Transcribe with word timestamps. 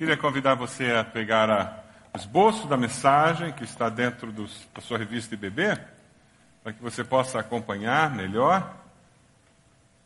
Queria 0.00 0.16
convidar 0.16 0.54
você 0.54 0.92
a 0.92 1.04
pegar 1.04 1.50
a, 1.50 1.78
o 2.14 2.16
esboço 2.16 2.66
da 2.66 2.74
mensagem 2.74 3.52
que 3.52 3.64
está 3.64 3.90
dentro 3.90 4.32
dos, 4.32 4.66
da 4.74 4.80
sua 4.80 4.96
revista 4.96 5.36
bebê, 5.36 5.78
para 6.62 6.72
que 6.72 6.82
você 6.82 7.04
possa 7.04 7.38
acompanhar 7.38 8.08
melhor 8.08 8.78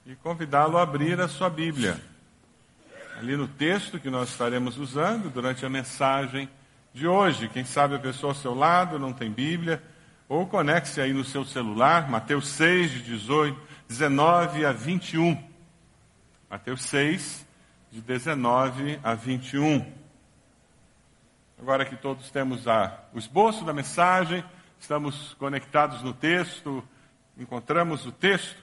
e 0.04 0.16
convidá-lo 0.16 0.78
a 0.78 0.82
abrir 0.82 1.20
a 1.20 1.28
sua 1.28 1.48
Bíblia. 1.48 1.96
Ali 3.16 3.36
no 3.36 3.46
texto 3.46 4.00
que 4.00 4.10
nós 4.10 4.30
estaremos 4.30 4.78
usando 4.78 5.30
durante 5.30 5.64
a 5.64 5.70
mensagem 5.70 6.48
de 6.92 7.06
hoje. 7.06 7.48
Quem 7.48 7.64
sabe 7.64 7.94
a 7.94 8.00
pessoa 8.00 8.32
ao 8.32 8.36
seu 8.36 8.52
lado 8.52 8.98
não 8.98 9.12
tem 9.12 9.30
Bíblia, 9.30 9.80
ou 10.28 10.44
conecte-se 10.44 11.00
aí 11.00 11.12
no 11.12 11.22
seu 11.22 11.44
celular, 11.44 12.10
Mateus 12.10 12.48
6, 12.48 12.90
de 12.90 13.02
18, 13.02 13.60
19 13.86 14.66
a 14.66 14.72
21. 14.72 15.40
Mateus 16.50 16.82
6, 16.82 17.43
de 17.94 18.00
19 18.00 18.98
a 19.04 19.14
21. 19.14 19.86
Agora 21.56 21.84
que 21.84 21.94
todos 21.94 22.28
temos 22.28 22.66
a, 22.66 22.92
o 23.12 23.18
esboço 23.20 23.64
da 23.64 23.72
mensagem, 23.72 24.44
estamos 24.80 25.34
conectados 25.34 26.02
no 26.02 26.12
texto, 26.12 26.82
encontramos 27.38 28.04
o 28.04 28.10
texto, 28.10 28.60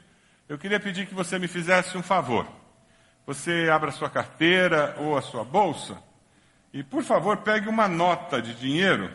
eu 0.50 0.58
queria 0.58 0.82
pedir 0.82 1.08
que 1.08 1.16
você 1.16 1.40
me 1.40 1.48
fizesse 1.48 1.98
um 1.98 2.04
favor. 2.04 2.46
Você 3.26 3.70
abra 3.72 3.92
sua 3.92 4.10
carteira 4.10 4.98
ou 5.00 5.18
a 5.18 5.22
sua 5.22 5.46
bolsa 5.46 5.98
e, 6.74 6.84
por 6.84 7.02
favor, 7.02 7.38
pegue 7.38 7.70
uma 7.70 7.88
nota 7.88 8.42
de 8.42 8.54
dinheiro. 8.54 9.10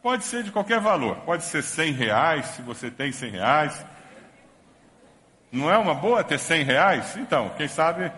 Pode 0.00 0.22
ser 0.22 0.44
de 0.44 0.52
qualquer 0.52 0.78
valor, 0.78 1.16
pode 1.22 1.42
ser 1.42 1.64
100 1.64 1.92
reais, 1.92 2.46
se 2.50 2.62
você 2.62 2.88
tem 2.88 3.10
100 3.10 3.30
reais. 3.32 3.84
Não 5.50 5.68
é 5.68 5.76
uma 5.76 5.94
boa 5.94 6.22
ter 6.22 6.38
100 6.38 6.62
reais? 6.62 7.16
Então, 7.16 7.48
quem 7.56 7.66
sabe 7.66 8.12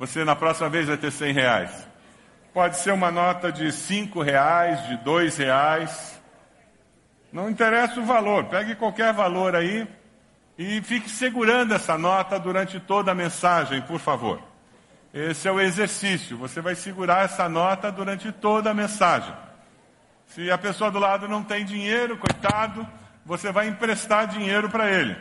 você 0.00 0.24
na 0.24 0.34
próxima 0.34 0.70
vez 0.70 0.86
vai 0.86 0.96
ter 0.96 1.10
100 1.10 1.34
reais. 1.34 1.88
Pode 2.54 2.78
ser 2.78 2.90
uma 2.90 3.10
nota 3.10 3.52
de 3.52 3.70
5 3.70 4.22
reais, 4.22 4.88
de 4.88 4.96
2 4.96 5.36
reais. 5.36 6.18
Não 7.30 7.50
interessa 7.50 8.00
o 8.00 8.04
valor, 8.06 8.46
pegue 8.46 8.74
qualquer 8.74 9.12
valor 9.12 9.54
aí 9.54 9.86
e 10.56 10.80
fique 10.80 11.10
segurando 11.10 11.74
essa 11.74 11.98
nota 11.98 12.40
durante 12.40 12.80
toda 12.80 13.12
a 13.12 13.14
mensagem, 13.14 13.82
por 13.82 14.00
favor. 14.00 14.40
Esse 15.12 15.46
é 15.46 15.52
o 15.52 15.60
exercício. 15.60 16.38
Você 16.38 16.62
vai 16.62 16.74
segurar 16.74 17.26
essa 17.26 17.46
nota 17.46 17.92
durante 17.92 18.32
toda 18.32 18.70
a 18.70 18.74
mensagem. 18.74 19.34
Se 20.28 20.50
a 20.50 20.56
pessoa 20.56 20.90
do 20.90 20.98
lado 20.98 21.28
não 21.28 21.44
tem 21.44 21.62
dinheiro, 21.62 22.16
coitado, 22.16 22.88
você 23.22 23.52
vai 23.52 23.68
emprestar 23.68 24.26
dinheiro 24.26 24.70
para 24.70 24.90
ele. 24.90 25.14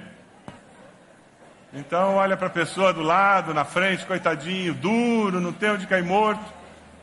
Então 1.72 2.16
olha 2.16 2.36
para 2.36 2.48
a 2.48 2.52
pessoa 2.52 2.92
do 2.92 3.02
lado, 3.02 3.54
na 3.54 3.64
frente, 3.64 4.06
coitadinho, 4.06 4.74
duro, 4.74 5.40
não 5.40 5.54
tem 5.54 5.72
onde 5.72 5.86
cair 5.86 6.04
morto. 6.04 6.44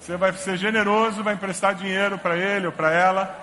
Você 0.01 0.17
vai 0.17 0.33
ser 0.33 0.57
generoso, 0.57 1.23
vai 1.23 1.35
emprestar 1.35 1.75
dinheiro 1.75 2.19
para 2.19 2.37
ele 2.37 2.67
ou 2.67 2.73
para 2.73 2.91
ela. 2.91 3.39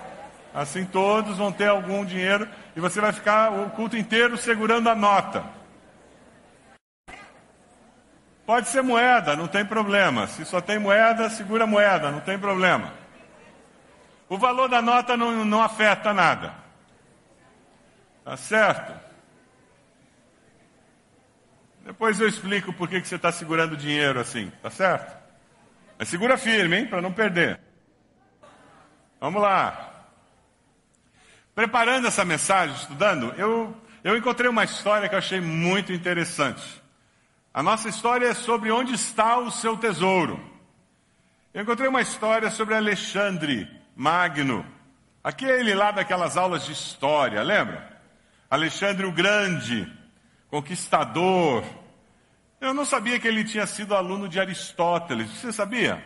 Assim 0.54 0.84
todos 0.84 1.38
vão 1.38 1.50
ter 1.50 1.68
algum 1.68 2.04
dinheiro 2.04 2.48
e 2.76 2.80
você 2.80 3.00
vai 3.00 3.12
ficar 3.12 3.50
o 3.52 3.70
culto 3.70 3.96
inteiro 3.96 4.36
segurando 4.36 4.88
a 4.88 4.94
nota. 4.94 5.44
Pode 8.46 8.68
ser 8.68 8.82
moeda, 8.82 9.34
não 9.34 9.48
tem 9.48 9.64
problema. 9.64 10.26
Se 10.26 10.44
só 10.44 10.60
tem 10.60 10.78
moeda, 10.78 11.30
segura 11.30 11.64
a 11.64 11.66
moeda, 11.66 12.10
não 12.10 12.20
tem 12.20 12.38
problema. 12.38 12.92
O 14.28 14.36
valor 14.36 14.68
da 14.68 14.82
nota 14.82 15.16
não, 15.16 15.44
não 15.44 15.62
afeta 15.62 16.12
nada. 16.12 16.52
Tá 18.24 18.36
certo? 18.36 18.92
Depois 21.84 22.18
eu 22.18 22.26
explico 22.26 22.72
por 22.72 22.88
que, 22.88 22.98
que 22.98 23.06
você 23.06 23.16
está 23.16 23.30
segurando 23.30 23.76
dinheiro 23.76 24.18
assim, 24.18 24.50
tá 24.62 24.70
certo? 24.70 25.14
Mas 25.98 26.08
segura 26.08 26.38
firme, 26.38 26.78
hein, 26.78 26.86
para 26.86 27.02
não 27.02 27.12
perder. 27.12 27.60
Vamos 29.20 29.40
lá. 29.40 30.06
Preparando 31.54 32.06
essa 32.06 32.24
mensagem, 32.24 32.74
estudando, 32.74 33.34
eu, 33.36 33.76
eu 34.02 34.16
encontrei 34.16 34.48
uma 34.48 34.64
história 34.64 35.10
que 35.10 35.14
eu 35.14 35.18
achei 35.18 35.42
muito 35.42 35.92
interessante. 35.92 36.82
A 37.52 37.62
nossa 37.62 37.86
história 37.88 38.28
é 38.28 38.34
sobre 38.34 38.70
onde 38.70 38.94
está 38.94 39.36
o 39.36 39.50
seu 39.50 39.76
tesouro. 39.76 40.40
Eu 41.52 41.62
encontrei 41.62 41.88
uma 41.88 42.00
história 42.00 42.50
sobre 42.50 42.74
Alexandre 42.74 43.68
Magno, 43.94 44.64
aquele 45.22 45.74
lá 45.74 45.90
daquelas 45.90 46.38
aulas 46.38 46.64
de 46.64 46.72
história, 46.72 47.42
lembra? 47.42 48.00
Alexandre 48.50 49.04
o 49.04 49.12
Grande 49.12 49.86
conquistador. 50.54 51.64
Eu 52.64 52.72
não 52.72 52.86
sabia 52.86 53.20
que 53.20 53.28
ele 53.28 53.44
tinha 53.44 53.66
sido 53.66 53.94
aluno 53.94 54.26
de 54.26 54.40
Aristóteles. 54.40 55.28
Você 55.28 55.52
sabia? 55.52 56.02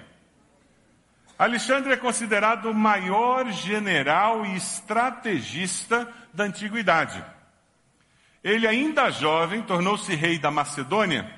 Alexandre 1.38 1.92
é 1.92 1.96
considerado 1.96 2.68
o 2.68 2.74
maior 2.74 3.48
general 3.52 4.44
e 4.44 4.56
estrategista 4.56 6.12
da 6.34 6.42
antiguidade. 6.42 7.24
Ele, 8.42 8.66
ainda 8.66 9.08
jovem, 9.08 9.62
tornou-se 9.62 10.12
rei 10.16 10.36
da 10.36 10.50
Macedônia 10.50 11.32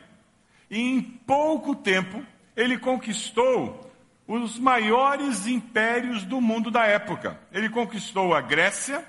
e, 0.71 0.81
em 0.81 1.03
pouco 1.03 1.75
tempo, 1.75 2.25
ele 2.57 2.79
conquistou 2.79 3.93
os 4.27 4.59
maiores 4.59 5.47
impérios 5.47 6.25
do 6.25 6.41
mundo 6.41 6.71
da 6.71 6.87
época. 6.87 7.39
Ele 7.53 7.69
conquistou 7.69 8.35
a 8.35 8.41
Grécia, 8.41 9.05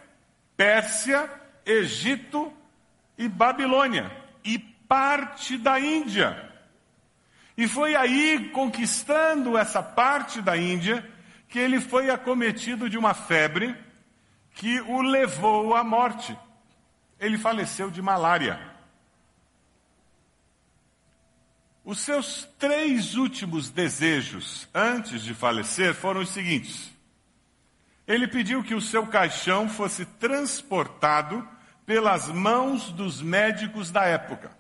Pérsia, 0.58 1.32
Egito 1.66 2.52
e 3.18 3.30
Babilônia 3.30 4.12
e 4.44 4.71
parte 4.92 5.58
da 5.58 5.80
Índia. 5.80 6.52
E 7.56 7.66
foi 7.66 7.96
aí, 7.96 8.50
conquistando 8.50 9.58
essa 9.58 9.82
parte 9.82 10.42
da 10.42 10.58
Índia, 10.58 11.10
que 11.48 11.58
ele 11.58 11.80
foi 11.80 12.10
acometido 12.10 12.90
de 12.90 12.98
uma 12.98 13.14
febre 13.14 13.74
que 14.54 14.82
o 14.82 15.02
levou 15.02 15.74
à 15.78 15.82
morte. 15.82 16.38
Ele 17.18 17.38
faleceu 17.38 17.90
de 17.90 18.02
malária. 18.02 18.60
Os 21.86 22.02
seus 22.02 22.44
três 22.60 23.16
últimos 23.16 23.70
desejos 23.70 24.68
antes 24.74 25.22
de 25.22 25.34
falecer 25.34 25.96
foram 25.96 26.20
os 26.20 26.32
seguintes. 26.32 26.92
Ele 28.06 28.28
pediu 28.28 28.62
que 28.62 28.76
o 28.76 28.82
seu 28.82 29.08
caixão 29.08 29.70
fosse 29.70 30.06
transportado 30.06 31.48
pelas 31.86 32.28
mãos 32.28 32.92
dos 32.92 33.22
médicos 33.22 33.90
da 33.90 34.04
época. 34.04 34.60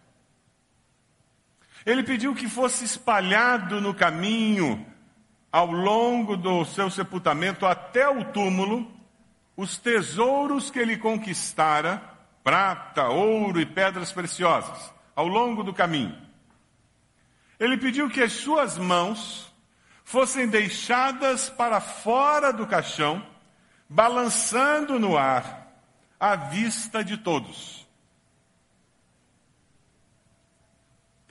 Ele 1.85 2.03
pediu 2.03 2.35
que 2.35 2.47
fosse 2.47 2.85
espalhado 2.85 3.81
no 3.81 3.93
caminho, 3.93 4.85
ao 5.51 5.71
longo 5.71 6.37
do 6.37 6.63
seu 6.65 6.89
sepultamento 6.89 7.65
até 7.65 8.07
o 8.07 8.23
túmulo, 8.25 8.89
os 9.57 9.77
tesouros 9.77 10.71
que 10.71 10.79
ele 10.79 10.97
conquistara, 10.97 12.01
prata, 12.43 13.09
ouro 13.09 13.59
e 13.59 13.65
pedras 13.65 14.11
preciosas, 14.11 14.93
ao 15.15 15.27
longo 15.27 15.63
do 15.63 15.73
caminho. 15.73 16.15
Ele 17.59 17.77
pediu 17.77 18.09
que 18.09 18.21
as 18.21 18.31
suas 18.31 18.77
mãos 18.77 19.53
fossem 20.03 20.47
deixadas 20.47 21.49
para 21.49 21.79
fora 21.79 22.51
do 22.51 22.65
caixão, 22.65 23.25
balançando 23.87 24.99
no 24.99 25.17
ar, 25.17 25.67
à 26.19 26.35
vista 26.35 27.03
de 27.03 27.17
todos. 27.17 27.80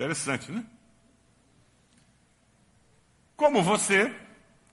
Interessante, 0.01 0.51
né? 0.51 0.65
Como 3.37 3.63
você, 3.63 4.11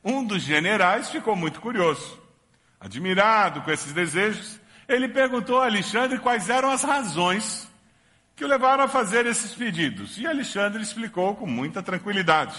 um 0.01 0.23
dos 0.23 0.41
generais 0.41 1.09
ficou 1.09 1.35
muito 1.35 1.59
curioso. 1.59 2.17
Admirado 2.79 3.61
com 3.61 3.69
esses 3.69 3.91
desejos, 3.91 4.57
ele 4.87 5.09
perguntou 5.09 5.61
a 5.61 5.65
Alexandre 5.65 6.17
quais 6.17 6.49
eram 6.49 6.71
as 6.71 6.81
razões 6.81 7.69
que 8.37 8.45
o 8.45 8.47
levaram 8.47 8.85
a 8.85 8.87
fazer 8.87 9.25
esses 9.25 9.53
pedidos. 9.53 10.17
E 10.17 10.25
Alexandre 10.25 10.81
explicou 10.81 11.35
com 11.35 11.45
muita 11.45 11.83
tranquilidade. 11.83 12.55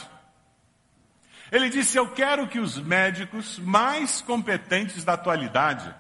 Ele 1.51 1.71
disse: 1.71 1.97
Eu 1.97 2.11
quero 2.11 2.49
que 2.49 2.59
os 2.59 2.79
médicos 2.79 3.59
mais 3.59 4.21
competentes 4.21 5.05
da 5.05 5.15
atualidade 5.15 5.95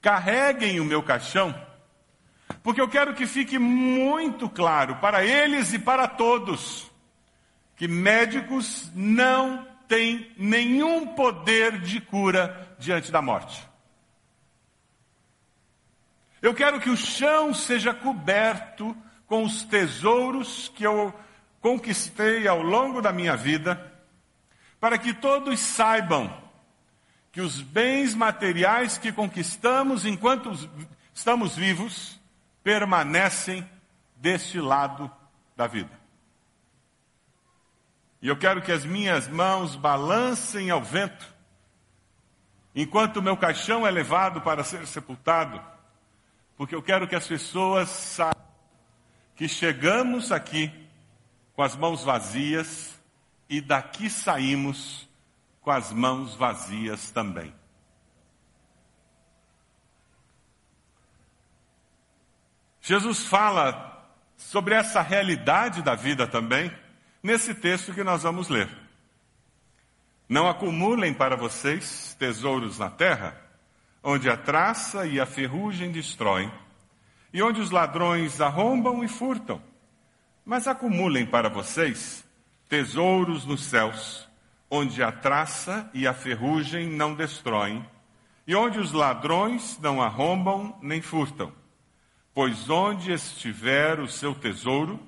carreguem 0.00 0.80
o 0.80 0.86
meu 0.86 1.02
caixão, 1.02 1.54
porque 2.62 2.80
eu 2.80 2.88
quero 2.88 3.14
que 3.14 3.26
fique 3.26 3.58
muito 3.58 4.48
claro 4.48 4.96
para 4.96 5.24
eles 5.24 5.72
e 5.72 5.78
para 5.78 6.08
todos 6.08 6.90
que 7.76 7.88
médicos 7.88 8.90
não 8.94 9.66
têm 9.88 10.32
nenhum 10.36 11.08
poder 11.08 11.80
de 11.80 12.00
cura 12.00 12.76
diante 12.78 13.10
da 13.10 13.20
morte. 13.20 13.66
Eu 16.40 16.54
quero 16.54 16.80
que 16.80 16.90
o 16.90 16.96
chão 16.96 17.54
seja 17.54 17.92
coberto 17.94 18.96
com 19.26 19.42
os 19.42 19.64
tesouros 19.64 20.70
que 20.74 20.84
eu 20.84 21.12
conquistei 21.60 22.46
ao 22.46 22.62
longo 22.62 23.00
da 23.00 23.12
minha 23.12 23.36
vida, 23.36 23.92
para 24.78 24.98
que 24.98 25.14
todos 25.14 25.58
saibam 25.60 26.42
que 27.32 27.40
os 27.40 27.60
bens 27.60 28.14
materiais 28.14 28.98
que 28.98 29.10
conquistamos 29.10 30.04
enquanto 30.04 30.52
estamos 31.14 31.56
vivos 31.56 32.20
permanecem 32.64 33.68
deste 34.16 34.58
lado 34.58 35.08
da 35.54 35.66
vida. 35.66 35.92
E 38.22 38.26
eu 38.26 38.36
quero 38.36 38.62
que 38.62 38.72
as 38.72 38.86
minhas 38.86 39.28
mãos 39.28 39.76
balancem 39.76 40.70
ao 40.70 40.82
vento, 40.82 41.26
enquanto 42.74 43.18
o 43.18 43.22
meu 43.22 43.36
caixão 43.36 43.86
é 43.86 43.90
levado 43.90 44.40
para 44.40 44.64
ser 44.64 44.86
sepultado, 44.86 45.62
porque 46.56 46.74
eu 46.74 46.82
quero 46.82 47.06
que 47.06 47.14
as 47.14 47.28
pessoas 47.28 47.90
saibam 47.90 48.42
que 49.36 49.46
chegamos 49.48 50.32
aqui 50.32 50.72
com 51.54 51.62
as 51.62 51.76
mãos 51.76 52.02
vazias 52.02 52.98
e 53.48 53.60
daqui 53.60 54.08
saímos 54.08 55.08
com 55.60 55.70
as 55.70 55.92
mãos 55.92 56.34
vazias 56.34 57.10
também. 57.10 57.54
Jesus 62.86 63.24
fala 63.24 64.06
sobre 64.36 64.74
essa 64.74 65.00
realidade 65.00 65.80
da 65.80 65.94
vida 65.94 66.26
também 66.26 66.70
nesse 67.22 67.54
texto 67.54 67.94
que 67.94 68.04
nós 68.04 68.24
vamos 68.24 68.50
ler. 68.50 68.68
Não 70.28 70.46
acumulem 70.46 71.14
para 71.14 71.34
vocês 71.34 72.14
tesouros 72.18 72.78
na 72.78 72.90
terra, 72.90 73.40
onde 74.02 74.28
a 74.28 74.36
traça 74.36 75.06
e 75.06 75.18
a 75.18 75.24
ferrugem 75.24 75.90
destroem, 75.90 76.52
e 77.32 77.42
onde 77.42 77.58
os 77.58 77.70
ladrões 77.70 78.38
arrombam 78.42 79.02
e 79.02 79.08
furtam. 79.08 79.62
Mas 80.44 80.68
acumulem 80.68 81.24
para 81.24 81.48
vocês 81.48 82.22
tesouros 82.68 83.46
nos 83.46 83.64
céus, 83.64 84.28
onde 84.70 85.02
a 85.02 85.10
traça 85.10 85.90
e 85.94 86.06
a 86.06 86.12
ferrugem 86.12 86.90
não 86.90 87.14
destroem, 87.14 87.82
e 88.46 88.54
onde 88.54 88.78
os 88.78 88.92
ladrões 88.92 89.78
não 89.80 90.02
arrombam 90.02 90.78
nem 90.82 91.00
furtam. 91.00 91.63
Pois 92.34 92.68
onde 92.68 93.12
estiver 93.12 94.00
o 94.00 94.08
seu 94.08 94.34
tesouro, 94.34 95.00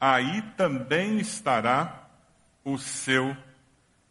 aí 0.00 0.40
também 0.56 1.18
estará 1.18 2.08
o 2.64 2.78
seu 2.78 3.36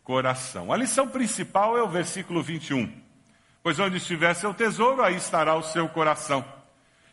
coração. 0.04 0.72
A 0.72 0.78
lição 0.78 1.08
principal 1.08 1.76
é 1.76 1.82
o 1.82 1.90
versículo 1.90 2.44
21. 2.44 2.94
Pois 3.64 3.80
onde 3.80 3.98
estiver 3.98 4.36
seu 4.36 4.54
tesouro, 4.54 5.02
aí 5.02 5.16
estará 5.16 5.56
o 5.56 5.64
seu 5.64 5.90
coração. 5.90 6.46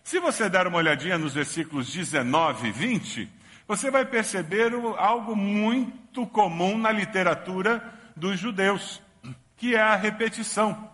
Se 0.04 0.20
você 0.20 0.50
der 0.50 0.66
uma 0.66 0.76
olhadinha 0.76 1.16
nos 1.16 1.32
versículos 1.32 1.90
19 1.90 2.68
e 2.68 2.72
20, 2.72 3.30
você 3.66 3.90
vai 3.90 4.04
perceber 4.04 4.72
algo 4.98 5.34
muito 5.34 6.26
comum 6.26 6.76
na 6.76 6.92
literatura 6.92 7.82
dos 8.14 8.38
judeus, 8.38 9.00
que 9.56 9.74
é 9.74 9.80
a 9.80 9.96
repetição. 9.96 10.90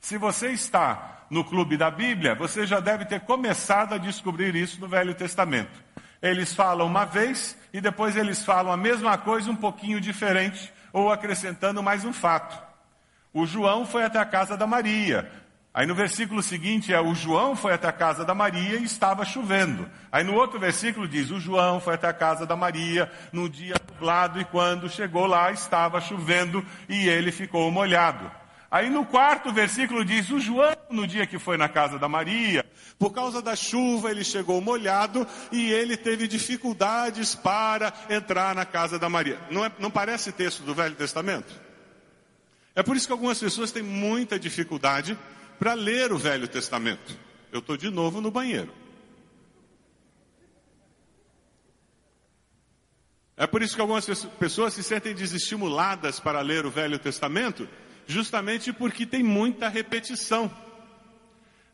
Se 0.00 0.16
você 0.16 0.52
está 0.52 1.13
no 1.30 1.44
clube 1.44 1.76
da 1.76 1.90
Bíblia, 1.90 2.34
você 2.34 2.66
já 2.66 2.80
deve 2.80 3.04
ter 3.04 3.20
começado 3.20 3.94
a 3.94 3.98
descobrir 3.98 4.54
isso 4.54 4.80
no 4.80 4.88
Velho 4.88 5.14
Testamento. 5.14 5.82
Eles 6.22 6.54
falam 6.54 6.86
uma 6.86 7.04
vez 7.04 7.56
e 7.72 7.80
depois 7.80 8.16
eles 8.16 8.44
falam 8.44 8.72
a 8.72 8.76
mesma 8.76 9.18
coisa 9.18 9.50
um 9.50 9.56
pouquinho 9.56 10.00
diferente 10.00 10.72
ou 10.92 11.12
acrescentando 11.12 11.82
mais 11.82 12.04
um 12.04 12.12
fato. 12.12 12.62
O 13.32 13.44
João 13.44 13.84
foi 13.84 14.04
até 14.04 14.18
a 14.18 14.24
casa 14.24 14.56
da 14.56 14.66
Maria. 14.66 15.30
Aí 15.74 15.86
no 15.86 15.94
versículo 15.94 16.40
seguinte 16.40 16.94
é: 16.94 17.00
O 17.00 17.14
João 17.14 17.56
foi 17.56 17.74
até 17.74 17.88
a 17.88 17.92
casa 17.92 18.24
da 18.24 18.32
Maria 18.32 18.78
e 18.78 18.84
estava 18.84 19.24
chovendo. 19.24 19.90
Aí 20.12 20.22
no 20.22 20.34
outro 20.34 20.58
versículo 20.58 21.08
diz: 21.08 21.32
O 21.32 21.40
João 21.40 21.80
foi 21.80 21.94
até 21.94 22.06
a 22.06 22.12
casa 22.12 22.46
da 22.46 22.54
Maria 22.54 23.10
no 23.32 23.48
dia 23.48 23.74
nublado 23.92 24.40
e 24.40 24.44
quando 24.44 24.88
chegou 24.88 25.26
lá 25.26 25.50
estava 25.50 26.00
chovendo 26.00 26.64
e 26.88 27.08
ele 27.08 27.32
ficou 27.32 27.68
molhado. 27.72 28.30
Aí 28.74 28.90
no 28.90 29.06
quarto 29.06 29.52
versículo 29.52 30.04
diz: 30.04 30.28
O 30.30 30.40
João, 30.40 30.74
no 30.90 31.06
dia 31.06 31.28
que 31.28 31.38
foi 31.38 31.56
na 31.56 31.68
casa 31.68 31.96
da 31.96 32.08
Maria, 32.08 32.66
por 32.98 33.12
causa 33.12 33.40
da 33.40 33.54
chuva, 33.54 34.10
ele 34.10 34.24
chegou 34.24 34.60
molhado 34.60 35.24
e 35.52 35.70
ele 35.70 35.96
teve 35.96 36.26
dificuldades 36.26 37.36
para 37.36 37.94
entrar 38.10 38.52
na 38.52 38.66
casa 38.66 38.98
da 38.98 39.08
Maria. 39.08 39.38
Não, 39.48 39.64
é, 39.64 39.70
não 39.78 39.92
parece 39.92 40.32
texto 40.32 40.64
do 40.64 40.74
Velho 40.74 40.96
Testamento? 40.96 41.54
É 42.74 42.82
por 42.82 42.96
isso 42.96 43.06
que 43.06 43.12
algumas 43.12 43.38
pessoas 43.38 43.70
têm 43.70 43.84
muita 43.84 44.40
dificuldade 44.40 45.16
para 45.56 45.74
ler 45.74 46.12
o 46.12 46.18
Velho 46.18 46.48
Testamento. 46.48 47.16
Eu 47.52 47.60
estou 47.60 47.76
de 47.76 47.88
novo 47.90 48.20
no 48.20 48.32
banheiro. 48.32 48.74
É 53.36 53.46
por 53.46 53.62
isso 53.62 53.76
que 53.76 53.80
algumas 53.80 54.04
pessoas 54.38 54.74
se 54.74 54.82
sentem 54.82 55.14
desestimuladas 55.14 56.18
para 56.18 56.40
ler 56.40 56.66
o 56.66 56.70
Velho 56.72 56.98
Testamento, 56.98 57.68
justamente 58.06 58.72
porque 58.72 59.06
tem 59.06 59.22
muita 59.22 59.68
repetição. 59.68 60.50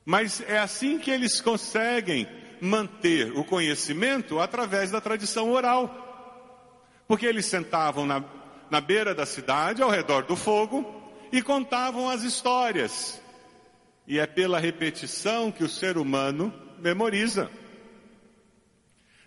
Mas 0.05 0.41
é 0.41 0.59
assim 0.59 0.99
que 0.99 1.11
eles 1.11 1.41
conseguem 1.41 2.29
manter 2.61 3.33
o 3.37 3.45
conhecimento 3.45 4.39
através 4.39 4.91
da 4.91 5.01
tradição 5.01 5.51
oral. 5.51 6.07
Porque 7.07 7.27
eles 7.27 7.47
sentavam 7.47 8.07
na, 8.07 8.25
na 8.71 8.81
beira 8.81 9.15
da 9.15 9.27
cidade, 9.27 9.83
ao 9.83 9.91
redor 9.91 10.23
do 10.25 10.37
fogo, 10.37 11.01
e 11.33 11.43
contavam 11.43 12.09
as 12.09 12.23
histórias. 12.23 13.21
E 14.07 14.19
é 14.19 14.27
pela 14.27 14.59
repetição 14.59 15.51
que 15.51 15.65
o 15.65 15.69
ser 15.69 15.97
humano 15.97 16.53
memoriza. 16.79 17.51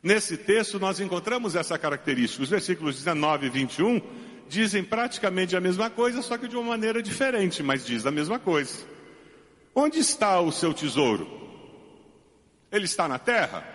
Nesse 0.01 0.35
texto 0.35 0.79
nós 0.79 1.00
encontramos 1.00 1.55
essa 1.55 1.77
característica. 1.77 2.44
Os 2.44 2.50
versículos 2.50 2.97
19 2.97 3.47
e 3.47 3.50
21 3.50 4.01
dizem 4.48 4.84
praticamente 4.84 5.56
a 5.56 5.62
mesma 5.62 5.90
coisa, 5.90 6.22
só 6.22 6.38
que 6.38 6.48
de 6.48 6.56
uma 6.56 6.69
maneira 6.69 7.01
diferente, 7.01 7.63
mas 7.63 7.86
diz 7.86 8.06
a 8.06 8.12
mesma 8.12 8.40
coisa. 8.40 8.86
Onde 9.75 10.00
está 10.00 10.40
o 10.40 10.51
seu 10.51 10.74
tesouro? 10.74 11.28
Ele 12.72 12.86
está 12.86 13.07
na 13.07 13.19
terra? 13.19 13.68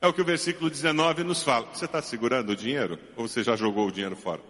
É 0.00 0.06
o 0.06 0.12
que 0.12 0.20
o 0.20 0.24
versículo 0.24 0.70
19 0.70 1.24
nos 1.24 1.42
fala. 1.42 1.66
Você 1.72 1.84
está 1.84 2.00
segurando 2.00 2.50
o 2.50 2.56
dinheiro? 2.56 2.98
Ou 3.16 3.26
você 3.26 3.42
já 3.42 3.56
jogou 3.56 3.88
o 3.88 3.92
dinheiro 3.92 4.16
fora? 4.16 4.40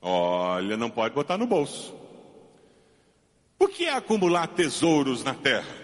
Olha, 0.00 0.76
não 0.76 0.90
pode 0.90 1.14
botar 1.14 1.38
no 1.38 1.46
bolso. 1.46 1.94
O 3.58 3.68
que 3.68 3.86
é 3.86 3.94
acumular 3.94 4.48
tesouros 4.48 5.22
na 5.22 5.34
terra? 5.34 5.81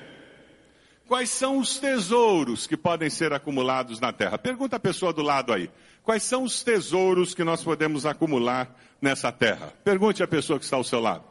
Quais 1.09 1.31
são 1.31 1.59
os 1.59 1.79
tesouros 1.79 2.67
que 2.67 2.77
podem 2.77 3.09
ser 3.09 3.33
acumulados 3.33 3.99
na 3.99 4.13
terra? 4.13 4.37
Pergunta 4.37 4.77
a 4.77 4.79
pessoa 4.79 5.11
do 5.11 5.23
lado 5.23 5.55
aí. 5.55 5.71
Quais 6.03 6.23
são 6.23 6.43
os 6.43 6.63
tesouros 6.63 7.35
que 7.35 7.43
nós 7.43 7.65
podemos 7.65 8.05
acumular 8.05 8.77
nessa 9.01 9.33
terra? 9.33 9.73
Pergunte 9.83 10.23
a 10.23 10.29
pessoa 10.29 10.59
que 10.59 10.67
está 10.67 10.77
ao 10.77 10.85
seu 10.85 11.01
lado. 11.01 11.25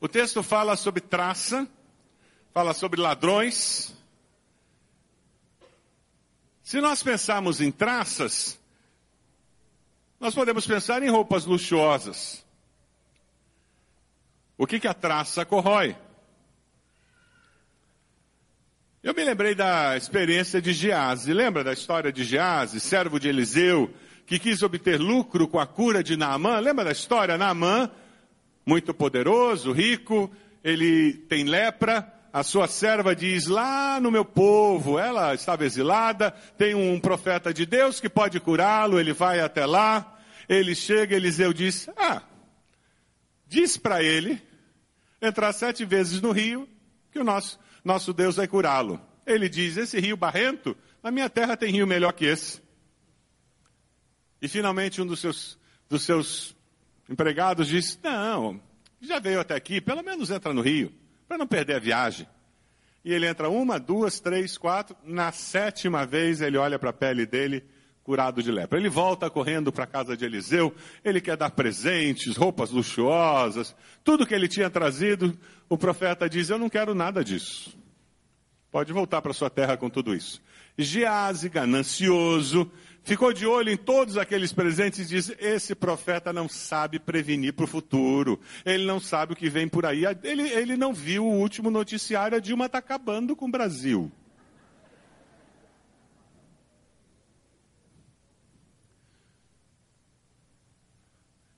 O 0.00 0.06
texto 0.06 0.42
fala 0.42 0.76
sobre 0.76 1.00
traça, 1.00 1.66
fala 2.52 2.72
sobre 2.72 3.00
ladrões. 3.00 3.92
Se 6.62 6.80
nós 6.80 7.02
pensarmos 7.02 7.60
em 7.60 7.72
traças, 7.72 8.58
nós 10.20 10.34
podemos 10.34 10.66
pensar 10.66 11.02
em 11.02 11.10
roupas 11.10 11.46
luxuosas. 11.46 12.44
O 14.56 14.66
que, 14.66 14.78
que 14.78 14.86
a 14.86 14.94
traça 14.94 15.44
corrói? 15.44 15.96
Eu 19.02 19.14
me 19.14 19.24
lembrei 19.24 19.54
da 19.54 19.96
experiência 19.96 20.60
de 20.60 20.72
Gease. 20.72 21.32
Lembra 21.32 21.64
da 21.64 21.72
história 21.72 22.12
de 22.12 22.22
Gease, 22.22 22.78
servo 22.78 23.18
de 23.18 23.28
Eliseu, 23.28 23.92
que 24.26 24.38
quis 24.38 24.62
obter 24.62 25.00
lucro 25.00 25.48
com 25.48 25.58
a 25.58 25.66
cura 25.66 26.04
de 26.04 26.16
Naamã? 26.16 26.58
Lembra 26.60 26.84
da 26.84 26.92
história? 26.92 27.38
Naamã 27.38 27.90
muito 28.68 28.92
poderoso, 28.92 29.72
rico, 29.72 30.30
ele 30.62 31.14
tem 31.14 31.44
lepra, 31.44 32.12
a 32.30 32.42
sua 32.42 32.68
serva 32.68 33.16
diz: 33.16 33.46
Lá 33.46 33.98
no 33.98 34.10
meu 34.10 34.26
povo, 34.26 34.98
ela 34.98 35.32
estava 35.32 35.64
exilada, 35.64 36.32
tem 36.58 36.74
um 36.74 37.00
profeta 37.00 37.52
de 37.54 37.64
Deus 37.64 37.98
que 37.98 38.10
pode 38.10 38.38
curá-lo, 38.38 39.00
ele 39.00 39.14
vai 39.14 39.40
até 39.40 39.64
lá, 39.64 40.18
ele 40.46 40.74
chega, 40.74 41.16
Eliseu 41.16 41.54
diz: 41.54 41.88
Ah, 41.96 42.22
diz 43.46 43.78
para 43.78 44.02
ele 44.02 44.38
entrar 45.22 45.54
sete 45.54 45.86
vezes 45.86 46.20
no 46.20 46.30
rio, 46.30 46.68
que 47.10 47.18
o 47.18 47.24
nosso, 47.24 47.58
nosso 47.82 48.12
Deus 48.12 48.36
vai 48.36 48.46
curá-lo. 48.46 49.00
Ele 49.24 49.48
diz: 49.48 49.78
Esse 49.78 49.98
rio 49.98 50.14
barrento, 50.14 50.76
na 51.02 51.10
minha 51.10 51.30
terra 51.30 51.56
tem 51.56 51.72
rio 51.72 51.86
melhor 51.86 52.12
que 52.12 52.26
esse. 52.26 52.60
E 54.42 54.46
finalmente 54.46 55.00
um 55.00 55.06
dos 55.06 55.20
seus, 55.20 55.58
dos 55.88 56.02
seus 56.02 56.54
empregados 57.08 57.68
disse: 57.68 57.98
Não, 58.02 58.60
já 59.00 59.18
veio 59.18 59.40
até 59.40 59.54
aqui, 59.54 59.80
pelo 59.80 60.02
menos 60.02 60.30
entra 60.30 60.52
no 60.52 60.60
Rio, 60.60 60.92
para 61.26 61.38
não 61.38 61.46
perder 61.46 61.76
a 61.76 61.80
viagem. 61.80 62.26
E 63.04 63.12
ele 63.12 63.26
entra 63.26 63.48
uma, 63.48 63.78
duas, 63.78 64.20
três, 64.20 64.58
quatro. 64.58 64.96
Na 65.04 65.32
sétima 65.32 66.04
vez 66.04 66.40
ele 66.40 66.58
olha 66.58 66.78
para 66.78 66.90
a 66.90 66.92
pele 66.92 67.24
dele 67.24 67.64
curado 68.08 68.42
de 68.42 68.50
lepra. 68.50 68.78
Ele 68.78 68.88
volta 68.88 69.28
correndo 69.28 69.70
para 69.70 69.84
a 69.84 69.86
casa 69.86 70.16
de 70.16 70.24
Eliseu, 70.24 70.74
ele 71.04 71.20
quer 71.20 71.36
dar 71.36 71.50
presentes, 71.50 72.36
roupas 72.36 72.70
luxuosas, 72.70 73.76
tudo 74.02 74.26
que 74.26 74.34
ele 74.34 74.48
tinha 74.48 74.70
trazido, 74.70 75.38
o 75.68 75.76
profeta 75.76 76.28
diz: 76.28 76.48
Eu 76.48 76.58
não 76.58 76.70
quero 76.70 76.94
nada 76.94 77.22
disso. 77.22 77.78
Pode 78.70 78.92
voltar 78.92 79.20
para 79.20 79.32
sua 79.32 79.50
terra 79.50 79.76
com 79.76 79.90
tudo 79.90 80.14
isso. 80.14 80.42
Gease, 80.76 81.48
ganancioso, 81.48 82.70
ficou 83.08 83.32
de 83.32 83.46
olho 83.46 83.70
em 83.70 83.76
todos 83.76 84.18
aqueles 84.18 84.52
presentes 84.52 85.00
e 85.00 85.04
diz: 85.06 85.32
Esse 85.38 85.74
profeta 85.74 86.30
não 86.32 86.48
sabe 86.48 86.98
prevenir 86.98 87.54
para 87.54 87.64
o 87.64 87.68
futuro, 87.68 88.38
ele 88.64 88.84
não 88.84 89.00
sabe 89.00 89.32
o 89.32 89.36
que 89.36 89.48
vem 89.48 89.66
por 89.66 89.86
aí. 89.86 90.04
Ele, 90.22 90.42
ele 90.42 90.76
não 90.76 90.92
viu 90.92 91.24
o 91.24 91.38
último 91.38 91.70
noticiário: 91.70 92.36
a 92.36 92.40
Dilma 92.40 92.66
está 92.66 92.78
acabando 92.78 93.34
com 93.34 93.46
o 93.46 93.50
Brasil. 93.50 94.12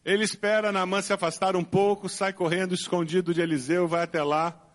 Ele 0.04 0.24
espera 0.24 0.72
Naamã 0.72 1.02
se 1.02 1.12
afastar 1.12 1.54
um 1.54 1.64
pouco, 1.64 2.08
sai 2.08 2.32
correndo 2.32 2.74
escondido 2.74 3.34
de 3.34 3.40
Eliseu, 3.40 3.86
vai 3.86 4.02
até 4.02 4.22
lá. 4.22 4.69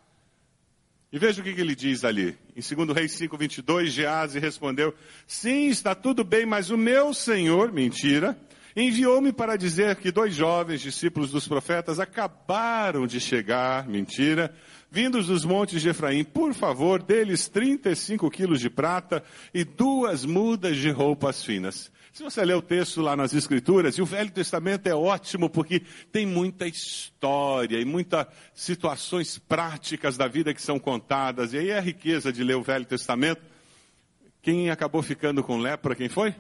E 1.16 1.18
veja 1.18 1.40
o 1.40 1.46
que, 1.46 1.54
que 1.54 1.62
ele 1.62 1.76
diz 1.76 2.04
ali. 2.04 2.38
Em 2.58 2.76
2 2.76 2.90
Reis 2.90 3.14
5, 3.14 3.38
22, 3.38 3.94
Geazi 3.94 4.38
respondeu, 4.38 4.94
sim, 5.26 5.68
está 5.68 5.96
tudo 5.96 6.26
bem, 6.26 6.46
mas 6.46 6.70
o 6.70 6.78
meu 6.78 7.14
senhor, 7.14 7.72
mentira, 7.72 8.38
enviou-me 8.76 9.32
para 9.32 9.56
dizer 9.56 9.96
que 9.96 10.12
dois 10.12 10.36
jovens 10.36 10.82
discípulos 10.82 11.32
dos 11.32 11.48
profetas 11.48 12.02
acabaram 12.02 13.08
de 13.08 13.22
chegar, 13.22 13.88
mentira, 13.88 14.54
vindos 14.92 15.28
dos 15.28 15.46
montes 15.46 15.82
de 15.82 15.88
Efraim. 15.88 16.26
Por 16.26 16.54
favor, 16.54 17.02
deles 17.02 17.48
35 17.48 18.30
quilos 18.30 18.60
de 18.60 18.70
prata 18.70 19.24
e 19.54 19.64
duas 19.64 20.26
mudas 20.26 20.76
de 20.76 20.90
roupas 20.90 21.42
finas. 21.42 21.90
Se 22.16 22.24
você 22.24 22.46
ler 22.46 22.54
o 22.54 22.62
texto 22.62 23.02
lá 23.02 23.14
nas 23.14 23.34
Escrituras, 23.34 23.98
e 23.98 24.02
o 24.02 24.06
Velho 24.06 24.32
Testamento 24.32 24.88
é 24.88 24.96
ótimo 24.96 25.50
porque 25.50 25.82
tem 26.14 26.26
muita 26.26 26.66
história 26.66 27.78
e 27.78 27.84
muitas 27.84 28.26
situações 28.54 29.38
práticas 29.38 30.16
da 30.16 30.26
vida 30.26 30.54
que 30.54 30.62
são 30.62 30.80
contadas, 30.80 31.52
e 31.52 31.58
aí 31.58 31.72
é 31.72 31.78
a 31.78 31.82
riqueza 31.82 32.32
de 32.32 32.42
ler 32.42 32.56
o 32.56 32.64
Velho 32.64 32.86
Testamento. 32.86 33.42
Quem 34.42 34.70
acabou 34.70 35.02
ficando 35.04 35.44
com 35.44 35.58
lepra, 35.58 35.94
quem 35.94 36.08
foi? 36.08 36.34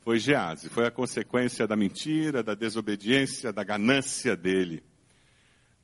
Foi 0.00 0.18
Gease, 0.18 0.68
foi 0.68 0.84
a 0.84 0.90
consequência 0.90 1.64
da 1.64 1.76
mentira, 1.76 2.42
da 2.42 2.54
desobediência, 2.56 3.52
da 3.52 3.62
ganância 3.62 4.36
dele. 4.36 4.82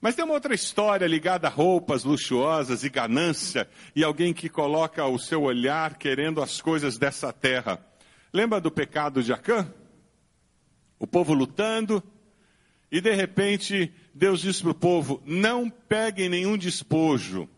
Mas 0.00 0.16
tem 0.16 0.24
uma 0.24 0.34
outra 0.34 0.56
história 0.56 1.06
ligada 1.06 1.46
a 1.46 1.50
roupas 1.50 2.02
luxuosas 2.02 2.82
e 2.82 2.90
ganância, 2.90 3.70
e 3.94 4.02
alguém 4.02 4.34
que 4.34 4.48
coloca 4.48 5.06
o 5.06 5.20
seu 5.20 5.42
olhar 5.42 5.96
querendo 5.96 6.42
as 6.42 6.60
coisas 6.60 6.98
dessa 6.98 7.32
terra. 7.32 7.86
Lembra 8.32 8.60
do 8.60 8.70
pecado 8.70 9.22
de 9.22 9.32
Acã? 9.32 9.72
O 10.98 11.06
povo 11.06 11.32
lutando, 11.32 12.02
e 12.90 13.00
de 13.00 13.12
repente 13.14 13.92
Deus 14.14 14.40
diz 14.40 14.60
para 14.60 14.70
o 14.70 14.74
povo: 14.74 15.22
não 15.24 15.70
peguem 15.70 16.28
nenhum 16.28 16.56
despojo. 16.56 17.48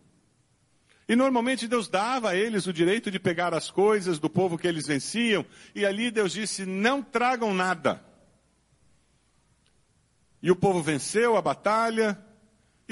E 1.09 1.17
normalmente 1.17 1.69
Deus 1.69 1.89
dava 1.89 2.31
a 2.31 2.37
eles 2.37 2.67
o 2.67 2.73
direito 2.73 3.11
de 3.11 3.19
pegar 3.19 3.53
as 3.53 3.71
coisas 3.71 4.19
do 4.19 4.31
povo 4.31 4.57
que 4.57 4.67
eles 4.67 4.87
venciam, 4.87 5.45
e 5.75 5.85
ali 5.85 6.11
Deus 6.11 6.33
disse: 6.33 6.65
não 6.65 7.03
tragam 7.03 7.53
nada. 7.53 8.03
E 10.43 10.51
o 10.51 10.57
povo 10.57 10.83
venceu 10.83 11.37
a 11.37 11.43
batalha, 11.43 12.19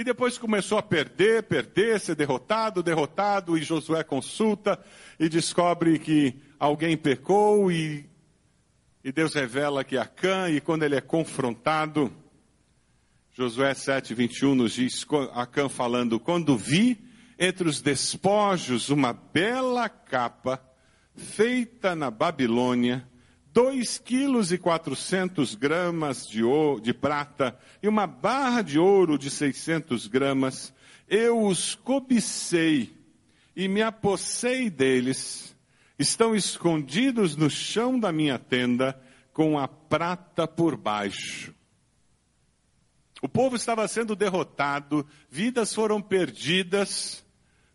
e 0.01 0.05
depois 0.05 0.39
começou 0.39 0.79
a 0.79 0.83
perder, 0.83 1.43
perder, 1.43 2.01
ser 2.01 2.15
derrotado, 2.15 2.83
derrotado, 2.83 3.59
e 3.59 3.63
Josué 3.63 4.03
consulta 4.03 4.83
e 5.19 5.29
descobre 5.29 5.99
que 5.99 6.41
alguém 6.59 6.97
pecou 6.97 7.71
e, 7.71 8.09
e 9.05 9.13
Deus 9.13 9.35
revela 9.35 9.85
que 9.85 9.99
Acã, 9.99 10.49
e 10.49 10.59
quando 10.59 10.85
ele 10.85 10.97
é 10.97 11.03
confrontado, 11.03 12.11
Josué 13.35 13.75
7, 13.75 14.15
21 14.15 14.55
nos 14.55 14.73
diz, 14.73 15.07
Acã 15.35 15.69
falando, 15.69 16.19
quando 16.19 16.57
vi 16.57 16.97
entre 17.39 17.69
os 17.69 17.83
despojos 17.83 18.89
uma 18.89 19.13
bela 19.13 19.87
capa 19.87 20.65
feita 21.15 21.95
na 21.95 22.11
Babilônia, 22.11 23.07
dois 23.53 23.99
quilos 23.99 24.53
e 24.53 24.59
quatrocentos 24.59 25.55
gramas 25.55 26.27
de, 26.27 26.43
ouro, 26.43 26.81
de 26.81 26.95
prata 26.95 27.59
e 27.83 27.89
uma 27.89 28.07
barra 28.07 28.63
de 28.63 28.79
ouro 28.79 29.19
de 29.19 29.31
600 29.31 30.07
gramas, 30.07 30.73
eu 31.09 31.45
os 31.45 31.75
cobicei 31.75 32.95
e 33.55 33.69
me 33.69 33.83
apossei 33.83 34.71
deles 34.71 35.57
estão 35.99 36.35
escondidos 36.35 37.37
no 37.37 37.51
chão 37.51 37.99
da 37.99 38.11
minha 38.11 38.39
tenda 38.39 38.99
com 39.33 39.59
a 39.59 39.69
prata 39.69 40.49
por 40.49 40.77
baixo. 40.77 41.55
O 43.21 43.29
povo 43.29 43.55
estava 43.55 43.87
sendo 43.87 44.17
derrotado, 44.17 45.07
vidas 45.29 45.75
foram 45.75 46.01
perdidas 46.01 47.23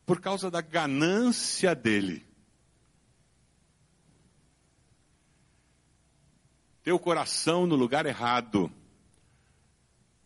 por 0.05 0.19
causa 0.19 0.49
da 0.49 0.59
ganância 0.59 1.75
dele. 1.75 2.25
Ter 6.85 6.91
o 6.91 6.99
coração 6.99 7.65
no 7.65 7.75
lugar 7.75 8.05
errado 8.05 8.71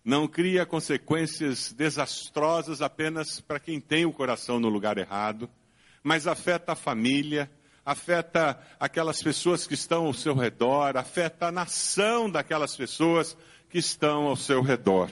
não 0.03 0.27
cria 0.27 0.65
consequências 0.65 1.71
desastrosas 1.71 2.81
apenas 2.81 3.39
para 3.39 3.61
quem 3.61 3.79
tem 3.79 4.05
o 4.05 4.11
coração 4.11 4.59
no 4.59 4.67
lugar 4.67 4.97
errado, 4.97 5.49
mas 6.03 6.27
afeta 6.27 6.73
a 6.73 6.75
família, 6.75 7.49
afeta 7.85 8.59
aquelas 8.77 9.23
pessoas 9.23 9.65
que 9.65 9.73
estão 9.73 10.07
ao 10.07 10.13
seu 10.13 10.35
redor, 10.35 10.97
afeta 10.97 11.47
a 11.47 11.51
nação 11.51 12.29
daquelas 12.29 12.75
pessoas 12.75 13.37
que 13.69 13.77
estão 13.77 14.23
ao 14.23 14.35
seu 14.35 14.61
redor. 14.61 15.09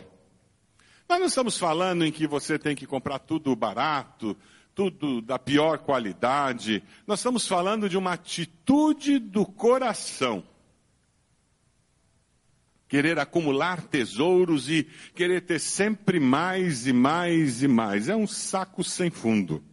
Nós 1.08 1.18
não 1.18 1.28
estamos 1.28 1.58
falando 1.58 2.04
em 2.04 2.12
que 2.12 2.28
você 2.28 2.60
tem 2.60 2.76
que 2.76 2.86
comprar 2.86 3.20
tudo 3.20 3.56
barato, 3.56 4.36
tudo 4.76 5.22
da 5.22 5.40
pior 5.40 5.78
qualidade. 5.78 6.84
Nós 7.08 7.20
estamos 7.20 7.48
falando 7.48 7.88
de 7.88 7.98
uma 7.98 8.12
atitude 8.12 9.18
do 9.18 9.46
coração. 9.46 10.44
Querer 12.88 13.20
acumular 13.20 13.82
tesouros 13.82 14.70
e 14.70 14.84
querer 15.14 15.42
ter 15.42 15.60
sempre 15.60 16.20
mais 16.20 16.88
e 16.88 16.94
mais 16.94 17.62
e 17.62 17.68
mais. 17.68 18.08
É 18.08 18.16
um 18.16 18.28
saco 18.28 18.84
sem 18.84 19.10
fundo. 19.10 19.64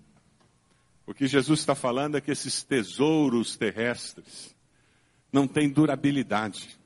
O 1.06 1.14
que 1.14 1.26
Jesus 1.26 1.60
está 1.60 1.74
falando 1.74 2.16
é 2.16 2.20
que 2.20 2.30
esses 2.30 2.62
tesouros 2.62 3.56
terrestres 3.56 4.54
não 5.32 5.46
têm 5.46 5.68
durabilidade. 5.68 6.78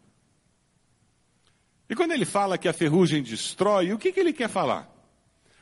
E 1.88 1.94
quando 1.94 2.12
ele 2.12 2.25
fala 2.25 2.58
que 2.58 2.68
a 2.68 2.73
ferrugem 2.73 3.23
destrói, 3.23 3.92
o 3.92 3.99
que, 3.99 4.12
que 4.12 4.20
ele 4.20 4.32
quer 4.32 4.49
falar? 4.49 4.92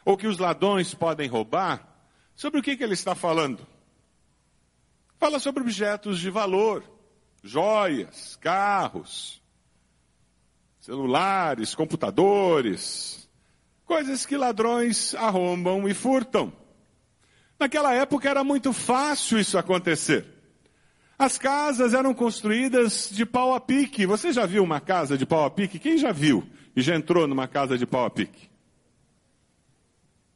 Ou 0.04 0.16
que 0.16 0.26
os 0.26 0.38
ladrões 0.38 0.94
podem 0.94 1.28
roubar? 1.28 1.96
Sobre 2.34 2.60
o 2.60 2.62
que, 2.62 2.76
que 2.76 2.82
ele 2.82 2.94
está 2.94 3.14
falando? 3.14 3.66
Fala 5.18 5.38
sobre 5.38 5.62
objetos 5.62 6.18
de 6.18 6.30
valor, 6.30 6.84
joias, 7.42 8.36
carros, 8.36 9.42
celulares, 10.86 11.74
computadores, 11.74 13.28
coisas 13.84 14.24
que 14.24 14.36
ladrões 14.36 15.16
arrombam 15.16 15.88
e 15.88 15.92
furtam. 15.92 16.52
Naquela 17.58 17.92
época 17.92 18.30
era 18.30 18.44
muito 18.44 18.72
fácil 18.72 19.40
isso 19.40 19.58
acontecer. 19.58 20.24
As 21.18 21.38
casas 21.38 21.92
eram 21.92 22.14
construídas 22.14 23.08
de 23.10 23.26
pau 23.26 23.52
a 23.52 23.58
pique. 23.58 24.06
Você 24.06 24.32
já 24.32 24.46
viu 24.46 24.62
uma 24.62 24.78
casa 24.78 25.18
de 25.18 25.26
pau 25.26 25.44
a 25.44 25.50
pique? 25.50 25.80
Quem 25.80 25.98
já 25.98 26.12
viu 26.12 26.46
e 26.76 26.80
já 26.80 26.94
entrou 26.94 27.26
numa 27.26 27.48
casa 27.48 27.76
de 27.76 27.84
pau 27.84 28.04
a 28.04 28.10
pique? 28.10 28.48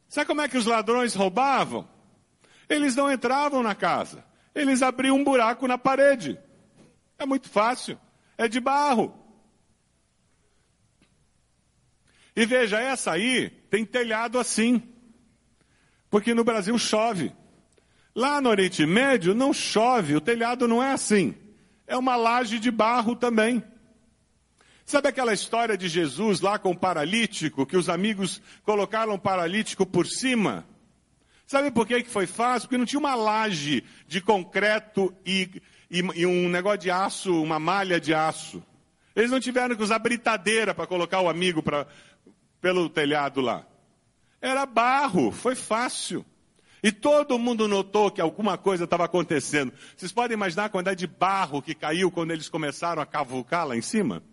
Sabe 0.09 0.27
como 0.27 0.41
é 0.41 0.49
que 0.49 0.57
os 0.57 0.65
ladrões 0.65 1.15
roubavam? 1.15 1.87
Eles 2.67 2.93
não 2.93 3.09
entravam 3.09 3.63
na 3.63 3.73
casa. 3.73 4.25
Eles 4.53 4.81
abriam 4.81 5.15
um 5.15 5.23
buraco 5.23 5.65
na 5.65 5.77
parede. 5.77 6.37
É 7.17 7.25
muito 7.25 7.49
fácil. 7.49 7.97
É 8.37 8.49
de 8.49 8.59
barro. 8.59 9.20
E 12.35 12.45
veja, 12.45 12.79
essa 12.79 13.11
aí 13.11 13.49
tem 13.69 13.85
telhado 13.85 14.39
assim. 14.39 14.81
Porque 16.09 16.33
no 16.33 16.43
Brasil 16.43 16.77
chove. 16.77 17.31
Lá 18.13 18.41
no 18.41 18.49
Oriente 18.49 18.85
Médio 18.85 19.33
não 19.33 19.53
chove, 19.53 20.15
o 20.15 20.21
telhado 20.21 20.67
não 20.67 20.83
é 20.83 20.91
assim. 20.91 21.33
É 21.87 21.95
uma 21.95 22.15
laje 22.15 22.59
de 22.59 22.69
barro 22.69 23.15
também. 23.15 23.63
Sabe 24.85 25.07
aquela 25.07 25.33
história 25.33 25.77
de 25.77 25.87
Jesus 25.87 26.41
lá 26.41 26.59
com 26.59 26.71
o 26.71 26.77
paralítico, 26.77 27.65
que 27.65 27.77
os 27.77 27.87
amigos 27.87 28.41
colocaram 28.63 29.13
o 29.13 29.19
paralítico 29.19 29.85
por 29.85 30.05
cima? 30.05 30.65
Sabe 31.47 31.71
por 31.71 31.87
que 31.87 32.03
foi 32.03 32.27
fácil? 32.27 32.67
Porque 32.67 32.77
não 32.77 32.85
tinha 32.85 32.99
uma 32.99 33.15
laje 33.15 33.83
de 34.07 34.19
concreto 34.19 35.13
e, 35.25 35.61
e, 35.89 35.99
e 36.15 36.25
um 36.25 36.49
negócio 36.49 36.79
de 36.79 36.91
aço, 36.91 37.41
uma 37.41 37.59
malha 37.59 37.99
de 37.99 38.13
aço. 38.13 38.63
Eles 39.15 39.31
não 39.31 39.39
tiveram 39.39 39.75
que 39.75 39.83
usar 39.83 39.99
britadeira 39.99 40.73
para 40.73 40.87
colocar 40.87 41.19
o 41.21 41.29
amigo 41.29 41.61
pra, 41.61 41.85
pelo 42.61 42.89
telhado 42.89 43.41
lá. 43.41 43.65
Era 44.39 44.65
barro, 44.65 45.31
foi 45.31 45.55
fácil. 45.55 46.25
E 46.83 46.91
todo 46.91 47.37
mundo 47.37 47.67
notou 47.67 48.09
que 48.09 48.21
alguma 48.21 48.57
coisa 48.57 48.85
estava 48.85 49.05
acontecendo. 49.05 49.71
Vocês 49.95 50.11
podem 50.11 50.35
imaginar 50.35 50.65
a 50.65 50.69
quantidade 50.69 50.99
de 50.99 51.07
barro 51.07 51.61
que 51.61 51.75
caiu 51.75 52.09
quando 52.09 52.31
eles 52.31 52.49
começaram 52.49 53.01
a 53.01 53.05
cavucar 53.05 53.67
lá 53.67 53.75
em 53.75 53.81
cima? 53.81 54.23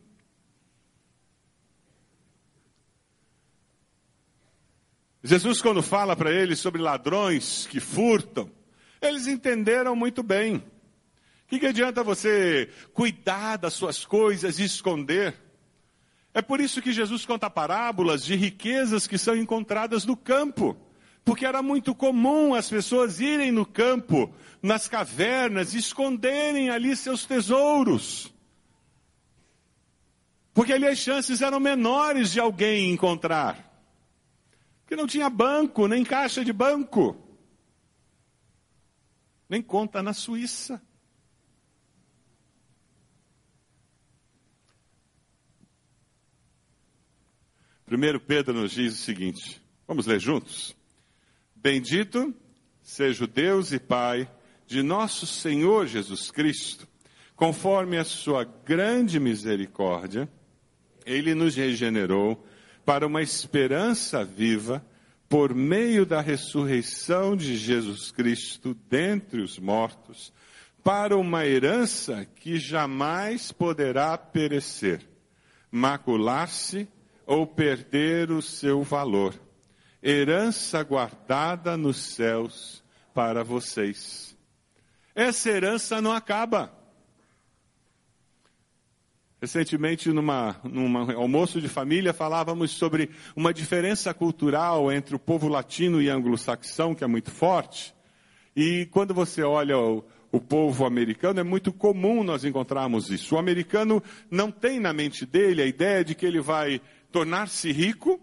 Jesus, 5.23 5.61
quando 5.61 5.83
fala 5.83 6.17
para 6.17 6.33
eles 6.33 6.59
sobre 6.59 6.81
ladrões 6.81 7.67
que 7.67 7.81
furtam, 7.81 8.51
eles 9.03 9.27
entenderam 9.27 9.95
muito 9.95 10.23
bem. 10.23 10.57
O 10.57 10.63
que, 11.49 11.59
que 11.59 11.67
adianta 11.67 12.03
você 12.03 12.71
cuidar 12.95 13.57
das 13.57 13.75
suas 13.75 14.07
coisas 14.07 14.59
e 14.59 14.65
esconder? 14.65 15.48
É 16.39 16.41
por 16.41 16.61
isso 16.61 16.81
que 16.81 16.93
Jesus 16.93 17.27
conta 17.27 17.51
parábolas 17.51 18.25
de 18.25 18.37
riquezas 18.37 19.09
que 19.09 19.19
são 19.19 19.35
encontradas 19.35 20.05
no 20.05 20.17
campo. 20.17 20.77
Porque 21.25 21.45
era 21.45 21.61
muito 21.65 21.97
comum 21.97 22.55
as 22.55 22.71
pessoas 22.71 23.19
irem 23.19 23.51
no 23.51 23.67
campo, 23.67 24.33
nas 24.63 24.87
cavernas, 24.87 25.75
esconderem 25.75 26.71
ali 26.71 26.95
seus 26.95 27.27
tesouros. 27.27 28.33
Porque 30.55 30.73
ali 30.73 30.87
as 30.87 30.99
chances 30.99 31.43
eram 31.43 31.59
menores 31.59 32.31
de 32.31 32.39
alguém 32.39 32.93
encontrar. 32.93 33.69
Porque 34.83 34.95
não 34.95 35.09
tinha 35.09 35.29
banco, 35.29 35.89
nem 35.89 36.05
caixa 36.05 36.45
de 36.45 36.53
banco, 36.53 37.17
nem 39.49 39.61
conta 39.61 40.05
na 40.05 40.13
Suíça. 40.13 40.81
Primeiro 47.89 48.21
Pedro 48.21 48.53
nos 48.53 48.73
diz 48.73 48.93
o 48.93 49.03
seguinte, 49.03 49.63
vamos 49.87 50.05
ler 50.05 50.21
juntos? 50.21 50.77
Bendito 51.57 52.35
seja 52.83 53.25
o 53.25 53.27
Deus 53.27 53.73
e 53.73 53.79
Pai 53.79 54.31
de 54.67 54.83
nosso 54.83 55.27
Senhor 55.27 55.87
Jesus 55.87 56.31
Cristo, 56.31 56.87
conforme 57.35 57.97
a 57.97 58.05
sua 58.05 58.45
grande 58.45 59.19
misericórdia, 59.19 60.29
ele 61.07 61.35
nos 61.35 61.57
regenerou 61.57 62.47
para 62.85 63.07
uma 63.07 63.23
esperança 63.23 64.23
viva 64.23 64.85
por 65.27 65.55
meio 65.55 66.05
da 66.05 66.21
ressurreição 66.21 67.35
de 67.35 67.57
Jesus 67.57 68.11
Cristo 68.11 68.77
dentre 68.91 69.41
os 69.41 69.59
mortos, 69.59 70.31
para 70.85 71.17
uma 71.17 71.47
herança 71.47 72.27
que 72.37 72.59
jamais 72.59 73.51
poderá 73.51 74.19
perecer, 74.19 75.01
macular-se 75.73 76.87
ou 77.29 77.47
perder 77.47 78.31
o 78.31 78.41
seu 78.41 78.83
valor. 78.83 79.35
Herança 80.03 80.83
guardada 80.83 81.77
nos 81.77 81.99
céus 81.99 82.83
para 83.13 83.45
vocês. 83.45 84.35
Essa 85.15 85.51
herança 85.51 86.01
não 86.01 86.11
acaba. 86.11 86.73
Recentemente, 89.43 90.09
numa, 90.09 90.57
num 90.65 90.97
almoço 91.21 91.61
de 91.61 91.69
família, 91.69 92.15
falávamos 92.15 92.71
sobre 92.71 93.11
uma 93.37 93.53
diferença 93.53 94.15
cultural 94.15 94.91
entre 94.91 95.15
o 95.15 95.19
povo 95.19 95.49
latino 95.49 96.01
e 96.01 96.09
anglo-saxão, 96.09 96.95
que 96.95 97.05
é 97.05 97.07
muito 97.07 97.31
forte. 97.31 97.95
E 98.57 98.87
quando 98.87 99.13
você 99.13 99.43
olha 99.43 99.79
o, 99.79 100.03
o 100.33 100.41
povo 100.41 100.87
americano, 100.87 101.41
é 101.41 101.45
muito 101.45 101.73
comum 101.75 102.25
nós 102.25 102.45
encontrarmos 102.45 103.11
isso. 103.11 103.35
O 103.35 103.39
americano 103.39 104.03
não 104.31 104.51
tem 104.51 104.81
na 104.81 104.95
mente 104.95 105.27
dele 105.27 105.61
a 105.61 105.67
ideia 105.67 106.03
de 106.03 106.15
que 106.15 106.25
ele 106.25 106.41
vai 106.41 106.81
tornar-se 107.11 107.73
rico 107.73 108.21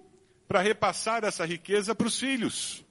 para 0.47 0.61
repassar 0.61 1.23
essa 1.23 1.45
riqueza 1.45 1.95
para 1.95 2.07
os 2.07 2.19
filhos. 2.19 2.85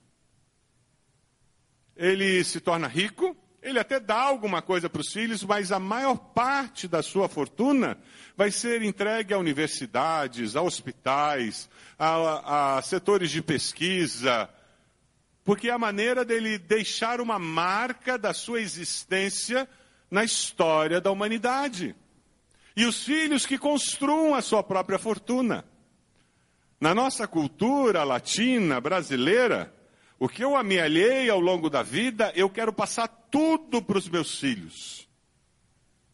Ele 1.97 2.43
se 2.43 2.61
torna 2.61 2.89
rico 2.89 3.37
ele 3.65 3.79
até 3.79 3.99
dá 3.99 4.21
alguma 4.21 4.61
coisa 4.61 4.91
para 4.91 5.01
os 5.01 5.11
filhos, 5.11 5.43
mas 5.43 5.73
a 5.73 5.81
maior 5.81 6.17
parte 6.17 6.87
da 6.87 7.03
sua 7.03 7.31
fortuna 7.31 7.97
vai 8.37 8.51
ser 8.51 8.83
entregue 8.83 9.33
a 9.33 9.39
universidades, 9.39 10.55
a 10.55 10.61
hospitais, 10.61 11.67
a, 11.99 12.77
a 12.77 12.83
setores 12.83 13.31
de 13.31 13.41
pesquisa, 13.41 14.51
porque 15.43 15.71
é 15.71 15.73
a 15.73 15.79
maneira 15.79 16.27
dele 16.27 16.59
deixar 16.59 17.23
uma 17.23 17.39
marca 17.39 18.19
da 18.19 18.35
sua 18.35 18.61
existência 18.61 19.67
na 20.11 20.23
história 20.23 21.01
da 21.01 21.11
humanidade. 21.11 21.97
E 22.77 22.85
os 22.85 23.03
filhos 23.03 23.47
que 23.47 23.57
construam 23.57 24.35
a 24.35 24.43
sua 24.43 24.63
própria 24.63 24.99
fortuna. 24.99 25.65
Na 26.85 26.95
nossa 26.95 27.27
cultura 27.27 28.05
latina, 28.05 28.79
brasileira, 28.79 29.75
o 30.19 30.29
que 30.29 30.45
eu 30.45 30.55
amealhei 30.55 31.31
ao 31.31 31.41
longo 31.41 31.71
da 31.71 31.83
vida, 31.83 32.31
eu 32.37 32.51
quero 32.51 32.75
passar 32.75 33.09
tudo 33.09 33.81
para 33.81 33.97
os 33.97 34.07
meus 34.07 34.39
filhos. 34.39 35.09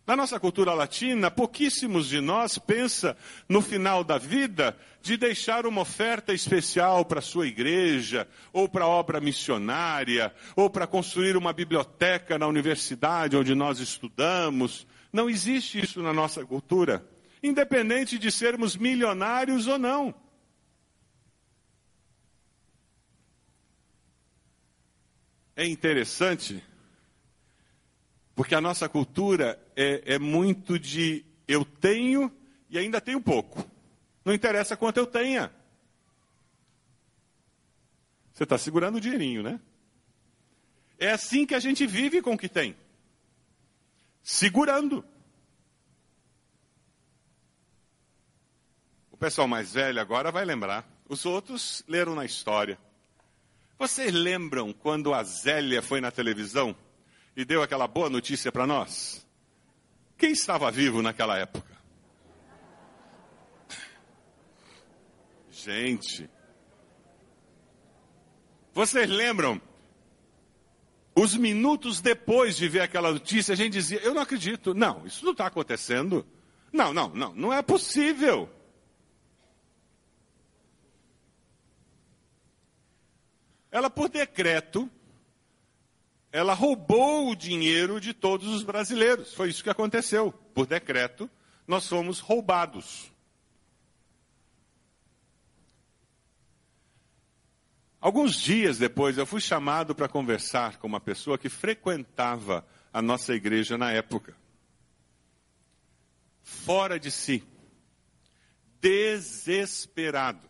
Na 0.06 0.14
nossa 0.14 0.38
cultura 0.38 0.72
latina, 0.72 1.28
pouquíssimos 1.28 2.06
de 2.06 2.20
nós 2.20 2.56
pensa 2.56 3.16
no 3.48 3.60
final 3.60 4.04
da 4.04 4.16
vida 4.16 4.78
de 5.02 5.16
deixar 5.16 5.66
uma 5.66 5.80
oferta 5.80 6.32
especial 6.32 7.04
para 7.04 7.18
a 7.18 7.22
sua 7.22 7.48
igreja, 7.48 8.28
ou 8.52 8.68
para 8.68 8.86
obra 8.86 9.20
missionária, 9.20 10.32
ou 10.54 10.70
para 10.70 10.86
construir 10.86 11.36
uma 11.36 11.52
biblioteca 11.52 12.38
na 12.38 12.46
universidade 12.46 13.36
onde 13.36 13.56
nós 13.56 13.80
estudamos. 13.80 14.86
Não 15.12 15.28
existe 15.28 15.80
isso 15.80 16.00
na 16.00 16.12
nossa 16.12 16.46
cultura, 16.46 17.04
independente 17.42 18.16
de 18.20 18.30
sermos 18.30 18.76
milionários 18.76 19.66
ou 19.66 19.76
não. 19.76 20.14
É 25.60 25.66
interessante, 25.66 26.64
porque 28.34 28.54
a 28.54 28.62
nossa 28.62 28.88
cultura 28.88 29.62
é, 29.76 30.14
é 30.14 30.18
muito 30.18 30.78
de 30.78 31.22
eu 31.46 31.66
tenho 31.66 32.34
e 32.70 32.78
ainda 32.78 32.98
tenho 32.98 33.20
pouco. 33.20 33.62
Não 34.24 34.32
interessa 34.32 34.74
quanto 34.74 34.96
eu 34.96 35.06
tenha. 35.06 35.52
Você 38.32 38.44
está 38.44 38.56
segurando 38.56 38.96
o 38.96 39.00
dinheirinho, 39.02 39.42
né? 39.42 39.60
É 40.98 41.10
assim 41.10 41.44
que 41.44 41.54
a 41.54 41.60
gente 41.60 41.86
vive 41.86 42.22
com 42.22 42.32
o 42.32 42.38
que 42.38 42.48
tem. 42.48 42.74
Segurando. 44.22 45.04
O 49.10 49.16
pessoal 49.18 49.46
mais 49.46 49.74
velho 49.74 50.00
agora 50.00 50.32
vai 50.32 50.46
lembrar. 50.46 50.88
Os 51.06 51.26
outros 51.26 51.84
leram 51.86 52.14
na 52.14 52.24
história. 52.24 52.78
Vocês 53.80 54.12
lembram 54.12 54.74
quando 54.74 55.14
a 55.14 55.22
Zélia 55.24 55.80
foi 55.80 56.02
na 56.02 56.10
televisão 56.10 56.76
e 57.34 57.46
deu 57.46 57.62
aquela 57.62 57.88
boa 57.88 58.10
notícia 58.10 58.52
para 58.52 58.66
nós? 58.66 59.26
Quem 60.18 60.32
estava 60.32 60.70
vivo 60.70 61.00
naquela 61.00 61.38
época? 61.38 61.78
Gente. 65.50 66.28
Vocês 68.74 69.08
lembram? 69.08 69.58
Os 71.14 71.34
minutos 71.34 72.02
depois 72.02 72.58
de 72.58 72.68
ver 72.68 72.82
aquela 72.82 73.10
notícia, 73.10 73.54
a 73.54 73.56
gente 73.56 73.72
dizia: 73.72 74.00
Eu 74.00 74.12
não 74.12 74.20
acredito. 74.20 74.74
Não, 74.74 75.06
isso 75.06 75.24
não 75.24 75.32
está 75.32 75.46
acontecendo. 75.46 76.26
Não, 76.70 76.92
não, 76.92 77.08
não, 77.08 77.34
não 77.34 77.50
é 77.50 77.62
possível. 77.62 78.46
Ela, 83.70 83.88
por 83.88 84.08
decreto, 84.08 84.90
ela 86.32 86.54
roubou 86.54 87.30
o 87.30 87.36
dinheiro 87.36 88.00
de 88.00 88.12
todos 88.12 88.48
os 88.48 88.62
brasileiros. 88.62 89.34
Foi 89.34 89.48
isso 89.48 89.62
que 89.62 89.70
aconteceu. 89.70 90.32
Por 90.54 90.66
decreto, 90.66 91.30
nós 91.66 91.86
fomos 91.86 92.20
roubados. 92.20 93.10
Alguns 98.00 98.34
dias 98.34 98.78
depois, 98.78 99.18
eu 99.18 99.26
fui 99.26 99.40
chamado 99.40 99.94
para 99.94 100.08
conversar 100.08 100.78
com 100.78 100.86
uma 100.86 101.00
pessoa 101.00 101.36
que 101.36 101.50
frequentava 101.50 102.66
a 102.92 103.02
nossa 103.02 103.34
igreja 103.34 103.76
na 103.76 103.92
época. 103.92 104.34
Fora 106.42 106.98
de 106.98 107.10
si. 107.10 107.44
Desesperado. 108.80 110.49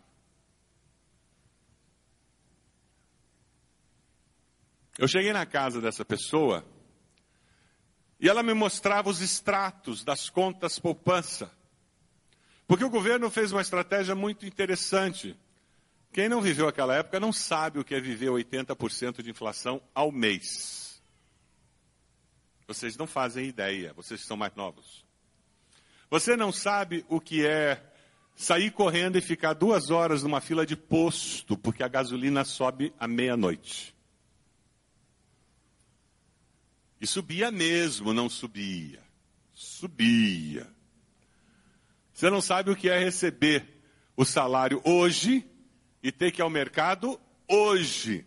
Eu 4.99 5.09
cheguei 5.09 5.33
na 5.33 5.47
casa 5.47 5.81
dessa 5.81 6.05
pessoa 6.05 6.65
e 8.19 8.29
ela 8.29 8.43
me 8.43 8.53
mostrava 8.53 9.09
os 9.09 9.21
extratos 9.21 10.05
das 10.05 10.29
contas 10.29 10.79
poupança. 10.79 11.51
Porque 12.67 12.85
o 12.85 12.91
governo 12.91 13.31
fez 13.31 13.51
uma 13.51 13.63
estratégia 13.63 14.15
muito 14.15 14.47
interessante. 14.47 15.37
Quem 16.13 16.29
não 16.29 16.41
viveu 16.41 16.69
aquela 16.69 16.95
época 16.95 17.19
não 17.19 17.33
sabe 17.33 17.79
o 17.79 17.85
que 17.85 17.95
é 17.95 18.01
viver 18.01 18.29
80% 18.29 19.23
de 19.23 19.31
inflação 19.31 19.81
ao 19.95 20.13
mês. 20.13 21.01
Vocês 22.67 22.97
não 22.97 23.07
fazem 23.07 23.47
ideia, 23.47 23.93
vocês 23.95 24.21
são 24.21 24.37
mais 24.37 24.55
novos. 24.55 25.05
Você 26.11 26.37
não 26.37 26.53
sabe 26.53 27.05
o 27.09 27.21
que 27.21 27.47
é 27.47 27.83
sair 28.37 28.71
correndo 28.71 29.17
e 29.17 29.21
ficar 29.21 29.55
duas 29.55 29.91
horas 29.91 30.23
numa 30.23 30.41
fila 30.41 30.67
de 30.67 30.77
posto, 30.77 31.57
porque 31.57 31.83
a 31.83 31.89
gasolina 31.89 32.45
sobe 32.45 32.93
à 32.99 33.09
meia-noite. 33.09 33.95
E 37.01 37.07
subia 37.07 37.51
mesmo, 37.51 38.13
não 38.13 38.29
subia. 38.29 39.03
Subia. 39.55 40.67
Você 42.13 42.29
não 42.29 42.43
sabe 42.43 42.71
o 42.71 42.77
que 42.77 42.91
é 42.91 42.99
receber 42.99 43.67
o 44.15 44.25
salário 44.25 44.83
hoje 44.85 45.47
e 46.03 46.13
ter 46.13 46.31
que 46.31 46.41
ir 46.41 46.45
ao 46.45 46.51
mercado 46.51 47.19
hoje. 47.49 48.27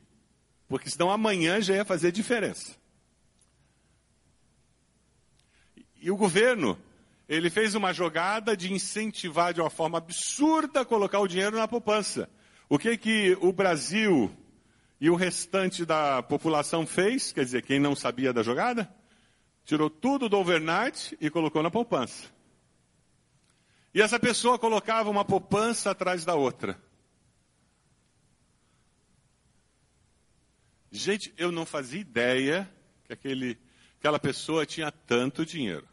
Porque 0.67 0.89
senão 0.89 1.11
amanhã 1.11 1.61
já 1.61 1.75
ia 1.75 1.85
fazer 1.85 2.11
diferença. 2.11 2.75
E 6.01 6.09
o 6.09 6.17
governo, 6.17 6.77
ele 7.29 7.51
fez 7.51 7.75
uma 7.75 7.93
jogada 7.93 8.57
de 8.57 8.73
incentivar 8.73 9.53
de 9.53 9.61
uma 9.61 9.69
forma 9.69 9.99
absurda 9.99 10.83
colocar 10.83 11.19
o 11.19 11.27
dinheiro 11.27 11.57
na 11.57 11.67
poupança. 11.67 12.27
O 12.67 12.79
que 12.79 12.97
que 12.97 13.37
o 13.39 13.53
Brasil 13.53 14.35
e 15.03 15.09
o 15.09 15.15
restante 15.15 15.85
da 15.85 16.23
população 16.23 16.87
fez? 16.87 17.33
Quer 17.33 17.43
dizer, 17.43 17.61
quem 17.63 17.77
não 17.77 17.93
sabia 17.93 18.31
da 18.31 18.41
jogada? 18.41 18.89
Tirou 19.65 19.89
tudo 19.89 20.29
do 20.29 20.37
overnight 20.37 21.17
e 21.19 21.29
colocou 21.29 21.61
na 21.61 21.69
poupança. 21.69 22.31
E 23.93 24.01
essa 24.01 24.17
pessoa 24.17 24.57
colocava 24.57 25.09
uma 25.09 25.25
poupança 25.25 25.91
atrás 25.91 26.23
da 26.23 26.35
outra. 26.35 26.81
Gente, 30.89 31.33
eu 31.35 31.51
não 31.51 31.65
fazia 31.65 31.99
ideia 31.99 32.73
que 33.03 33.11
aquele, 33.11 33.59
aquela 33.99 34.17
pessoa 34.17 34.65
tinha 34.65 34.89
tanto 34.89 35.45
dinheiro. 35.45 35.85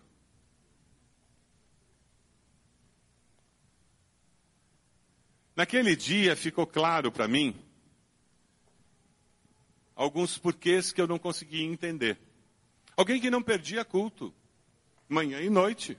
Naquele 5.56 5.96
dia 5.96 6.36
ficou 6.36 6.64
claro 6.64 7.10
para 7.10 7.26
mim 7.26 7.60
alguns 10.00 10.38
porquês 10.38 10.92
que 10.92 11.00
eu 11.00 11.06
não 11.06 11.18
conseguia 11.18 11.62
entender. 11.62 12.18
Alguém 12.96 13.20
que 13.20 13.28
não 13.28 13.42
perdia 13.42 13.84
culto, 13.84 14.34
manhã 15.06 15.42
e 15.42 15.50
noite, 15.50 15.98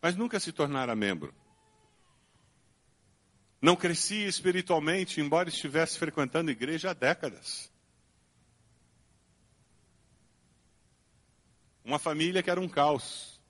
mas 0.00 0.14
nunca 0.14 0.38
se 0.38 0.52
tornara 0.52 0.94
membro. 0.94 1.34
Não 3.60 3.74
crescia 3.74 4.28
espiritualmente, 4.28 5.20
embora 5.20 5.48
estivesse 5.48 5.98
frequentando 5.98 6.52
igreja 6.52 6.90
há 6.90 6.92
décadas. 6.92 7.72
Uma 11.84 11.98
família 11.98 12.40
que 12.40 12.50
era 12.50 12.60
um 12.60 12.68
caos. 12.68 13.40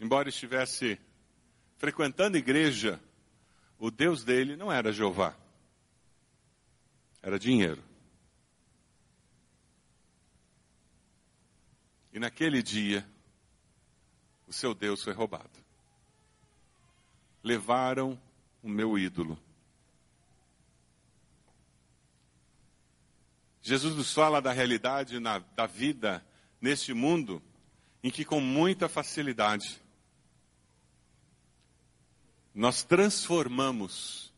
Embora 0.00 0.28
estivesse 0.28 0.98
frequentando 1.78 2.36
igreja, 2.36 3.00
o 3.78 3.90
Deus 3.90 4.24
dele 4.24 4.56
não 4.56 4.70
era 4.72 4.92
Jeová, 4.92 5.36
era 7.22 7.38
dinheiro. 7.38 7.82
E 12.12 12.18
naquele 12.18 12.62
dia, 12.62 13.06
o 14.46 14.52
seu 14.52 14.74
Deus 14.74 15.02
foi 15.02 15.12
roubado 15.12 15.64
levaram 17.44 18.18
o 18.62 18.68
meu 18.68 18.98
ídolo. 18.98 19.38
Jesus 23.60 23.94
nos 23.94 24.12
fala 24.12 24.40
da 24.40 24.50
realidade 24.50 25.20
na, 25.20 25.38
da 25.38 25.66
vida 25.66 26.26
neste 26.60 26.94
mundo, 26.94 27.42
em 28.02 28.10
que 28.10 28.24
com 28.24 28.40
muita 28.40 28.88
facilidade 28.88 29.80
nós 32.54 32.84
transformamos 32.84 34.32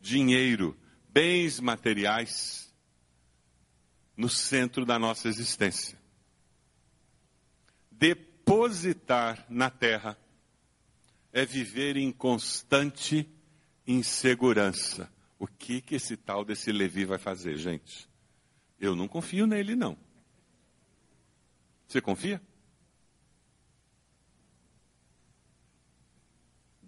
dinheiro, 0.00 0.76
bens 1.08 1.60
materiais, 1.60 2.72
no 4.16 4.28
centro 4.28 4.84
da 4.84 4.98
nossa 4.98 5.28
existência. 5.28 5.98
Depositar 7.90 9.46
na 9.48 9.70
terra 9.70 10.18
é 11.32 11.46
viver 11.46 11.96
em 11.96 12.10
constante 12.10 13.28
insegurança. 13.86 15.10
O 15.38 15.46
que 15.46 15.80
que 15.80 15.94
esse 15.94 16.16
tal 16.16 16.44
desse 16.44 16.70
Levi 16.70 17.04
vai 17.04 17.18
fazer, 17.18 17.56
gente? 17.56 18.08
Eu 18.78 18.94
não 18.94 19.08
confio 19.08 19.46
nele, 19.46 19.74
não. 19.74 19.96
Você 21.86 22.00
confia? 22.00 22.40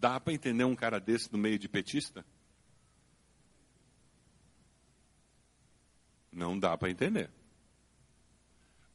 Dá 0.04 0.20
para 0.20 0.34
entender 0.34 0.64
um 0.64 0.76
cara 0.76 1.00
desse 1.00 1.32
no 1.32 1.38
meio 1.38 1.58
de 1.58 1.66
petista? 1.66 2.22
Não 6.30 6.58
dá 6.58 6.76
para 6.76 6.90
entender. 6.90 7.30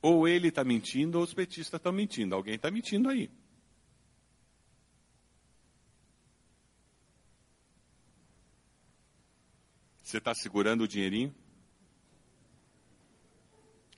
Ou 0.04 0.28
ele 0.28 0.50
está 0.50 0.64
mentindo, 0.64 1.18
ou 1.18 1.24
os 1.24 1.34
petistas 1.34 1.80
estão 1.80 1.92
mentindo. 1.92 2.36
Alguém 2.36 2.54
está 2.54 2.70
mentindo 2.70 3.10
aí. 3.10 3.28
Você 10.04 10.20
está 10.20 10.36
segurando 10.36 10.84
o 10.84 10.88
dinheirinho? 10.88 11.34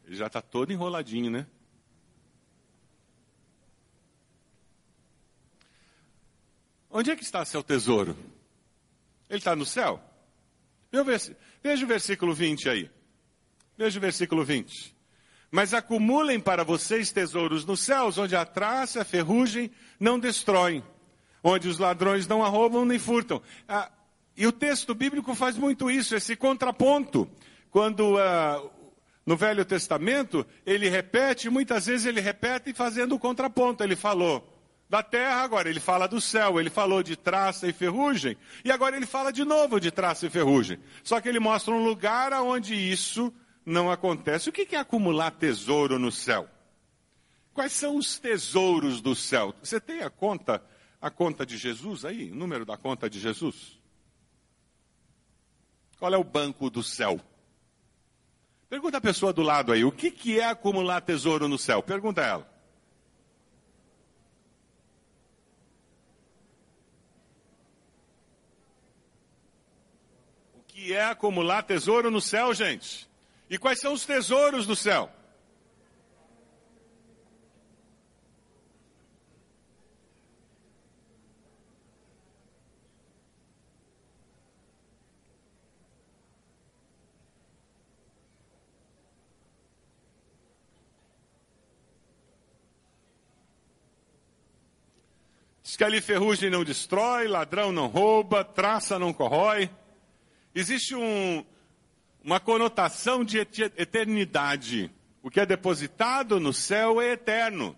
Ele 0.05 0.15
já 0.15 0.27
está 0.27 0.41
todo 0.41 0.71
enroladinho, 0.71 1.29
né? 1.29 1.45
Onde 6.91 7.09
é 7.09 7.15
que 7.15 7.23
está 7.23 7.45
seu 7.45 7.63
tesouro? 7.63 8.17
Ele 9.29 9.39
está 9.39 9.55
no 9.55 9.65
céu? 9.65 10.01
Veja 11.63 11.85
o 11.85 11.87
versículo 11.87 12.33
20 12.33 12.69
aí. 12.69 12.91
Veja 13.77 13.97
o 13.97 14.01
versículo 14.01 14.43
20. 14.43 14.93
Mas 15.49 15.73
acumulem 15.73 16.39
para 16.39 16.65
vocês 16.65 17.11
tesouros 17.11 17.63
nos 17.63 17.79
céus, 17.79 18.17
onde 18.17 18.35
a 18.35 18.45
traça 18.45 19.01
a 19.01 19.05
ferrugem 19.05 19.71
não 19.97 20.19
destroem, 20.19 20.83
onde 21.41 21.69
os 21.69 21.77
ladrões 21.77 22.27
não 22.27 22.43
arrombam 22.43 22.83
nem 22.83 22.99
furtam. 22.99 23.41
Ah, 23.67 23.89
e 24.35 24.45
o 24.45 24.51
texto 24.51 24.93
bíblico 24.93 25.33
faz 25.33 25.57
muito 25.57 25.89
isso, 25.89 26.13
esse 26.13 26.35
contraponto. 26.35 27.29
Quando 27.69 28.15
uh, 28.15 28.69
no 29.25 29.37
Velho 29.37 29.63
Testamento 29.63 30.45
ele 30.65 30.89
repete, 30.89 31.49
muitas 31.49 31.85
vezes 31.85 32.05
ele 32.05 32.19
repete 32.19 32.73
fazendo 32.73 33.15
o 33.15 33.19
contraponto. 33.19 33.81
Ele 33.81 33.95
falou 33.95 34.50
da 34.91 35.01
terra, 35.01 35.41
agora 35.43 35.69
ele 35.69 35.79
fala 35.79 36.05
do 36.05 36.19
céu, 36.19 36.59
ele 36.59 36.69
falou 36.69 37.01
de 37.01 37.15
traça 37.15 37.65
e 37.65 37.71
ferrugem, 37.71 38.35
e 38.61 38.69
agora 38.69 38.97
ele 38.97 39.05
fala 39.05 39.31
de 39.31 39.45
novo 39.45 39.79
de 39.79 39.89
traça 39.89 40.27
e 40.27 40.29
ferrugem. 40.29 40.77
Só 41.01 41.21
que 41.21 41.29
ele 41.29 41.39
mostra 41.39 41.73
um 41.73 41.81
lugar 41.81 42.33
onde 42.33 42.75
isso 42.75 43.33
não 43.65 43.89
acontece. 43.89 44.49
O 44.49 44.51
que 44.51 44.75
é 44.75 44.79
acumular 44.79 45.31
tesouro 45.31 45.97
no 45.97 46.11
céu? 46.11 46.45
Quais 47.53 47.71
são 47.71 47.95
os 47.95 48.19
tesouros 48.19 48.99
do 48.99 49.15
céu? 49.15 49.55
Você 49.63 49.79
tem 49.79 50.01
a 50.01 50.09
conta, 50.09 50.61
a 50.99 51.09
conta 51.09 51.45
de 51.45 51.57
Jesus 51.57 52.03
aí, 52.03 52.29
o 52.29 52.35
número 52.35 52.65
da 52.65 52.75
conta 52.75 53.09
de 53.09 53.17
Jesus? 53.17 53.79
Qual 55.97 56.13
é 56.13 56.17
o 56.17 56.23
banco 56.23 56.69
do 56.69 56.83
céu? 56.83 57.17
Pergunta 58.69 58.97
a 58.97 59.01
pessoa 59.01 59.31
do 59.31 59.41
lado 59.41 59.71
aí, 59.71 59.85
o 59.85 59.91
que, 59.91 60.11
que 60.11 60.37
é 60.37 60.49
acumular 60.49 60.99
tesouro 60.99 61.47
no 61.47 61.57
céu? 61.57 61.81
Pergunta 61.81 62.19
ela. 62.21 62.50
Que 70.81 70.93
é 70.93 71.05
acumular 71.05 71.61
tesouro 71.61 72.09
no 72.09 72.19
céu, 72.19 72.55
gente? 72.55 73.07
E 73.47 73.55
quais 73.55 73.79
são 73.79 73.93
os 73.93 74.03
tesouros 74.03 74.65
do 74.65 74.75
céu? 74.75 75.11
Diz 95.61 95.77
que 95.77 95.83
ali 95.83 96.01
ferrugem 96.01 96.49
não 96.49 96.63
destrói, 96.63 97.27
ladrão 97.27 97.71
não 97.71 97.85
rouba, 97.85 98.43
traça 98.43 98.97
não 98.97 99.13
corrói. 99.13 99.69
Existe 100.53 100.95
um, 100.95 101.45
uma 102.23 102.39
conotação 102.39 103.23
de 103.23 103.39
eternidade. 103.39 104.91
O 105.23 105.29
que 105.29 105.39
é 105.39 105.45
depositado 105.45 106.39
no 106.39 106.53
céu 106.53 107.01
é 107.01 107.13
eterno. 107.13 107.75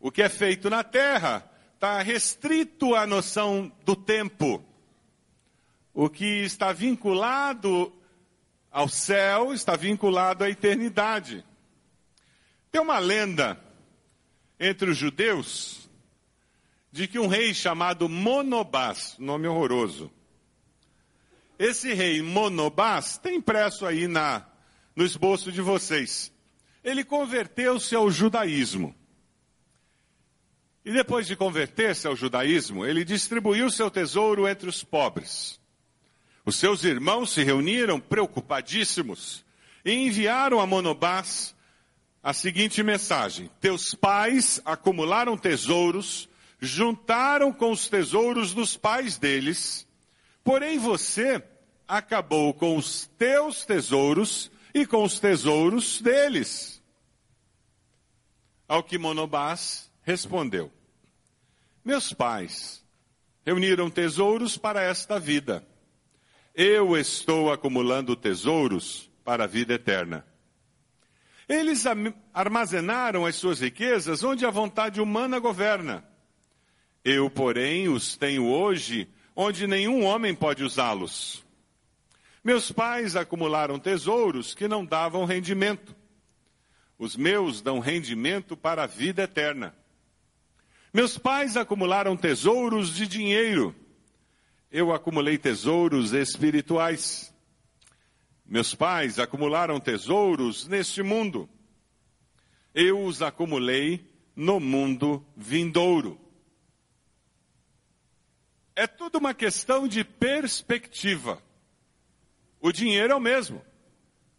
O 0.00 0.10
que 0.10 0.22
é 0.22 0.28
feito 0.28 0.70
na 0.70 0.82
terra 0.82 1.48
está 1.74 2.00
restrito 2.00 2.94
à 2.94 3.06
noção 3.06 3.70
do 3.84 3.94
tempo. 3.94 4.64
O 5.92 6.08
que 6.08 6.44
está 6.44 6.72
vinculado 6.72 7.92
ao 8.70 8.88
céu 8.88 9.52
está 9.52 9.76
vinculado 9.76 10.44
à 10.44 10.50
eternidade. 10.50 11.44
Tem 12.70 12.80
uma 12.80 12.98
lenda 12.98 13.60
entre 14.58 14.90
os 14.90 14.96
judeus 14.96 15.88
de 16.90 17.06
que 17.06 17.18
um 17.18 17.26
rei 17.26 17.52
chamado 17.54 18.08
Monobás, 18.08 19.16
nome 19.18 19.46
horroroso, 19.46 20.10
esse 21.64 21.94
rei 21.94 22.20
Monobás 22.20 23.16
tem 23.16 23.36
impresso 23.36 23.86
aí 23.86 24.06
na, 24.06 24.46
no 24.94 25.04
esboço 25.04 25.50
de 25.50 25.62
vocês. 25.62 26.30
Ele 26.82 27.02
converteu-se 27.02 27.94
ao 27.94 28.10
judaísmo. 28.10 28.94
E 30.84 30.92
depois 30.92 31.26
de 31.26 31.34
converter-se 31.34 32.06
ao 32.06 32.14
judaísmo, 32.14 32.84
ele 32.84 33.02
distribuiu 33.02 33.70
seu 33.70 33.90
tesouro 33.90 34.46
entre 34.46 34.68
os 34.68 34.84
pobres. 34.84 35.58
Os 36.44 36.56
seus 36.56 36.84
irmãos 36.84 37.32
se 37.32 37.42
reuniram 37.42 37.98
preocupadíssimos 37.98 39.42
e 39.82 39.92
enviaram 39.92 40.60
a 40.60 40.66
Monobás 40.66 41.54
a 42.22 42.34
seguinte 42.34 42.82
mensagem: 42.82 43.50
Teus 43.58 43.94
pais 43.94 44.60
acumularam 44.66 45.38
tesouros, 45.38 46.28
juntaram 46.60 47.50
com 47.50 47.70
os 47.70 47.88
tesouros 47.88 48.52
dos 48.52 48.76
pais 48.76 49.16
deles, 49.16 49.86
porém 50.42 50.78
você 50.78 51.42
acabou 51.86 52.52
com 52.54 52.76
os 52.76 53.06
teus 53.18 53.64
tesouros 53.64 54.50
e 54.72 54.86
com 54.86 55.04
os 55.04 55.20
tesouros 55.20 56.00
deles. 56.00 56.82
Ao 58.66 58.82
que 58.82 58.98
Monobás 58.98 59.90
respondeu: 60.02 60.72
Meus 61.84 62.12
pais 62.12 62.84
reuniram 63.44 63.90
tesouros 63.90 64.56
para 64.56 64.82
esta 64.82 65.18
vida. 65.18 65.66
Eu 66.54 66.96
estou 66.96 67.52
acumulando 67.52 68.16
tesouros 68.16 69.10
para 69.24 69.44
a 69.44 69.46
vida 69.46 69.74
eterna. 69.74 70.24
Eles 71.48 71.84
armazenaram 72.32 73.26
as 73.26 73.36
suas 73.36 73.60
riquezas 73.60 74.24
onde 74.24 74.46
a 74.46 74.50
vontade 74.50 75.00
humana 75.00 75.38
governa. 75.38 76.04
Eu, 77.04 77.28
porém, 77.28 77.88
os 77.88 78.16
tenho 78.16 78.46
hoje 78.46 79.06
onde 79.36 79.66
nenhum 79.66 80.04
homem 80.04 80.34
pode 80.34 80.64
usá-los. 80.64 81.43
Meus 82.44 82.70
pais 82.70 83.16
acumularam 83.16 83.78
tesouros 83.78 84.54
que 84.54 84.68
não 84.68 84.84
davam 84.84 85.24
rendimento. 85.24 85.96
Os 86.98 87.16
meus 87.16 87.62
dão 87.62 87.78
rendimento 87.78 88.54
para 88.54 88.82
a 88.82 88.86
vida 88.86 89.22
eterna. 89.22 89.74
Meus 90.92 91.16
pais 91.16 91.56
acumularam 91.56 92.14
tesouros 92.18 92.94
de 92.94 93.06
dinheiro. 93.06 93.74
Eu 94.70 94.92
acumulei 94.92 95.38
tesouros 95.38 96.12
espirituais. 96.12 97.34
Meus 98.44 98.74
pais 98.74 99.18
acumularam 99.18 99.80
tesouros 99.80 100.68
neste 100.68 101.02
mundo. 101.02 101.48
Eu 102.74 103.04
os 103.04 103.22
acumulei 103.22 104.06
no 104.36 104.60
mundo 104.60 105.24
vindouro. 105.34 106.20
É 108.76 108.86
tudo 108.86 109.16
uma 109.16 109.32
questão 109.32 109.88
de 109.88 110.04
perspectiva. 110.04 111.42
O 112.64 112.72
dinheiro 112.72 113.12
é 113.12 113.14
o 113.14 113.20
mesmo. 113.20 113.62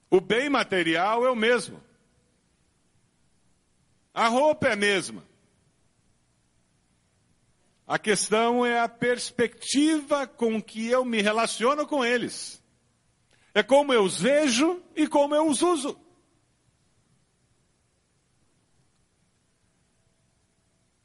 O 0.10 0.20
bem 0.20 0.50
material 0.50 1.24
é 1.28 1.30
o 1.30 1.36
mesmo. 1.36 1.80
A 4.12 4.28
roupa 4.28 4.70
é 4.70 4.72
a 4.72 4.76
mesma. 4.76 5.24
A 7.86 8.00
questão 8.00 8.66
é 8.66 8.80
a 8.80 8.90
perspectiva 8.90 10.26
com 10.26 10.60
que 10.60 10.88
eu 10.88 11.06
me 11.06 11.22
relaciono 11.22 11.86
com 11.86 12.04
eles. 12.04 12.60
É 13.54 13.62
como 13.62 13.94
eu 13.94 14.04
os 14.04 14.20
vejo 14.20 14.82
e 14.96 15.06
como 15.08 15.36
eu 15.36 15.48
os 15.48 15.62
uso. 15.62 15.96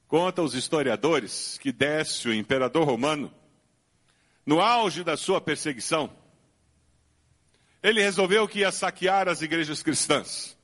Conta 0.09 0.41
os 0.41 0.55
historiadores 0.55 1.59
que 1.59 1.71
Décio, 1.71 2.33
imperador 2.33 2.87
romano, 2.87 3.31
no 4.47 4.59
auge 4.59 5.05
da 5.05 5.19
sua 5.19 5.39
perseguição, 5.39 6.19
ele 7.83 8.03
resolveu 8.03 8.47
que 8.47 8.61
ia 8.61 8.73
saquear 8.73 9.29
as 9.29 9.43
igrejas 9.43 9.83
cristãs. 9.83 10.57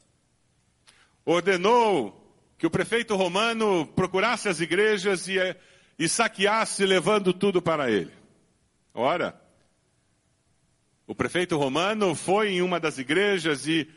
Ordenou 1.24 2.22
que 2.58 2.66
o 2.66 2.70
prefeito 2.70 3.16
romano 3.16 3.86
procurasse 3.86 4.48
as 4.48 4.60
igrejas 4.60 5.28
e 5.28 5.38
e 5.98 6.08
saqueasse, 6.08 6.84
levando 6.84 7.32
tudo 7.32 7.62
para 7.62 7.90
ele. 7.90 8.12
Ora, 8.92 9.40
o 11.06 11.14
prefeito 11.14 11.56
romano 11.56 12.14
foi 12.14 12.50
em 12.50 12.62
uma 12.62 12.78
das 12.78 12.98
igrejas 12.98 13.66
e 13.66 13.88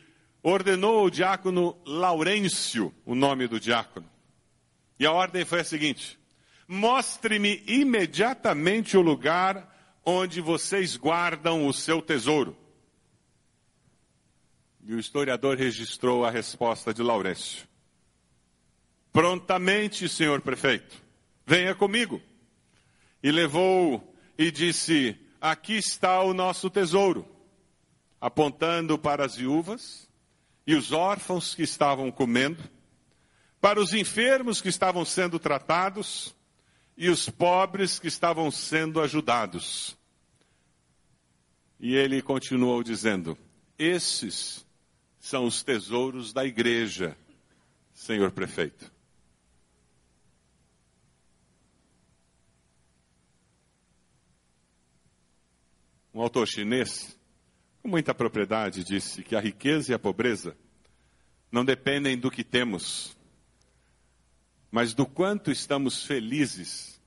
ordenou 0.41 0.99
ao 0.99 1.10
diácono 1.10 1.77
Laurêncio, 1.86 2.93
o 3.05 3.15
nome 3.15 3.47
do 3.47 3.60
diácono. 3.60 4.10
E 4.99 5.05
a 5.05 5.12
ordem 5.12 5.45
foi 5.45 5.62
a 5.62 5.63
seguinte: 5.63 6.17
mostre-me 6.67 7.63
imediatamente 7.67 8.95
o 8.97 9.01
lugar 9.01 9.75
onde 10.05 10.41
vocês 10.41 10.95
guardam 10.95 11.67
o 11.67 11.73
seu 11.73 12.01
tesouro. 12.01 12.55
E 14.85 14.93
o 14.93 14.99
historiador 14.99 15.57
registrou 15.57 16.25
a 16.25 16.31
resposta 16.31 16.93
de 16.93 17.03
Laurêncio. 17.03 17.67
Prontamente, 19.11 20.07
senhor 20.07 20.41
prefeito 20.41 21.09
venha 21.49 21.73
comigo. 21.73 22.21
E 23.23 23.31
levou 23.31 24.15
e 24.37 24.51
disse: 24.51 25.17
Aqui 25.41 25.73
está 25.73 26.21
o 26.21 26.31
nosso 26.31 26.69
tesouro, 26.69 27.27
apontando 28.21 28.99
para 28.99 29.25
as 29.25 29.35
viúvas 29.35 30.07
e 30.67 30.75
os 30.75 30.91
órfãos 30.91 31.55
que 31.55 31.63
estavam 31.63 32.11
comendo, 32.11 32.63
para 33.59 33.81
os 33.81 33.93
enfermos 33.93 34.61
que 34.61 34.69
estavam 34.69 35.03
sendo 35.03 35.39
tratados 35.39 36.35
e 36.95 37.09
os 37.09 37.27
pobres 37.27 37.97
que 37.97 38.07
estavam 38.07 38.51
sendo 38.51 39.01
ajudados. 39.01 39.97
E 41.79 41.95
ele 41.95 42.21
continuou 42.21 42.83
dizendo: 42.83 43.35
Esses 43.77 44.65
são 45.19 45.45
os 45.45 45.62
tesouros 45.62 46.32
da 46.32 46.45
igreja, 46.45 47.17
senhor 47.93 48.32
prefeito. 48.32 48.91
Um 56.13 56.21
autor 56.21 56.47
chinês, 56.47 57.17
com 57.82 57.88
muita 57.88 58.13
propriedade, 58.13 58.84
disse 58.84 59.23
que 59.23 59.36
a 59.36 59.39
riqueza 59.39 59.91
e 59.91 59.95
a 59.95 59.99
pobreza 59.99 60.58
não 61.51 61.63
dependem 61.63 62.17
do 62.17 62.32
que 62.32 62.43
temos, 62.43 63.15
mas 64.71 64.93
do 64.93 65.05
quanto 65.05 65.51
estamos 65.51 66.05
felizes 66.05 66.99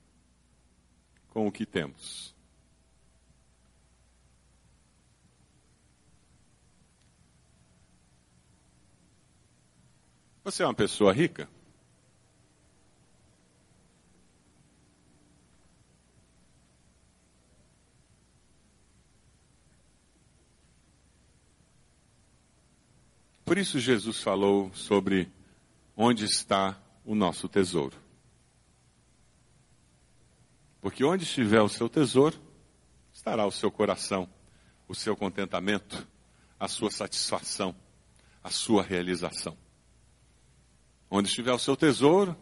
com 1.29 1.47
o 1.47 1.51
que 1.51 1.65
temos. 1.65 2.32
Você 10.43 10.61
é 10.61 10.65
uma 10.65 10.73
pessoa 10.73 11.13
rica? 11.13 11.47
Por 23.45 23.57
isso 23.57 23.79
Jesus 23.79 24.21
falou 24.21 24.73
sobre 24.73 25.31
onde 25.95 26.25
está 26.25 26.77
o 27.05 27.15
nosso 27.15 27.47
tesouro. 27.47 27.95
Porque 30.81 31.05
onde 31.05 31.23
estiver 31.23 31.61
o 31.61 31.69
seu 31.69 31.87
tesouro, 31.87 32.37
estará 33.13 33.45
o 33.45 33.51
seu 33.51 33.71
coração, 33.71 34.27
o 34.89 34.95
seu 34.95 35.15
contentamento, 35.15 36.05
a 36.59 36.67
sua 36.67 36.91
satisfação, 36.91 37.73
a 38.43 38.49
sua 38.49 38.83
realização. 38.83 39.62
Onde 41.15 41.29
estiver 41.29 41.53
o 41.53 41.59
seu 41.59 41.77
tesouro, 41.77 42.35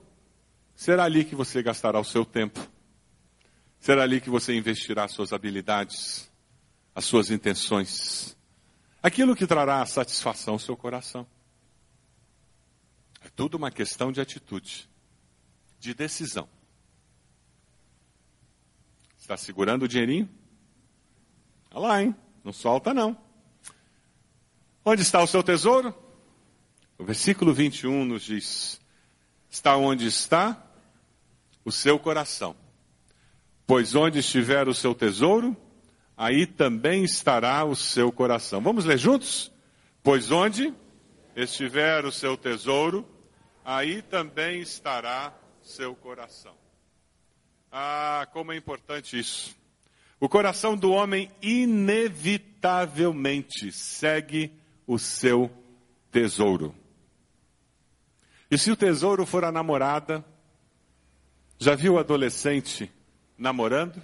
será 0.74 1.04
ali 1.04 1.26
que 1.26 1.36
você 1.36 1.62
gastará 1.62 2.00
o 2.00 2.06
seu 2.06 2.24
tempo. 2.24 2.60
Será 3.80 4.04
ali 4.04 4.22
que 4.22 4.30
você 4.30 4.56
investirá 4.56 5.08
suas 5.08 5.34
habilidades, 5.34 6.32
as 6.96 7.04
suas 7.04 7.30
intenções, 7.30 8.38
Aquilo 9.04 9.36
que 9.36 9.48
trará 9.48 9.84
satisfação 9.86 10.54
ao 10.54 10.60
seu 10.60 10.78
coração. 10.78 11.26
É 13.20 13.30
tudo 13.30 13.56
uma 13.56 13.72
questão 13.72 14.12
de 14.12 14.22
atitude, 14.22 14.88
de 15.80 15.94
decisão. 15.94 16.48
Está 19.18 19.36
segurando 19.38 19.84
o 19.84 19.88
dinheirinho? 19.88 20.30
Olha 21.72 21.88
lá, 21.88 22.04
hein? 22.04 22.16
Não 22.44 22.54
solta, 22.54 22.94
não. 22.94 23.18
Onde 24.86 25.02
está 25.02 25.22
o 25.22 25.28
seu 25.28 25.42
tesouro? 25.42 25.96
O 27.02 27.04
versículo 27.04 27.52
21 27.52 28.06
nos 28.06 28.22
diz: 28.22 28.80
Está 29.50 29.76
onde 29.76 30.06
está 30.06 30.64
o 31.66 31.72
seu 31.72 31.98
coração. 31.98 32.56
Pois 33.66 33.96
onde 33.96 34.20
estiver 34.20 34.68
o 34.68 34.74
seu 34.76 34.94
tesouro, 34.94 35.58
aí 36.16 36.46
também 36.46 37.04
estará 37.04 37.66
o 37.66 37.76
seu 37.76 38.12
coração. 38.12 38.62
Vamos 38.62 38.86
ler 38.86 39.00
juntos? 39.00 39.52
Pois 40.04 40.32
onde 40.32 40.72
estiver 41.36 42.06
o 42.06 42.12
seu 42.12 42.38
tesouro, 42.38 43.04
aí 43.66 44.04
também 44.04 44.62
estará 44.62 45.34
seu 45.64 45.96
coração. 45.96 46.54
Ah, 47.72 48.28
como 48.32 48.52
é 48.52 48.56
importante 48.56 49.18
isso. 49.18 49.56
O 50.20 50.30
coração 50.30 50.78
do 50.78 50.92
homem 50.92 51.32
inevitavelmente 51.42 53.72
segue 53.72 54.54
o 54.86 55.00
seu 55.00 55.50
tesouro. 56.12 56.80
E 58.52 58.58
se 58.58 58.70
o 58.70 58.76
tesouro 58.76 59.26
for 59.26 59.46
a 59.46 59.52
namorada, 59.52 60.26
já 61.58 61.74
viu 61.74 61.94
o 61.94 61.98
adolescente 61.98 62.92
namorando? 63.38 64.04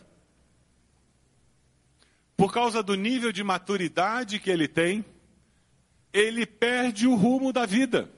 Por 2.38 2.53
causa 2.53 2.81
do 2.81 2.95
nível 2.95 3.33
de 3.33 3.43
maturidade 3.43 4.39
que 4.39 4.49
ele 4.49 4.69
tem, 4.69 5.03
ele 6.13 6.45
perde 6.45 7.07
o 7.07 7.15
rumo 7.15 7.51
da 7.51 7.65
vida. 7.65 8.10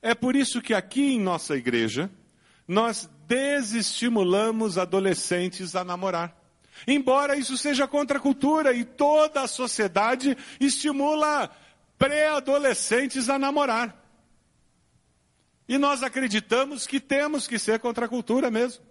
É 0.00 0.14
por 0.14 0.36
isso 0.36 0.62
que 0.62 0.72
aqui 0.72 1.14
em 1.14 1.20
nossa 1.20 1.56
igreja, 1.56 2.08
nós 2.68 3.10
desestimulamos 3.26 4.78
adolescentes 4.78 5.74
a 5.74 5.82
namorar. 5.82 6.38
Embora 6.86 7.36
isso 7.36 7.58
seja 7.58 7.88
contra 7.88 8.18
a 8.18 8.20
cultura 8.20 8.72
e 8.72 8.84
toda 8.84 9.42
a 9.42 9.48
sociedade 9.48 10.36
estimula 10.60 11.50
pré-adolescentes 11.98 13.28
a 13.28 13.36
namorar. 13.36 14.03
E 15.68 15.78
nós 15.78 16.02
acreditamos 16.02 16.86
que 16.86 17.00
temos 17.00 17.46
que 17.46 17.58
ser 17.58 17.78
contra 17.80 18.06
a 18.06 18.08
cultura 18.08 18.50
mesmo. 18.50 18.84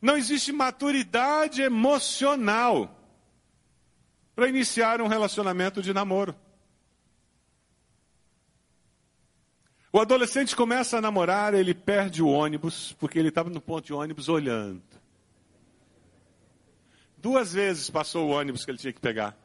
Não 0.00 0.16
existe 0.16 0.52
maturidade 0.52 1.62
emocional 1.62 2.98
para 4.34 4.48
iniciar 4.48 5.00
um 5.00 5.06
relacionamento 5.06 5.82
de 5.82 5.92
namoro. 5.92 6.34
O 9.92 10.00
adolescente 10.00 10.56
começa 10.56 10.96
a 10.96 11.00
namorar, 11.00 11.52
ele 11.52 11.74
perde 11.74 12.22
o 12.22 12.28
ônibus, 12.28 12.94
porque 12.94 13.18
ele 13.18 13.28
estava 13.28 13.50
no 13.50 13.60
ponto 13.60 13.84
de 13.84 13.92
ônibus 13.92 14.28
olhando. 14.28 14.82
Duas 17.18 17.52
vezes 17.52 17.90
passou 17.90 18.28
o 18.28 18.30
ônibus 18.30 18.64
que 18.64 18.70
ele 18.70 18.78
tinha 18.78 18.92
que 18.92 19.00
pegar. 19.00 19.36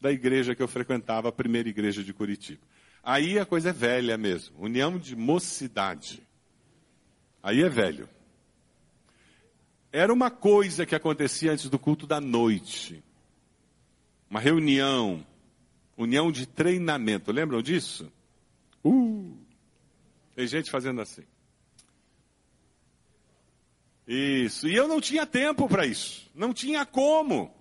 da 0.00 0.12
igreja 0.12 0.54
que 0.54 0.62
eu 0.62 0.68
frequentava, 0.68 1.28
a 1.28 1.32
primeira 1.32 1.68
igreja 1.68 2.04
de 2.04 2.12
Curitiba. 2.12 2.60
Aí 3.02 3.38
a 3.38 3.46
coisa 3.46 3.70
é 3.70 3.72
velha 3.72 4.16
mesmo, 4.16 4.56
União 4.60 4.96
de 4.98 5.16
Mocidade. 5.16 6.22
Aí 7.42 7.62
é 7.62 7.68
velho. 7.68 8.08
Era 9.90 10.12
uma 10.12 10.30
coisa 10.30 10.86
que 10.86 10.94
acontecia 10.94 11.52
antes 11.52 11.68
do 11.68 11.78
culto 11.78 12.06
da 12.06 12.20
noite. 12.20 13.02
Uma 14.30 14.38
reunião 14.38 15.24
União 15.96 16.30
de 16.30 16.46
treinamento, 16.46 17.32
lembram 17.32 17.62
disso? 17.62 18.12
Uh, 18.84 19.34
tem 20.34 20.46
gente 20.46 20.70
fazendo 20.70 21.00
assim. 21.00 21.22
Isso, 24.06 24.68
e 24.68 24.76
eu 24.76 24.86
não 24.86 25.00
tinha 25.00 25.26
tempo 25.26 25.66
para 25.68 25.86
isso, 25.86 26.30
não 26.34 26.52
tinha 26.52 26.84
como. 26.84 27.52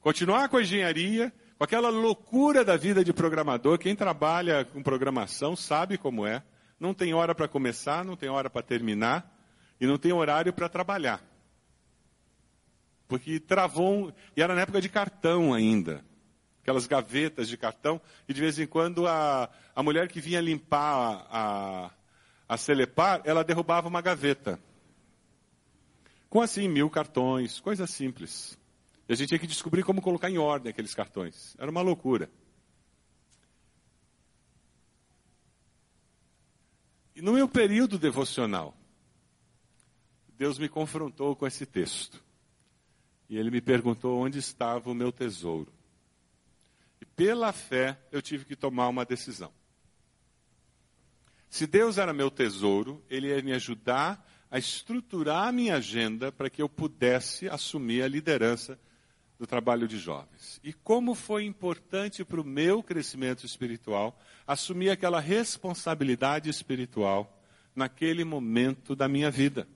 Continuar 0.00 0.48
com 0.48 0.56
a 0.56 0.62
engenharia, 0.62 1.32
com 1.58 1.64
aquela 1.64 1.90
loucura 1.90 2.64
da 2.64 2.76
vida 2.76 3.04
de 3.04 3.12
programador, 3.12 3.76
quem 3.76 3.94
trabalha 3.96 4.64
com 4.64 4.82
programação 4.82 5.56
sabe 5.56 5.98
como 5.98 6.24
é. 6.24 6.42
Não 6.78 6.94
tem 6.94 7.12
hora 7.12 7.34
para 7.34 7.48
começar, 7.48 8.04
não 8.04 8.16
tem 8.16 8.28
hora 8.28 8.48
para 8.48 8.62
terminar, 8.62 9.36
e 9.80 9.86
não 9.86 9.98
tem 9.98 10.12
horário 10.12 10.52
para 10.52 10.68
trabalhar. 10.68 11.22
Porque 13.06 13.38
travou, 13.38 14.12
e 14.36 14.42
era 14.42 14.54
na 14.54 14.62
época 14.62 14.80
de 14.80 14.88
cartão 14.88 15.52
ainda 15.52 16.04
aquelas 16.62 16.86
gavetas 16.86 17.48
de 17.48 17.56
cartão, 17.56 18.00
e 18.28 18.32
de 18.32 18.40
vez 18.40 18.58
em 18.58 18.66
quando 18.66 19.06
a, 19.06 19.50
a 19.74 19.82
mulher 19.82 20.08
que 20.08 20.20
vinha 20.20 20.40
limpar 20.40 21.26
a, 21.28 21.86
a, 21.86 21.90
a 22.48 22.56
Celepar, 22.56 23.20
ela 23.24 23.42
derrubava 23.42 23.88
uma 23.88 24.00
gaveta. 24.00 24.58
Com 26.30 26.40
assim, 26.40 26.68
mil 26.68 26.88
cartões, 26.88 27.60
coisa 27.60 27.86
simples. 27.86 28.56
E 29.08 29.12
a 29.12 29.16
gente 29.16 29.28
tinha 29.28 29.40
que 29.40 29.46
descobrir 29.46 29.82
como 29.82 30.00
colocar 30.00 30.30
em 30.30 30.38
ordem 30.38 30.70
aqueles 30.70 30.94
cartões. 30.94 31.56
Era 31.58 31.70
uma 31.70 31.82
loucura. 31.82 32.30
E 37.14 37.20
no 37.20 37.32
meu 37.32 37.48
período 37.48 37.98
devocional, 37.98 38.74
Deus 40.38 40.58
me 40.58 40.68
confrontou 40.68 41.34
com 41.34 41.46
esse 41.46 41.66
texto. 41.66 42.22
E 43.28 43.36
ele 43.36 43.50
me 43.50 43.60
perguntou 43.60 44.20
onde 44.20 44.38
estava 44.38 44.90
o 44.90 44.94
meu 44.94 45.10
tesouro. 45.10 45.72
E 47.02 47.04
pela 47.04 47.52
fé 47.52 47.98
eu 48.12 48.22
tive 48.22 48.44
que 48.44 48.54
tomar 48.54 48.88
uma 48.88 49.04
decisão. 49.04 49.52
Se 51.50 51.66
Deus 51.66 51.98
era 51.98 52.12
meu 52.12 52.30
tesouro, 52.30 53.04
Ele 53.10 53.26
ia 53.26 53.42
me 53.42 53.52
ajudar 53.52 54.24
a 54.48 54.56
estruturar 54.56 55.48
a 55.48 55.52
minha 55.52 55.74
agenda 55.74 56.30
para 56.30 56.48
que 56.48 56.62
eu 56.62 56.68
pudesse 56.68 57.48
assumir 57.48 58.04
a 58.04 58.08
liderança 58.08 58.78
do 59.36 59.48
trabalho 59.48 59.88
de 59.88 59.98
jovens. 59.98 60.60
E 60.62 60.72
como 60.72 61.16
foi 61.16 61.44
importante 61.44 62.24
para 62.24 62.40
o 62.40 62.44
meu 62.44 62.84
crescimento 62.84 63.44
espiritual 63.44 64.16
assumir 64.46 64.90
aquela 64.90 65.18
responsabilidade 65.18 66.48
espiritual 66.48 67.42
naquele 67.74 68.22
momento 68.22 68.94
da 68.94 69.08
minha 69.08 69.28
vida. 69.28 69.66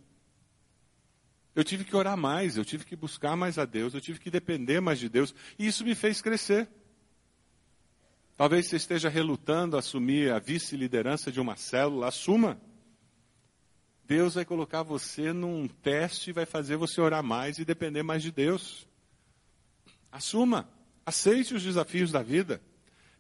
Eu 1.57 1.65
tive 1.65 1.83
que 1.83 1.97
orar 1.97 2.17
mais, 2.17 2.57
eu 2.57 2.65
tive 2.65 2.85
que 2.85 2.95
buscar 2.95 3.37
mais 3.37 3.59
a 3.59 3.65
Deus, 3.65 3.95
eu 3.95 4.01
tive 4.01 4.21
que 4.21 4.31
depender 4.31 4.79
mais 4.81 5.01
de 5.01 5.09
Deus, 5.09 5.35
e 5.59 5.67
isso 5.67 5.85
me 5.85 5.97
fez 5.97 6.23
crescer. 6.23 6.69
Talvez 8.37 8.67
você 8.67 8.77
esteja 8.77 9.09
relutando 9.09 9.77
a 9.77 9.79
assumir 9.79 10.31
a 10.31 10.39
vice-liderança 10.39 11.33
de 11.33 11.41
uma 11.41 11.57
célula, 11.57 12.09
assuma. 12.09 12.61
Deus 14.05 14.35
vai 14.35 14.45
colocar 14.45 14.83
você 14.83 15.33
num 15.33 15.67
teste 15.67 16.31
e 16.31 16.33
vai 16.33 16.45
fazer 16.45 16.77
você 16.77 17.01
orar 17.01 17.23
mais 17.23 17.59
e 17.59 17.65
depender 17.65 18.03
mais 18.03 18.23
de 18.23 18.31
Deus. 18.31 18.87
Assuma, 20.13 20.69
aceite 21.05 21.55
os 21.55 21.63
desafios 21.63 22.13
da 22.13 22.23
vida. 22.23 22.61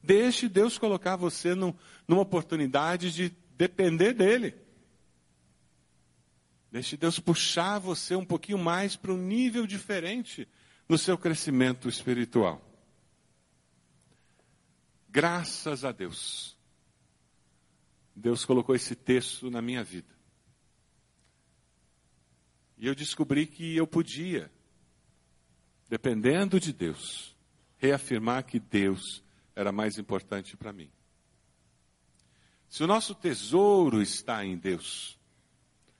Deixe 0.02 0.48
Deus 0.48 0.76
colocar 0.76 1.16
você 1.16 1.54
num, 1.54 1.74
numa 2.06 2.22
oportunidade 2.22 3.10
de 3.10 3.32
depender 3.56 4.12
dEle. 4.12 4.54
Deixe 6.70 6.96
Deus 6.96 7.18
puxar 7.18 7.78
você 7.78 8.14
um 8.14 8.24
pouquinho 8.24 8.58
mais 8.58 8.96
para 8.96 9.12
um 9.12 9.16
nível 9.16 9.66
diferente 9.66 10.46
no 10.86 10.98
seu 10.98 11.16
crescimento 11.16 11.88
espiritual. 11.88 12.65
Graças 15.16 15.82
a 15.82 15.92
Deus. 15.92 16.54
Deus 18.14 18.44
colocou 18.44 18.74
esse 18.74 18.94
texto 18.94 19.50
na 19.50 19.62
minha 19.62 19.82
vida. 19.82 20.14
E 22.76 22.86
eu 22.86 22.94
descobri 22.94 23.46
que 23.46 23.74
eu 23.74 23.86
podia, 23.86 24.52
dependendo 25.88 26.60
de 26.60 26.70
Deus, 26.70 27.34
reafirmar 27.78 28.44
que 28.44 28.60
Deus 28.60 29.24
era 29.54 29.72
mais 29.72 29.96
importante 29.96 30.54
para 30.54 30.70
mim. 30.70 30.90
Se 32.68 32.84
o 32.84 32.86
nosso 32.86 33.14
tesouro 33.14 34.02
está 34.02 34.44
em 34.44 34.58
Deus, 34.58 35.18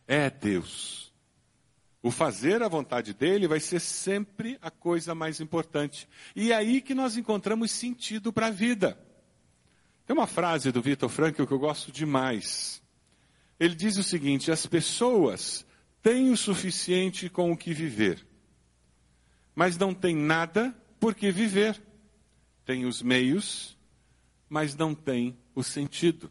é 0.07 0.29
Deus. 0.29 1.11
O 2.03 2.11
fazer 2.11 2.63
a 2.63 2.69
vontade 2.69 3.15
dele 3.15 3.49
vai 3.49 3.61
ser 3.61 3.81
sempre 3.81 4.59
a 4.61 4.71
coisa 4.71 5.15
mais 5.15 5.41
importante. 5.41 6.07
E 6.37 6.53
é 6.53 6.55
aí 6.55 6.83
que 6.83 6.95
nós 6.95 7.17
encontramos 7.17 7.71
sentido 7.71 8.31
para 8.31 8.49
a 8.49 8.51
vida. 8.51 9.06
Tem 10.07 10.17
uma 10.17 10.27
frase 10.27 10.71
do 10.71 10.81
Vitor 10.81 11.09
Frankl 11.09 11.45
que 11.45 11.53
eu 11.53 11.59
gosto 11.59 11.91
demais. 11.91 12.81
Ele 13.59 13.75
diz 13.75 13.97
o 13.97 14.05
seguinte: 14.05 14.53
as 14.53 14.65
pessoas 14.65 15.67
têm 16.01 16.31
o 16.31 16.37
suficiente 16.37 17.29
com 17.29 17.51
o 17.51 17.57
que 17.57 17.75
viver, 17.75 18.25
mas 19.55 19.77
não 19.77 19.93
têm 19.93 20.15
nada 20.15 20.73
por 21.01 21.15
que 21.15 21.33
viver. 21.33 21.83
Tem 22.65 22.85
os 22.85 23.03
meios, 23.03 23.77
mas 24.49 24.77
não 24.77 24.95
tem 24.95 25.37
o 25.55 25.63
sentido. 25.63 26.31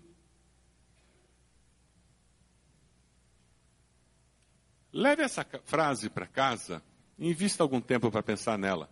Leve 4.91 5.23
essa 5.23 5.45
frase 5.65 6.09
para 6.09 6.25
casa 6.25 6.81
e 7.17 7.27
invista 7.27 7.61
algum 7.61 7.81
tempo 7.81 8.09
para 8.09 8.23
pensar 8.23 8.57
nela. 8.57 8.89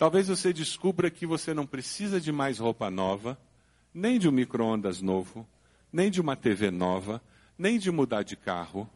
Talvez 0.00 0.28
você 0.28 0.50
descubra 0.50 1.10
que 1.10 1.26
você 1.26 1.52
não 1.52 1.66
precisa 1.66 2.18
de 2.18 2.32
mais 2.32 2.58
roupa 2.58 2.90
nova, 2.90 3.38
nem 3.92 4.18
de 4.18 4.26
um 4.26 4.32
micro-ondas 4.32 5.02
novo, 5.02 5.46
nem 5.92 6.10
de 6.10 6.22
uma 6.22 6.34
TV 6.34 6.70
nova, 6.70 7.22
nem 7.58 7.78
de 7.78 7.90
mudar 7.90 8.22
de 8.22 8.34
carro. 8.34 8.88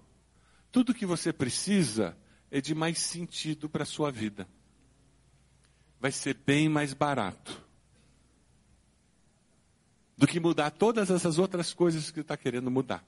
Tudo 0.72 0.94
que 0.94 1.04
você 1.04 1.30
precisa 1.30 2.16
é 2.50 2.58
de 2.58 2.74
mais 2.74 3.00
sentido 3.00 3.68
para 3.68 3.82
a 3.82 3.86
sua 3.86 4.10
vida. 4.10 4.48
Vai 6.00 6.10
ser 6.10 6.38
bem 6.46 6.70
mais 6.70 6.94
barato 6.94 7.62
do 10.16 10.26
que 10.26 10.40
mudar 10.40 10.70
todas 10.70 11.10
essas 11.10 11.38
outras 11.38 11.74
coisas 11.74 12.10
que 12.10 12.20
está 12.20 12.34
querendo 12.34 12.70
mudar. 12.70 13.04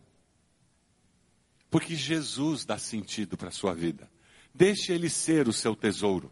Porque 1.71 1.95
Jesus 1.95 2.63
dá 2.67 2.77
sentido 2.77 3.39
para 3.39 3.49
a 3.49 3.53
sua 3.53 3.73
vida. 3.73 4.07
Deixe 4.55 4.93
ele 4.93 5.09
ser 5.09 5.49
o 5.49 5.53
seu 5.53 5.75
tesouro. 5.75 6.31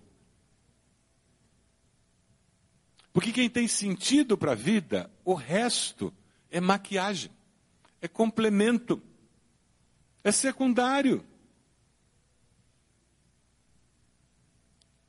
Porque 3.14 3.30
quem 3.30 3.48
tem 3.48 3.68
sentido 3.68 4.36
para 4.36 4.52
a 4.52 4.56
vida, 4.56 5.08
o 5.24 5.34
resto 5.34 6.12
é 6.50 6.60
maquiagem, 6.60 7.30
é 8.02 8.08
complemento, 8.08 9.00
é 10.24 10.32
secundário. 10.32 11.24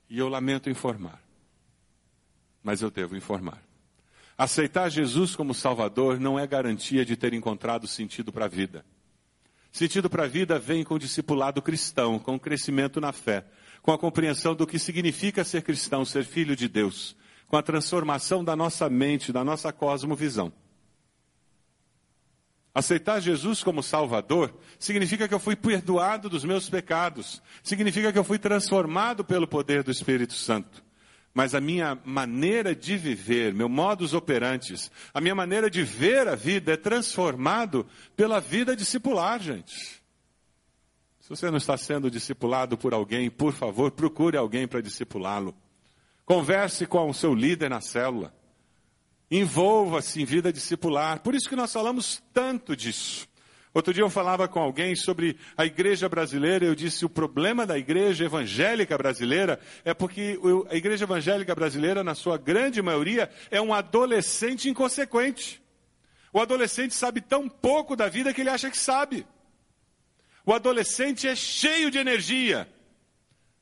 E 0.07 0.19
eu 0.19 0.29
lamento 0.29 0.69
informar, 0.69 1.19
mas 2.61 2.83
eu 2.83 2.91
devo 2.91 3.17
informar. 3.17 3.59
Aceitar 4.37 4.87
Jesus 4.89 5.35
como 5.35 5.55
Salvador 5.55 6.19
não 6.19 6.37
é 6.37 6.45
garantia 6.45 7.03
de 7.03 7.17
ter 7.17 7.33
encontrado 7.33 7.87
sentido 7.87 8.31
para 8.31 8.45
a 8.45 8.49
vida. 8.49 8.85
Sentido 9.71 10.11
para 10.11 10.25
a 10.25 10.27
vida 10.27 10.59
vem 10.59 10.83
com 10.83 10.93
o 10.93 10.99
discipulado 10.99 11.59
cristão, 11.59 12.19
com 12.19 12.35
o 12.35 12.39
crescimento 12.39 13.01
na 13.01 13.11
fé, 13.11 13.47
com 13.81 13.91
a 13.91 13.97
compreensão 13.97 14.53
do 14.53 14.67
que 14.67 14.77
significa 14.77 15.43
ser 15.43 15.63
cristão, 15.63 16.05
ser 16.05 16.23
filho 16.23 16.55
de 16.55 16.67
Deus, 16.67 17.15
com 17.47 17.57
a 17.57 17.63
transformação 17.63 18.43
da 18.43 18.55
nossa 18.55 18.89
mente, 18.89 19.31
da 19.31 19.43
nossa 19.43 19.71
cosmovisão. 19.71 20.51
Aceitar 22.73 23.21
Jesus 23.21 23.63
como 23.63 23.81
Salvador 23.81 24.53
significa 24.77 25.27
que 25.27 25.33
eu 25.33 25.39
fui 25.39 25.55
perdoado 25.55 26.29
dos 26.29 26.43
meus 26.43 26.69
pecados, 26.69 27.41
significa 27.63 28.11
que 28.11 28.19
eu 28.19 28.23
fui 28.23 28.37
transformado 28.37 29.23
pelo 29.23 29.47
poder 29.47 29.83
do 29.83 29.91
Espírito 29.91 30.33
Santo 30.33 30.85
mas 31.35 31.53
a 31.53 31.59
minha 31.59 31.99
maneira 32.05 32.73
de 32.73 32.95
viver, 32.95 33.53
meu 33.53 33.67
modus 33.67 34.13
operantes, 34.13 34.89
a 35.13 35.19
minha 35.19 35.35
maneira 35.35 35.69
de 35.69 35.83
ver 35.83 36.29
a 36.29 36.33
vida 36.33 36.71
é 36.71 36.77
transformado 36.77 37.85
pela 38.15 38.39
vida 38.39 38.73
discipular, 38.73 39.37
gente. 39.41 40.01
Se 41.19 41.29
você 41.29 41.51
não 41.51 41.57
está 41.57 41.75
sendo 41.75 42.09
discipulado 42.09 42.77
por 42.77 42.93
alguém, 42.93 43.29
por 43.29 43.51
favor, 43.51 43.91
procure 43.91 44.37
alguém 44.37 44.65
para 44.65 44.79
discipulá-lo. 44.79 45.53
Converse 46.25 46.85
com 46.87 47.09
o 47.09 47.13
seu 47.13 47.33
líder 47.33 47.69
na 47.69 47.81
célula. 47.81 48.33
Envolva-se 49.29 50.21
em 50.21 50.25
vida 50.25 50.51
discipular. 50.51 51.19
Por 51.21 51.35
isso 51.35 51.47
que 51.47 51.55
nós 51.55 51.71
falamos 51.71 52.21
tanto 52.33 52.75
disso. 52.75 53.27
Outro 53.75 53.93
dia 53.93 54.03
eu 54.03 54.09
falava 54.09 54.47
com 54.47 54.59
alguém 54.59 54.95
sobre 54.95 55.37
a 55.57 55.65
igreja 55.65 56.07
brasileira, 56.07 56.65
eu 56.65 56.73
disse 56.73 57.03
o 57.03 57.09
problema 57.09 57.65
da 57.65 57.77
igreja 57.77 58.23
evangélica 58.23 58.97
brasileira 58.97 59.59
é 59.83 59.93
porque 59.93 60.39
a 60.69 60.75
igreja 60.75 61.03
evangélica 61.03 61.53
brasileira, 61.53 62.01
na 62.01 62.15
sua 62.15 62.37
grande 62.37 62.81
maioria, 62.81 63.29
é 63.51 63.59
um 63.59 63.73
adolescente 63.73 64.69
inconsequente. 64.69 65.61
O 66.31 66.39
adolescente 66.39 66.93
sabe 66.93 67.19
tão 67.19 67.49
pouco 67.49 67.97
da 67.97 68.07
vida 68.07 68.33
que 68.33 68.39
ele 68.39 68.49
acha 68.49 68.71
que 68.71 68.77
sabe. 68.77 69.27
O 70.45 70.53
adolescente 70.53 71.27
é 71.27 71.35
cheio 71.35 71.91
de 71.91 71.97
energia, 71.97 72.69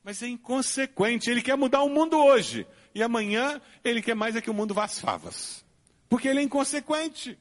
mas 0.03 0.21
é 0.21 0.27
inconsequente. 0.27 1.29
Ele 1.29 1.41
quer 1.41 1.55
mudar 1.55 1.83
o 1.83 1.89
mundo 1.89 2.17
hoje 2.17 2.67
e 2.93 3.01
amanhã 3.01 3.61
ele 3.83 4.01
quer 4.01 4.15
mais 4.15 4.35
é 4.35 4.41
que 4.41 4.49
o 4.49 4.53
mundo 4.53 4.73
vá 4.73 4.85
às 4.85 4.99
favas, 4.99 5.63
porque 6.09 6.27
ele 6.27 6.39
é 6.39 6.43
inconsequente 6.43 7.37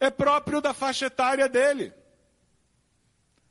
é 0.00 0.08
próprio 0.08 0.62
da 0.62 0.72
faixa 0.72 1.06
etária 1.06 1.46
dele. 1.46 1.92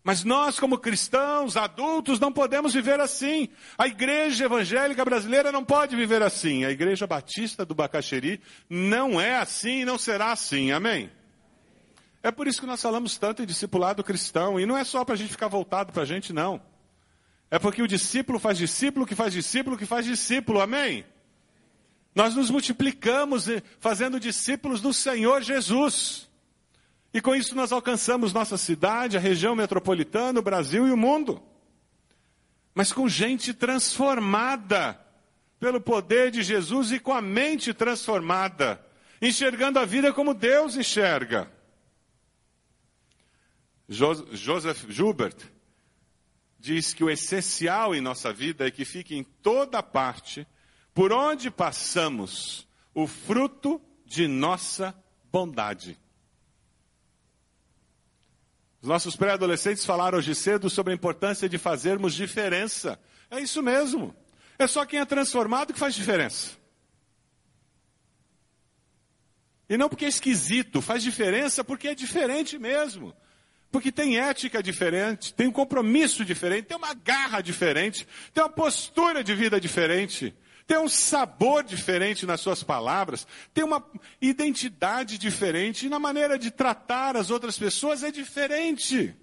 Mas 0.04 0.24
nós, 0.24 0.60
como 0.60 0.80
cristãos, 0.80 1.56
adultos, 1.56 2.20
não 2.20 2.32
podemos 2.32 2.74
viver 2.74 3.00
assim. 3.00 3.50
A 3.78 3.86
igreja 3.86 4.46
evangélica 4.46 5.06
brasileira 5.06 5.52
não 5.52 5.64
pode 5.64 5.96
viver 5.96 6.24
assim. 6.24 6.66
A 6.66 6.72
igreja 6.72 7.06
batista 7.06 7.64
do 7.64 7.76
Bacaxeri 7.76 8.42
não 8.68 9.22
é 9.22 9.38
assim 9.38 9.82
e 9.82 9.86
não 9.86 10.00
será 10.00 10.32
assim. 10.32 10.72
Amém? 10.72 11.12
É 12.24 12.32
por 12.32 12.48
isso 12.48 12.60
que 12.60 12.66
nós 12.66 12.82
falamos 12.82 13.18
tanto 13.18 13.44
em 13.44 13.46
discipulado 13.46 14.04
cristão. 14.04 14.60
E 14.60 14.66
não 14.66 14.78
é 14.78 14.84
só 14.84 15.06
para 15.06 15.14
a 15.14 15.18
gente 15.18 15.32
ficar 15.32 15.48
voltado 15.48 15.94
para 15.94 16.02
a 16.02 16.06
gente, 16.06 16.34
não. 16.34 16.60
É 17.52 17.58
porque 17.58 17.82
o 17.82 17.88
discípulo 17.88 18.38
faz 18.38 18.58
discípulo 18.58 19.06
que 19.06 19.16
faz 19.16 19.34
discípulo 19.34 19.78
que 19.78 19.86
faz 19.86 20.06
discípulo. 20.06 20.62
Amém? 20.62 21.04
Nós 22.14 22.36
nos 22.36 22.50
multiplicamos 22.50 23.46
fazendo 23.80 24.20
discípulos 24.20 24.82
do 24.82 24.94
Senhor 24.94 25.42
Jesus. 25.42 26.30
E 27.14 27.20
com 27.20 27.34
isso 27.34 27.56
nós 27.56 27.72
alcançamos 27.72 28.34
nossa 28.34 28.58
cidade, 28.58 29.18
a 29.18 29.20
região 29.20 29.56
metropolitana, 29.56 30.40
o 30.40 30.44
Brasil 30.44 30.88
e 30.88 30.92
o 30.92 30.98
mundo. 30.98 31.42
Mas 32.76 32.94
com 32.94 33.10
gente 33.10 33.54
transformada 33.54 35.00
pelo 35.60 35.82
poder 35.82 36.32
de 36.32 36.44
Jesus 36.44 36.92
e 36.92 37.00
com 37.00 37.12
a 37.12 37.22
mente 37.22 37.74
transformada, 37.74 38.80
enxergando 39.22 39.80
a 39.80 39.86
vida 39.86 40.14
como 40.14 40.34
Deus 40.34 40.78
enxerga. 40.78 41.52
Joseph 43.90 44.86
Joubert 44.88 45.36
diz 46.60 46.94
que 46.94 47.04
o 47.04 47.10
essencial 47.10 47.96
em 47.96 48.02
nossa 48.02 48.34
vida 48.34 48.68
é 48.68 48.72
que 48.72 48.84
fique 48.84 49.16
em 49.16 49.24
toda 49.24 49.82
parte, 49.82 50.46
por 50.94 51.14
onde 51.14 51.50
passamos, 51.50 52.68
o 52.94 53.08
fruto 53.08 53.82
de 54.06 54.28
nossa 54.28 54.94
bondade. 55.32 55.98
Os 58.82 58.88
nossos 58.88 59.16
pré-adolescentes 59.16 59.86
falaram 59.86 60.18
hoje 60.18 60.36
cedo 60.36 60.70
sobre 60.70 60.92
a 60.92 60.96
importância 60.96 61.48
de 61.48 61.58
fazermos 61.58 62.14
diferença. 62.14 63.00
É 63.30 63.40
isso 63.40 63.62
mesmo. 63.62 64.16
É 64.58 64.68
só 64.68 64.86
quem 64.86 65.00
é 65.00 65.06
transformado 65.06 65.74
que 65.74 65.80
faz 65.80 65.96
diferença. 65.96 66.58
E 69.70 69.78
não 69.78 69.88
porque 69.88 70.06
é 70.06 70.10
esquisito, 70.10 70.82
faz 70.82 71.04
diferença 71.04 71.64
porque 71.64 71.90
é 71.90 71.96
diferente 71.96 72.58
mesmo. 72.58 73.16
Porque 73.72 73.92
tem 73.92 74.18
ética 74.18 74.64
diferente, 74.64 75.34
tem 75.34 75.48
um 75.48 75.52
compromisso 75.52 76.26
diferente, 76.26 76.66
tem 76.66 76.78
uma 76.78 76.94
garra 76.94 77.42
diferente, 77.42 78.08
tem 78.34 78.44
uma 78.44 78.50
postura 78.50 79.24
de 79.24 79.36
vida 79.36 79.60
diferente 79.60 80.36
tem 80.70 80.78
um 80.78 80.88
sabor 80.88 81.64
diferente 81.64 82.28
nas 82.28 82.42
suas 82.42 82.62
palavras, 82.62 83.26
tem 83.56 83.64
uma 83.64 83.84
identidade 84.22 85.18
diferente 85.18 85.88
e 85.88 85.90
na 85.90 85.98
maneira 85.98 86.38
de 86.38 86.52
tratar 86.52 87.18
as 87.18 87.32
outras 87.32 87.58
pessoas 87.58 88.04
é 88.04 88.12
diferente. 88.12 89.16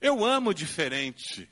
Eu 0.00 0.24
amo 0.24 0.52
diferente. 0.52 1.48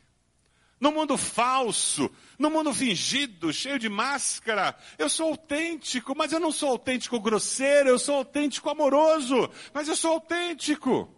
No 0.81 0.91
mundo 0.91 1.17
falso, 1.17 2.11
no 2.39 2.51
mundo 2.51 2.75
fingido, 2.75 3.53
cheio 3.53 3.79
de 3.79 3.89
máscara, 3.89 4.77
eu 4.99 5.09
sou 5.09 5.29
autêntico, 5.29 6.15
mas 6.17 6.33
eu 6.33 6.41
não 6.41 6.53
sou 6.53 6.71
autêntico 6.71 7.21
grosseiro, 7.21 7.89
eu 7.89 7.99
sou 7.99 8.17
autêntico 8.17 8.69
amoroso, 8.69 9.51
mas 9.73 9.89
eu 9.89 9.97
sou 9.97 10.15
autêntico. 10.15 11.09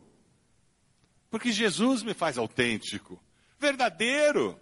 Porque 1.31 1.51
Jesus 1.51 2.03
me 2.03 2.15
faz 2.15 2.39
autêntico, 2.39 3.21
verdadeiro. 3.59 4.59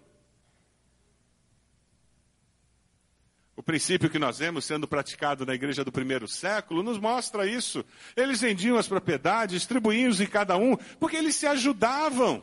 O 3.56 3.62
princípio 3.62 4.10
que 4.10 4.18
nós 4.18 4.38
vemos 4.38 4.64
sendo 4.64 4.88
praticado 4.88 5.46
na 5.46 5.54
igreja 5.54 5.84
do 5.84 5.92
primeiro 5.92 6.26
século 6.26 6.82
nos 6.82 6.98
mostra 6.98 7.46
isso. 7.46 7.84
Eles 8.16 8.40
vendiam 8.40 8.76
as 8.76 8.88
propriedades, 8.88 9.54
distribuíam-os 9.54 10.20
em 10.20 10.26
cada 10.26 10.56
um, 10.56 10.76
porque 10.98 11.16
eles 11.16 11.36
se 11.36 11.46
ajudavam. 11.46 12.42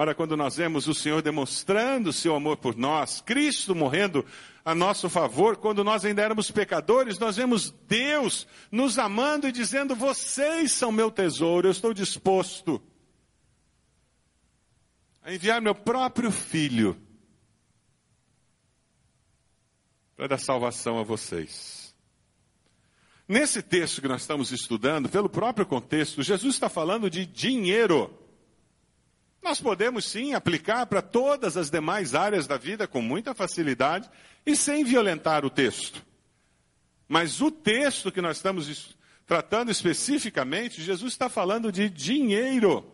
Ora, 0.00 0.14
quando 0.14 0.36
nós 0.36 0.56
vemos 0.56 0.86
o 0.86 0.94
Senhor 0.94 1.20
demonstrando 1.20 2.10
o 2.10 2.12
seu 2.12 2.32
amor 2.36 2.58
por 2.58 2.76
nós, 2.76 3.20
Cristo 3.20 3.74
morrendo 3.74 4.24
a 4.64 4.72
nosso 4.72 5.10
favor, 5.10 5.56
quando 5.56 5.82
nós 5.82 6.04
ainda 6.04 6.22
éramos 6.22 6.52
pecadores, 6.52 7.18
nós 7.18 7.36
vemos 7.36 7.70
Deus 7.88 8.46
nos 8.70 8.96
amando 8.96 9.48
e 9.48 9.50
dizendo: 9.50 9.96
Vocês 9.96 10.70
são 10.70 10.92
meu 10.92 11.10
tesouro, 11.10 11.66
eu 11.66 11.72
estou 11.72 11.92
disposto 11.92 12.80
a 15.20 15.34
enviar 15.34 15.60
meu 15.60 15.74
próprio 15.74 16.30
filho 16.30 16.96
para 20.14 20.28
dar 20.28 20.38
salvação 20.38 21.00
a 21.00 21.02
vocês. 21.02 21.92
Nesse 23.26 23.62
texto 23.62 24.00
que 24.00 24.06
nós 24.06 24.20
estamos 24.20 24.52
estudando, 24.52 25.08
pelo 25.08 25.28
próprio 25.28 25.66
contexto, 25.66 26.22
Jesus 26.22 26.54
está 26.54 26.68
falando 26.68 27.10
de 27.10 27.26
dinheiro. 27.26 28.27
Nós 29.42 29.60
podemos 29.60 30.04
sim 30.04 30.34
aplicar 30.34 30.86
para 30.86 31.00
todas 31.00 31.56
as 31.56 31.70
demais 31.70 32.14
áreas 32.14 32.46
da 32.46 32.56
vida 32.56 32.86
com 32.86 33.00
muita 33.00 33.34
facilidade 33.34 34.10
e 34.44 34.56
sem 34.56 34.84
violentar 34.84 35.44
o 35.44 35.50
texto. 35.50 36.04
Mas 37.08 37.40
o 37.40 37.50
texto 37.50 38.12
que 38.12 38.20
nós 38.20 38.36
estamos 38.36 38.96
tratando 39.26 39.70
especificamente, 39.70 40.82
Jesus 40.82 41.12
está 41.12 41.28
falando 41.28 41.70
de 41.70 41.88
dinheiro. 41.88 42.92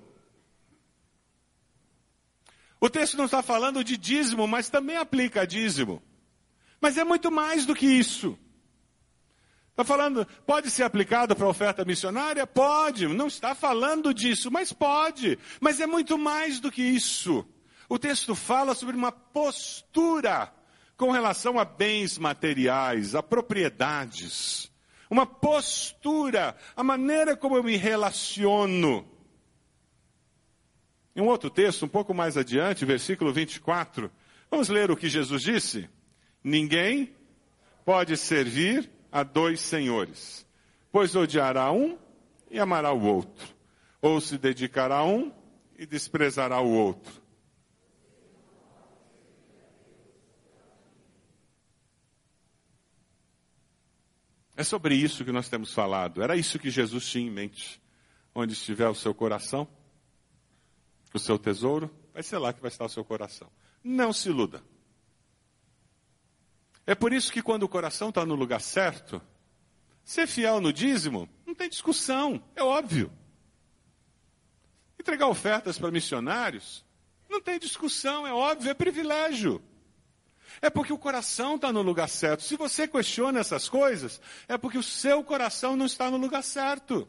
O 2.80 2.90
texto 2.90 3.16
não 3.16 3.24
está 3.24 3.42
falando 3.42 3.82
de 3.82 3.96
dízimo, 3.96 4.46
mas 4.46 4.68
também 4.68 4.96
aplica 4.96 5.46
dízimo. 5.46 6.02
Mas 6.80 6.98
é 6.98 7.04
muito 7.04 7.30
mais 7.30 7.64
do 7.64 7.74
que 7.74 7.86
isso. 7.86 8.38
Está 9.74 9.82
falando, 9.82 10.24
pode 10.46 10.70
ser 10.70 10.84
aplicado 10.84 11.34
para 11.34 11.48
oferta 11.48 11.84
missionária? 11.84 12.46
Pode, 12.46 13.08
não 13.08 13.26
está 13.26 13.56
falando 13.56 14.14
disso, 14.14 14.48
mas 14.48 14.72
pode. 14.72 15.36
Mas 15.60 15.80
é 15.80 15.86
muito 15.86 16.16
mais 16.16 16.60
do 16.60 16.70
que 16.70 16.80
isso. 16.80 17.44
O 17.88 17.98
texto 17.98 18.36
fala 18.36 18.72
sobre 18.76 18.94
uma 18.94 19.10
postura 19.10 20.54
com 20.96 21.10
relação 21.10 21.58
a 21.58 21.64
bens 21.64 22.18
materiais, 22.18 23.16
a 23.16 23.22
propriedades. 23.22 24.70
Uma 25.10 25.26
postura, 25.26 26.56
a 26.76 26.84
maneira 26.84 27.36
como 27.36 27.56
eu 27.56 27.64
me 27.64 27.76
relaciono. 27.76 29.04
Em 31.16 31.20
um 31.20 31.26
outro 31.26 31.50
texto, 31.50 31.84
um 31.84 31.88
pouco 31.88 32.14
mais 32.14 32.36
adiante, 32.36 32.84
versículo 32.84 33.32
24, 33.32 34.08
vamos 34.48 34.68
ler 34.68 34.92
o 34.92 34.96
que 34.96 35.08
Jesus 35.08 35.42
disse? 35.42 35.90
Ninguém 36.44 37.12
pode 37.84 38.16
servir 38.16 38.93
a 39.14 39.22
dois 39.22 39.60
senhores, 39.60 40.44
pois 40.90 41.14
odiará 41.14 41.70
um 41.70 41.96
e 42.50 42.58
amará 42.58 42.92
o 42.92 43.00
outro, 43.04 43.54
ou 44.02 44.20
se 44.20 44.36
dedicará 44.36 44.96
a 44.96 45.04
um 45.04 45.32
e 45.78 45.86
desprezará 45.86 46.60
o 46.60 46.68
outro. 46.72 47.22
É 54.56 54.64
sobre 54.64 54.96
isso 54.96 55.24
que 55.24 55.30
nós 55.30 55.48
temos 55.48 55.72
falado. 55.72 56.20
Era 56.20 56.36
isso 56.36 56.58
que 56.58 56.70
Jesus 56.70 57.08
tinha 57.08 57.28
em 57.28 57.30
mente. 57.30 57.80
Onde 58.34 58.52
estiver 58.52 58.88
o 58.88 58.94
seu 58.96 59.14
coração, 59.14 59.68
o 61.12 61.20
seu 61.20 61.38
tesouro, 61.38 61.88
vai 62.12 62.22
ser 62.24 62.38
lá 62.38 62.52
que 62.52 62.60
vai 62.60 62.68
estar 62.68 62.84
o 62.84 62.88
seu 62.88 63.04
coração. 63.04 63.48
Não 63.82 64.12
se 64.12 64.28
iluda. 64.28 64.60
É 66.86 66.94
por 66.94 67.12
isso 67.12 67.32
que 67.32 67.42
quando 67.42 67.62
o 67.62 67.68
coração 67.68 68.10
está 68.10 68.26
no 68.26 68.34
lugar 68.34 68.60
certo, 68.60 69.20
ser 70.04 70.26
fiel 70.26 70.60
no 70.60 70.72
dízimo, 70.72 71.28
não 71.46 71.54
tem 71.54 71.68
discussão, 71.68 72.42
é 72.54 72.62
óbvio. 72.62 73.10
Entregar 74.98 75.28
ofertas 75.28 75.78
para 75.78 75.90
missionários, 75.90 76.84
não 77.28 77.40
tem 77.40 77.58
discussão, 77.58 78.26
é 78.26 78.32
óbvio, 78.32 78.70
é 78.70 78.74
privilégio. 78.74 79.62
É 80.60 80.70
porque 80.70 80.92
o 80.92 80.98
coração 80.98 81.56
está 81.56 81.72
no 81.72 81.82
lugar 81.82 82.08
certo. 82.08 82.42
Se 82.42 82.56
você 82.56 82.86
questiona 82.86 83.40
essas 83.40 83.68
coisas, 83.68 84.20
é 84.46 84.56
porque 84.56 84.78
o 84.78 84.82
seu 84.82 85.24
coração 85.24 85.76
não 85.76 85.86
está 85.86 86.10
no 86.10 86.16
lugar 86.16 86.42
certo. 86.42 87.08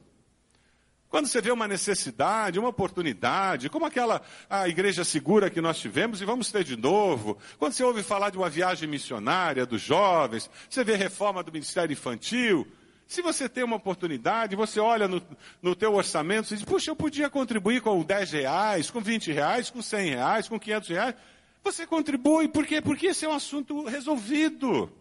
Quando 1.16 1.28
você 1.28 1.40
vê 1.40 1.50
uma 1.50 1.66
necessidade, 1.66 2.60
uma 2.60 2.68
oportunidade, 2.68 3.70
como 3.70 3.86
aquela 3.86 4.22
a 4.50 4.68
igreja 4.68 5.06
segura 5.06 5.50
que 5.50 5.62
nós 5.62 5.80
tivemos 5.80 6.20
e 6.20 6.26
vamos 6.26 6.52
ter 6.52 6.66
de 6.66 6.76
novo, 6.76 7.38
quando 7.58 7.72
você 7.72 7.86
ouve 7.86 8.04
falar 8.04 8.32
de 8.32 8.38
uma 8.38 8.50
viagem 8.50 8.90
missionária 8.90 9.66
dos 9.66 9.82
jovens, 9.82 10.50
você 10.70 10.84
vê 10.84 10.98
reforma 10.98 11.42
do 11.42 11.54
ministério 11.54 11.94
infantil, 11.94 12.68
se 13.08 13.22
você 13.22 13.48
tem 13.48 13.64
uma 13.64 13.78
oportunidade, 13.78 14.58
você 14.58 14.78
olha 14.78 15.08
no, 15.08 15.22
no 15.62 15.74
teu 15.74 15.94
orçamento 15.94 16.54
e 16.54 16.58
diz, 16.58 16.66
puxa, 16.66 16.92
eu 16.92 16.98
podia 16.98 17.30
contribuir 17.30 17.80
com 17.80 18.04
10 18.04 18.32
reais, 18.34 18.92
com 18.92 19.00
20 19.00 19.32
reais, 19.32 19.70
com 19.70 19.82
100 19.82 20.10
reais, 20.10 20.50
com 20.50 20.60
500 20.60 20.90
reais. 20.90 21.16
Você 21.64 21.88
contribui, 21.88 22.50
por 22.50 22.66
quê? 22.66 22.82
Porque 22.82 23.08
esse 23.08 23.24
é 23.24 23.30
um 23.30 23.34
assunto 23.34 23.86
resolvido. 23.86 24.92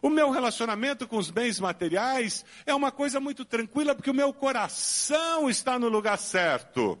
O 0.00 0.08
meu 0.08 0.30
relacionamento 0.30 1.08
com 1.08 1.16
os 1.16 1.30
bens 1.30 1.58
materiais 1.58 2.44
é 2.64 2.74
uma 2.74 2.92
coisa 2.92 3.18
muito 3.18 3.44
tranquila, 3.44 3.94
porque 3.94 4.10
o 4.10 4.14
meu 4.14 4.32
coração 4.32 5.50
está 5.50 5.78
no 5.78 5.88
lugar 5.88 6.18
certo. 6.18 6.98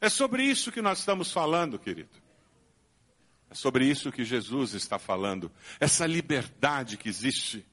É 0.00 0.08
sobre 0.08 0.44
isso 0.44 0.70
que 0.70 0.80
nós 0.80 1.00
estamos 1.00 1.32
falando, 1.32 1.78
querido. 1.78 2.10
É 3.50 3.54
sobre 3.54 3.86
isso 3.86 4.12
que 4.12 4.24
Jesus 4.24 4.74
está 4.74 4.98
falando. 4.98 5.50
Essa 5.80 6.06
liberdade 6.06 6.96
que 6.96 7.08
existe 7.08 7.66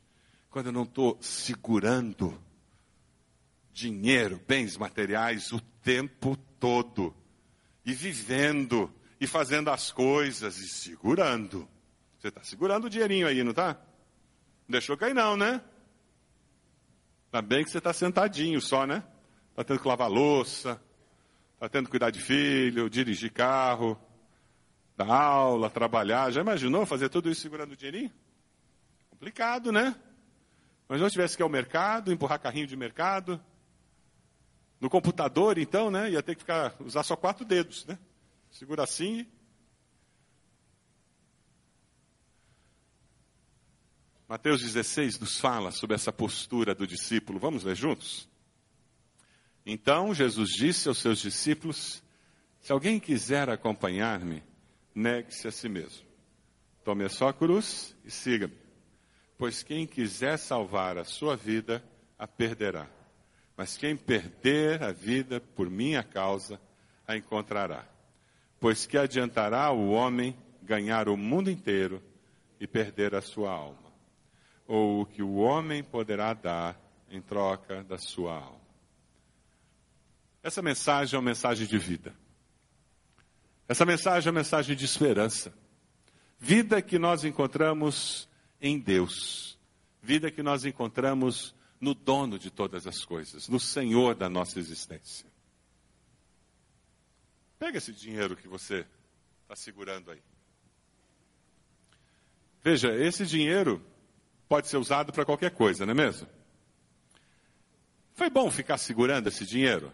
quando 0.49 0.67
eu 0.67 0.71
não 0.71 0.83
estou 0.83 1.17
segurando 1.21 2.41
dinheiro, 3.71 4.41
bens 4.47 4.77
materiais 4.77 5.51
o 5.51 5.59
tempo 5.59 6.37
todo. 6.59 7.13
E 7.85 7.93
vivendo, 7.93 8.91
e 9.19 9.27
fazendo 9.27 9.69
as 9.69 9.91
coisas, 9.91 10.57
e 10.57 10.67
segurando. 10.67 11.67
Você 12.17 12.29
está 12.29 12.41
segurando 12.41 12.85
o 12.85 12.89
dinheirinho 12.89 13.27
aí, 13.27 13.43
não 13.43 13.51
está? 13.51 13.77
Deixou 14.67 14.97
cair 14.97 15.13
não, 15.13 15.37
né? 15.37 15.61
Ainda 17.31 17.41
bem 17.41 17.63
que 17.63 17.69
você 17.69 17.77
está 17.77 17.93
sentadinho 17.93 18.59
só, 18.59 18.87
né? 18.87 19.03
Está 19.51 19.63
tendo 19.63 19.79
que 19.79 19.87
lavar 19.87 20.09
louça, 20.09 20.81
está 21.53 21.69
tendo 21.69 21.85
que 21.85 21.91
cuidar 21.91 22.09
de 22.09 22.19
filho, 22.19 22.89
dirigir 22.89 23.31
carro, 23.31 23.99
dar 24.97 25.09
aula, 25.09 25.69
trabalhar. 25.69 26.31
Já 26.31 26.41
imaginou 26.41 26.85
fazer 26.85 27.09
tudo 27.09 27.29
isso 27.29 27.41
segurando 27.41 27.73
o 27.73 27.75
dinheirinho? 27.75 28.11
Complicado, 29.09 29.71
né? 29.71 29.95
Mas 30.87 30.99
não 30.99 31.09
tivesse 31.09 31.35
que 31.35 31.41
ir 31.41 31.45
ao 31.45 31.49
mercado, 31.49 32.11
empurrar 32.11 32.39
carrinho 32.39 32.67
de 32.67 32.75
mercado. 32.75 33.39
No 34.79 34.89
computador, 34.89 35.57
então, 35.57 35.91
né? 35.91 36.11
Ia 36.11 36.23
ter 36.23 36.35
que 36.35 36.41
ficar, 36.41 36.75
usar 36.79 37.03
só 37.03 37.15
quatro 37.15 37.45
dedos, 37.45 37.85
né? 37.85 37.97
Segura 38.49 38.83
assim 38.83 39.27
Mateus 44.27 44.61
16 44.61 45.19
nos 45.19 45.39
fala 45.39 45.69
sobre 45.69 45.95
essa 45.95 46.11
postura 46.11 46.73
do 46.73 46.87
discípulo. 46.87 47.37
Vamos 47.37 47.63
ler 47.63 47.75
juntos? 47.75 48.27
Então 49.63 50.15
Jesus 50.15 50.49
disse 50.49 50.87
aos 50.87 50.97
seus 50.97 51.19
discípulos: 51.19 52.01
Se 52.59 52.71
alguém 52.71 52.99
quiser 52.99 53.49
acompanhar-me, 53.49 54.41
negue-se 54.95 55.47
a 55.47 55.51
si 55.51 55.69
mesmo. 55.69 56.03
Tome 56.83 57.03
a 57.03 57.09
sua 57.09 57.33
cruz 57.33 57.95
e 58.03 58.09
siga-me. 58.09 58.57
Pois 59.37 59.61
quem 59.61 59.85
quiser 59.85 60.37
salvar 60.37 60.97
a 60.97 61.03
sua 61.03 61.35
vida, 61.35 61.83
a 62.17 62.27
perderá. 62.27 62.89
Mas 63.55 63.77
quem 63.77 63.95
perder 63.95 64.81
a 64.81 64.91
vida 64.91 65.39
por 65.39 65.69
minha 65.69 66.03
causa, 66.03 66.59
a 67.07 67.15
encontrará. 67.15 67.85
Pois 68.59 68.87
que 68.87 68.97
adiantará 68.97 69.71
o 69.71 69.91
homem 69.91 70.35
ganhar 70.63 71.07
o 71.09 71.15
mundo 71.15 71.51
inteiro 71.51 72.01
e 72.59 72.65
perder 72.65 73.13
a 73.13 73.21
sua 73.21 73.51
alma? 73.51 73.84
Ou 74.67 75.01
o 75.01 75.05
que 75.05 75.21
o 75.21 75.35
homem 75.35 75.83
poderá 75.83 76.33
dar 76.33 76.79
em 77.09 77.21
troca 77.21 77.83
da 77.83 77.97
sua 77.97 78.35
alma. 78.35 78.65
Essa 80.41 80.61
mensagem 80.61 81.15
é 81.15 81.19
uma 81.19 81.25
mensagem 81.29 81.65
de 81.67 81.77
vida. 81.77 82.15
Essa 83.67 83.85
mensagem 83.85 84.27
é 84.27 84.31
uma 84.31 84.39
mensagem 84.39 84.75
de 84.75 84.85
esperança. 84.85 85.53
Vida 86.37 86.81
que 86.81 86.99
nós 86.99 87.23
encontramos 87.23 88.29
em 88.61 88.79
Deus. 88.79 89.57
Vida 90.01 90.29
que 90.29 90.43
nós 90.43 90.65
encontramos 90.65 91.55
no 91.79 91.93
dono 91.93 92.37
de 92.37 92.51
todas 92.51 92.87
as 92.87 93.03
coisas, 93.03 93.47
no 93.47 93.59
Senhor 93.59 94.15
da 94.15 94.29
nossa 94.29 94.59
existência. 94.59 95.25
Pega 97.57 97.77
esse 97.77 97.91
dinheiro 97.91 98.35
que 98.35 98.47
você 98.47 98.85
está 99.43 99.55
segurando 99.55 100.11
aí. 100.11 100.21
Veja, 102.63 102.93
esse 102.95 103.25
dinheiro 103.25 103.83
pode 104.47 104.67
ser 104.67 104.77
usado 104.77 105.11
para 105.11 105.25
qualquer 105.25 105.51
coisa, 105.51 105.85
não 105.85 105.91
é 105.91 105.95
mesmo? 105.95 106.27
Foi 108.13 108.29
bom 108.29 108.49
ficar 108.49 108.77
segurando 108.77 109.27
esse 109.27 109.45
dinheiro? 109.45 109.91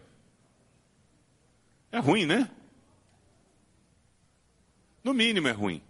É 1.90 1.98
ruim, 1.98 2.24
né? 2.24 2.50
No 5.02 5.12
mínimo 5.12 5.48
é 5.48 5.52
ruim. 5.52 5.82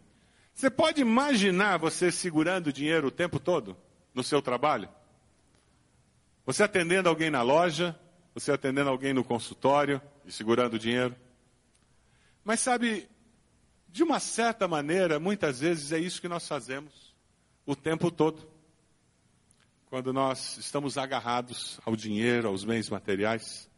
Você 0.54 0.70
pode 0.70 1.00
imaginar 1.00 1.78
você 1.78 2.10
segurando 2.10 2.72
dinheiro 2.72 3.08
o 3.08 3.10
tempo 3.10 3.38
todo 3.38 3.76
no 4.14 4.22
seu 4.22 4.40
trabalho? 4.40 4.88
Você 6.44 6.62
atendendo 6.62 7.08
alguém 7.08 7.30
na 7.30 7.42
loja, 7.42 7.98
você 8.34 8.50
atendendo 8.52 8.90
alguém 8.90 9.12
no 9.12 9.22
consultório 9.22 10.00
e 10.24 10.32
segurando 10.32 10.78
dinheiro. 10.78 11.14
Mas 12.44 12.60
sabe, 12.60 13.08
de 13.88 14.02
uma 14.02 14.18
certa 14.18 14.66
maneira, 14.66 15.20
muitas 15.20 15.60
vezes 15.60 15.92
é 15.92 15.98
isso 15.98 16.20
que 16.20 16.28
nós 16.28 16.46
fazemos 16.48 17.14
o 17.64 17.76
tempo 17.76 18.10
todo. 18.10 18.51
Quando 19.92 20.10
nós 20.10 20.56
estamos 20.56 20.96
agarrados 20.96 21.78
ao 21.84 21.94
dinheiro, 21.94 22.48
aos 22.48 22.64
bens 22.64 22.88
materiais. 22.88 23.70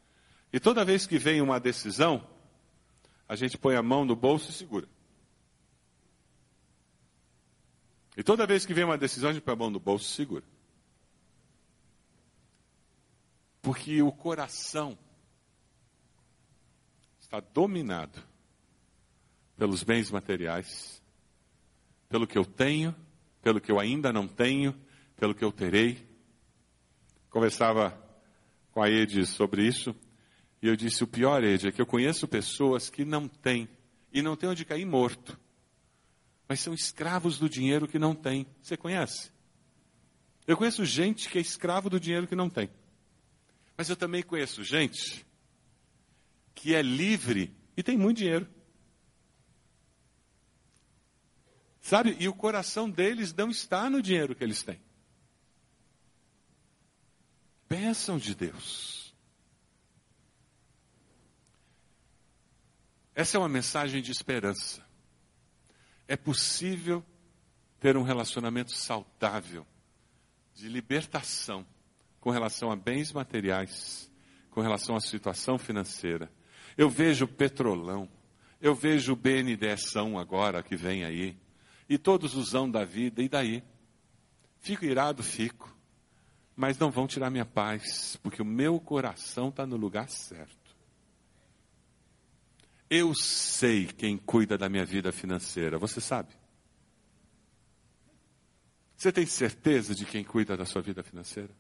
E 0.53 0.61
toda 0.61 0.85
vez 0.85 1.09
que 1.09 1.19
vem 1.19 1.41
uma 1.41 1.59
decisão, 1.59 2.25
a 3.29 3.35
gente 3.35 3.59
põe 3.59 3.75
a 3.75 3.83
mão 3.83 4.05
no 4.05 4.15
bolso 4.15 4.49
e 4.49 4.53
segura. 4.53 4.87
E 8.17 8.23
toda 8.23 8.47
vez 8.47 8.65
que 8.65 8.73
vem 8.73 8.85
uma 8.85 8.97
decisão, 8.97 9.31
a 9.31 9.33
gente 9.33 9.43
põe 9.43 9.55
a 9.55 9.57
mão 9.57 9.71
no 9.71 9.81
bolso 9.81 10.05
e 10.05 10.15
segura. 10.15 10.45
Porque 13.61 14.01
o 14.01 14.13
coração 14.13 14.97
está 17.19 17.41
dominado 17.41 18.23
pelos 19.57 19.83
bens 19.83 20.13
materiais, 20.13 21.03
pelo 22.09 22.25
que 22.25 22.39
eu 22.39 22.45
tenho, 22.45 22.95
pelo 23.43 23.61
que 23.61 23.73
eu 23.73 23.81
ainda 23.81 24.13
não 24.13 24.29
tenho, 24.29 24.81
pelo 25.17 25.35
que 25.35 25.45
eu 25.45 25.53
terei. 25.53 26.07
Conversava 27.31 27.99
com 28.73 28.83
a 28.83 28.91
Ed 28.91 29.25
sobre 29.27 29.67
isso, 29.67 29.95
e 30.61 30.67
eu 30.67 30.77
disse: 30.77 31.05
o 31.05 31.07
pior, 31.07 31.43
Ed, 31.45 31.69
é 31.69 31.73
que 31.73 31.81
eu 31.81 31.87
conheço 31.87 32.27
pessoas 32.27 32.91
que 32.91 33.05
não 33.05 33.29
têm, 33.29 33.69
e 34.13 34.23
não 34.23 34.37
têm 34.37 34.49
onde 34.49 34.65
cair 34.65 34.85
morto, 34.85 35.39
mas 36.49 36.61
são 36.61 36.75
escravos 36.75 37.39
do 37.39 37.49
dinheiro 37.49 37.89
que 37.89 37.99
não 37.99 38.15
têm. 38.15 38.47
Você 38.63 38.77
conhece? 38.77 39.33
Eu 40.47 40.57
conheço 40.57 40.85
gente 40.85 41.29
que 41.29 41.39
é 41.39 41.41
escravo 41.41 41.89
do 41.89 41.99
dinheiro 41.99 42.27
que 42.27 42.37
não 42.37 42.51
tem. 42.51 42.69
Mas 43.77 43.89
eu 43.89 43.97
também 43.97 44.23
conheço 44.23 44.63
gente 44.63 45.27
que 46.55 46.75
é 46.75 46.83
livre 46.83 47.55
e 47.77 47.83
tem 47.83 47.97
muito 47.97 48.19
dinheiro. 48.19 48.47
Sabe? 51.81 52.17
E 52.19 52.29
o 52.29 52.35
coração 52.35 52.89
deles 52.89 53.35
não 53.35 53.51
está 53.51 53.91
no 53.91 54.01
dinheiro 54.01 54.35
que 54.35 54.45
eles 54.45 54.63
têm. 54.63 54.81
Bênção 57.77 58.19
de 58.19 58.37
Deus. 58.37 59.13
Essa 63.17 63.37
é 63.37 63.41
uma 63.41 63.49
mensagem 63.49 64.01
de 64.01 64.13
esperança. 64.13 64.87
É 66.07 66.17
possível 66.17 67.05
ter 67.81 67.97
um 67.97 68.05
relacionamento 68.05 68.71
saudável, 68.71 69.67
de 70.55 70.69
libertação, 70.69 71.67
com 72.21 72.31
relação 72.31 72.71
a 72.71 72.77
bens 72.77 73.13
materiais, 73.13 74.09
com 74.53 74.61
relação 74.61 74.95
à 74.95 75.01
situação 75.01 75.59
financeira. 75.59 76.33
Eu 76.77 76.89
vejo 76.89 77.25
o 77.25 77.29
Petrolão, 77.29 78.09
eu 78.61 78.73
vejo 78.73 79.15
o 79.15 79.17
BNDESão 79.17 80.17
agora 80.17 80.63
que 80.63 80.77
vem 80.77 81.05
aí, 81.05 81.37
e 81.89 81.99
todos 81.99 82.37
os 82.37 82.53
da 82.71 82.85
vida, 82.85 83.21
e 83.21 83.29
daí? 83.29 83.65
Fico 84.61 84.85
irado, 84.85 85.25
fico, 85.25 85.77
mas 86.57 86.79
não 86.79 86.91
vão 86.91 87.07
tirar 87.07 87.31
minha 87.31 87.45
paz, 87.45 88.17
porque 88.23 88.41
o 88.41 88.45
meu 88.45 88.79
coração 88.79 89.49
está 89.49 89.67
no 89.67 89.77
lugar 89.77 90.09
certo. 90.09 90.75
Eu 92.89 93.15
sei 93.15 93.87
quem 93.87 94.17
cuida 94.17 94.57
da 94.57 94.69
minha 94.69 94.85
vida 94.85 95.11
financeira, 95.11 95.79
você 95.79 96.01
sabe? 96.01 96.33
Você 98.97 99.11
tem 99.11 99.27
certeza 99.27 99.95
de 99.95 100.05
quem 100.05 100.23
cuida 100.23 100.57
da 100.57 100.65
sua 100.65 100.81
vida 100.81 101.03
financeira? 101.03 101.51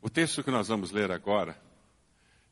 O 0.00 0.10
texto 0.10 0.42
que 0.42 0.50
nós 0.50 0.68
vamos 0.68 0.90
ler 0.90 1.10
agora, 1.10 1.60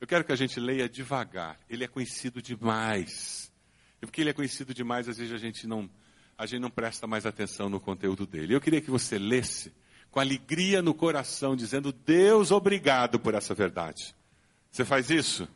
eu 0.00 0.06
quero 0.06 0.24
que 0.24 0.32
a 0.32 0.36
gente 0.36 0.60
leia 0.60 0.88
devagar. 0.88 1.58
Ele 1.68 1.84
é 1.84 1.88
conhecido 1.88 2.42
demais. 2.42 3.50
E 4.00 4.06
porque 4.06 4.20
ele 4.20 4.30
é 4.30 4.34
conhecido 4.34 4.74
demais, 4.74 5.08
às 5.08 5.16
vezes 5.16 5.32
a 5.32 5.38
gente 5.38 5.66
não, 5.66 5.90
a 6.36 6.46
gente 6.46 6.60
não 6.60 6.70
presta 6.70 7.06
mais 7.06 7.26
atenção 7.26 7.68
no 7.68 7.80
conteúdo 7.80 8.26
dele. 8.26 8.54
Eu 8.54 8.60
queria 8.60 8.80
que 8.80 8.90
você 8.90 9.18
lesse 9.18 9.72
com 10.10 10.20
alegria 10.20 10.82
no 10.82 10.94
coração, 10.94 11.56
dizendo: 11.56 11.92
Deus, 11.92 12.50
obrigado 12.50 13.18
por 13.18 13.34
essa 13.34 13.54
verdade. 13.54 14.14
Você 14.70 14.84
faz 14.84 15.10
isso? 15.10 15.48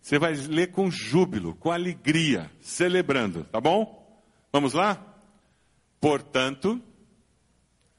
Você 0.00 0.18
vai 0.18 0.34
ler 0.34 0.70
com 0.70 0.90
júbilo, 0.90 1.54
com 1.56 1.70
alegria, 1.70 2.50
celebrando, 2.60 3.44
tá 3.44 3.60
bom? 3.60 4.22
Vamos 4.52 4.72
lá? 4.72 5.04
Portanto, 6.00 6.80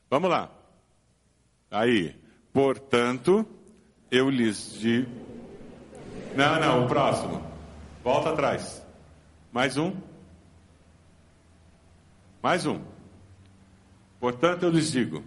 vamos 0.10 0.30
lá. 0.30 0.50
Aí, 1.70 2.16
Portanto, 2.58 3.45
eu 4.10 4.32
lhes 4.32 4.80
digo. 4.80 5.12
Não, 6.36 6.60
não, 6.60 6.86
o 6.86 6.88
próximo. 6.88 7.45
Volta 8.04 8.32
atrás. 8.32 8.84
Mais 9.52 9.78
um. 9.78 9.93
Mais 12.41 12.65
um. 12.65 12.81
Portanto, 14.19 14.63
eu 14.63 14.69
lhes 14.69 14.91
digo. 14.91 15.23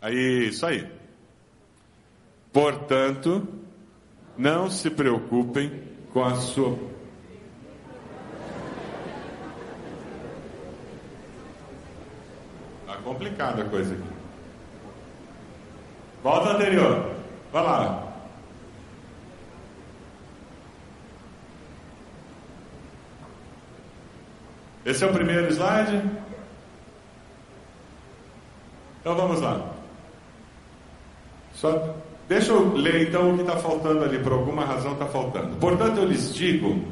Aí, 0.00 0.48
isso 0.48 0.64
aí. 0.66 0.90
Portanto, 2.52 3.46
não 4.36 4.70
se 4.70 4.90
preocupem 4.90 5.84
com 6.12 6.24
a 6.24 6.34
sua 6.36 6.90
complicada 13.10 13.62
a 13.62 13.68
coisa 13.68 13.94
aqui. 13.94 14.02
Volta 16.22 16.50
anterior. 16.50 17.10
Vai 17.52 17.62
lá. 17.62 18.09
Esse 24.84 25.04
é 25.04 25.06
o 25.06 25.12
primeiro 25.12 25.48
slide. 25.52 26.02
Então 29.00 29.14
vamos 29.14 29.40
lá. 29.40 29.66
Só 31.54 31.94
deixa 32.28 32.52
eu 32.52 32.74
ler 32.74 33.08
então 33.08 33.30
o 33.30 33.34
que 33.34 33.42
está 33.42 33.56
faltando 33.56 34.04
ali, 34.04 34.18
por 34.18 34.32
alguma 34.32 34.64
razão 34.64 34.92
está 34.92 35.06
faltando. 35.06 35.56
Portanto, 35.56 35.98
eu 35.98 36.06
lhes 36.06 36.34
digo: 36.34 36.82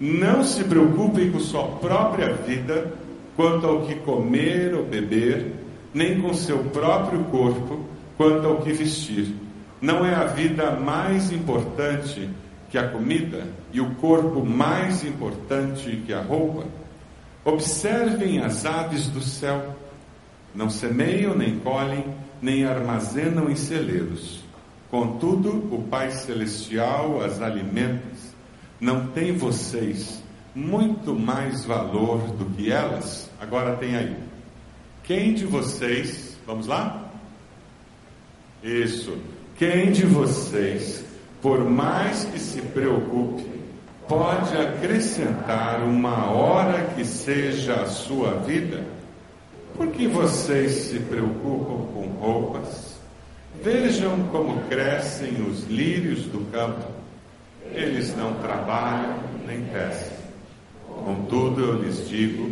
não 0.00 0.44
se 0.44 0.64
preocupem 0.64 1.30
com 1.30 1.38
sua 1.38 1.64
própria 1.64 2.32
vida 2.32 2.92
quanto 3.36 3.66
ao 3.66 3.82
que 3.82 3.94
comer 3.96 4.74
ou 4.74 4.84
beber, 4.84 5.52
nem 5.94 6.20
com 6.20 6.34
seu 6.34 6.58
próprio 6.64 7.24
corpo 7.24 7.84
quanto 8.16 8.46
ao 8.46 8.56
que 8.62 8.72
vestir. 8.72 9.34
Não 9.80 10.04
é 10.04 10.14
a 10.14 10.24
vida 10.24 10.72
mais 10.72 11.30
importante 11.30 12.28
que 12.70 12.78
a 12.78 12.88
comida 12.88 13.46
e 13.72 13.80
o 13.80 13.94
corpo 13.96 14.44
mais 14.44 15.04
importante 15.04 16.02
que 16.04 16.12
a 16.12 16.22
roupa? 16.22 16.64
Observem 17.46 18.40
as 18.40 18.66
aves 18.66 19.06
do 19.06 19.20
céu. 19.20 19.76
Não 20.52 20.68
semeiam, 20.68 21.32
nem 21.32 21.60
colhem, 21.60 22.04
nem 22.42 22.64
armazenam 22.64 23.48
em 23.48 23.54
celeiros. 23.54 24.42
Contudo, 24.90 25.72
o 25.72 25.84
Pai 25.84 26.10
Celestial 26.10 27.22
as 27.22 27.40
alimenta. 27.40 28.02
Não 28.80 29.06
tem 29.06 29.32
vocês 29.36 30.20
muito 30.56 31.14
mais 31.14 31.64
valor 31.64 32.18
do 32.32 32.46
que 32.46 32.72
elas? 32.72 33.30
Agora 33.40 33.76
tem 33.76 33.94
aí. 33.94 34.16
Quem 35.04 35.32
de 35.32 35.46
vocês, 35.46 36.36
vamos 36.44 36.66
lá? 36.66 37.12
Isso. 38.60 39.18
Quem 39.56 39.92
de 39.92 40.04
vocês, 40.04 41.04
por 41.40 41.64
mais 41.64 42.24
que 42.24 42.40
se 42.40 42.60
preocupe, 42.60 43.55
pode 44.08 44.56
acrescentar 44.56 45.82
uma 45.82 46.30
hora 46.30 46.84
que 46.94 47.04
seja 47.04 47.74
a 47.74 47.86
sua 47.86 48.34
vida? 48.38 48.84
Por 49.76 49.88
que 49.88 50.06
vocês 50.06 50.72
se 50.72 50.98
preocupam 51.00 51.86
com 51.92 52.06
roupas? 52.20 52.96
Vejam 53.62 54.28
como 54.30 54.60
crescem 54.68 55.42
os 55.42 55.64
lírios 55.64 56.24
do 56.26 56.50
campo. 56.50 56.86
Eles 57.72 58.16
não 58.16 58.34
trabalham 58.34 59.18
nem 59.46 59.64
tecem. 59.64 60.16
Contudo, 61.04 61.60
eu 61.60 61.82
lhes 61.82 62.08
digo 62.08 62.50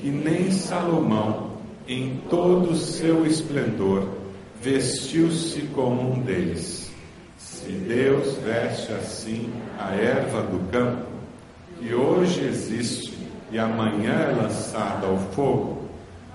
que 0.00 0.08
nem 0.08 0.50
Salomão, 0.50 1.52
em 1.86 2.20
todo 2.28 2.70
o 2.70 2.76
seu 2.76 3.26
esplendor, 3.26 4.08
vestiu-se 4.60 5.62
como 5.74 6.12
um 6.12 6.20
deles. 6.20 6.81
Se 7.42 7.72
Deus 7.72 8.36
veste 8.38 8.92
assim 8.92 9.52
a 9.78 9.94
erva 9.94 10.42
do 10.42 10.70
campo, 10.70 11.06
que 11.78 11.92
hoje 11.92 12.44
existe 12.44 13.18
e 13.50 13.58
amanhã 13.58 14.12
é 14.12 14.42
lançada 14.42 15.08
ao 15.08 15.18
fogo, 15.18 15.88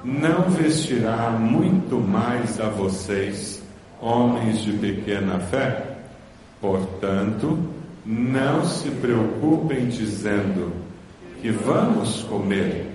não 0.03 0.49
vestirá 0.49 1.31
muito 1.31 1.95
mais 1.95 2.59
a 2.59 2.69
vocês, 2.69 3.63
homens 4.01 4.59
de 4.59 4.73
pequena 4.73 5.39
fé? 5.39 5.97
Portanto, 6.59 7.57
não 8.05 8.65
se 8.65 8.89
preocupem 8.89 9.87
dizendo 9.87 10.73
que 11.41 11.51
vamos 11.51 12.23
comer, 12.23 12.85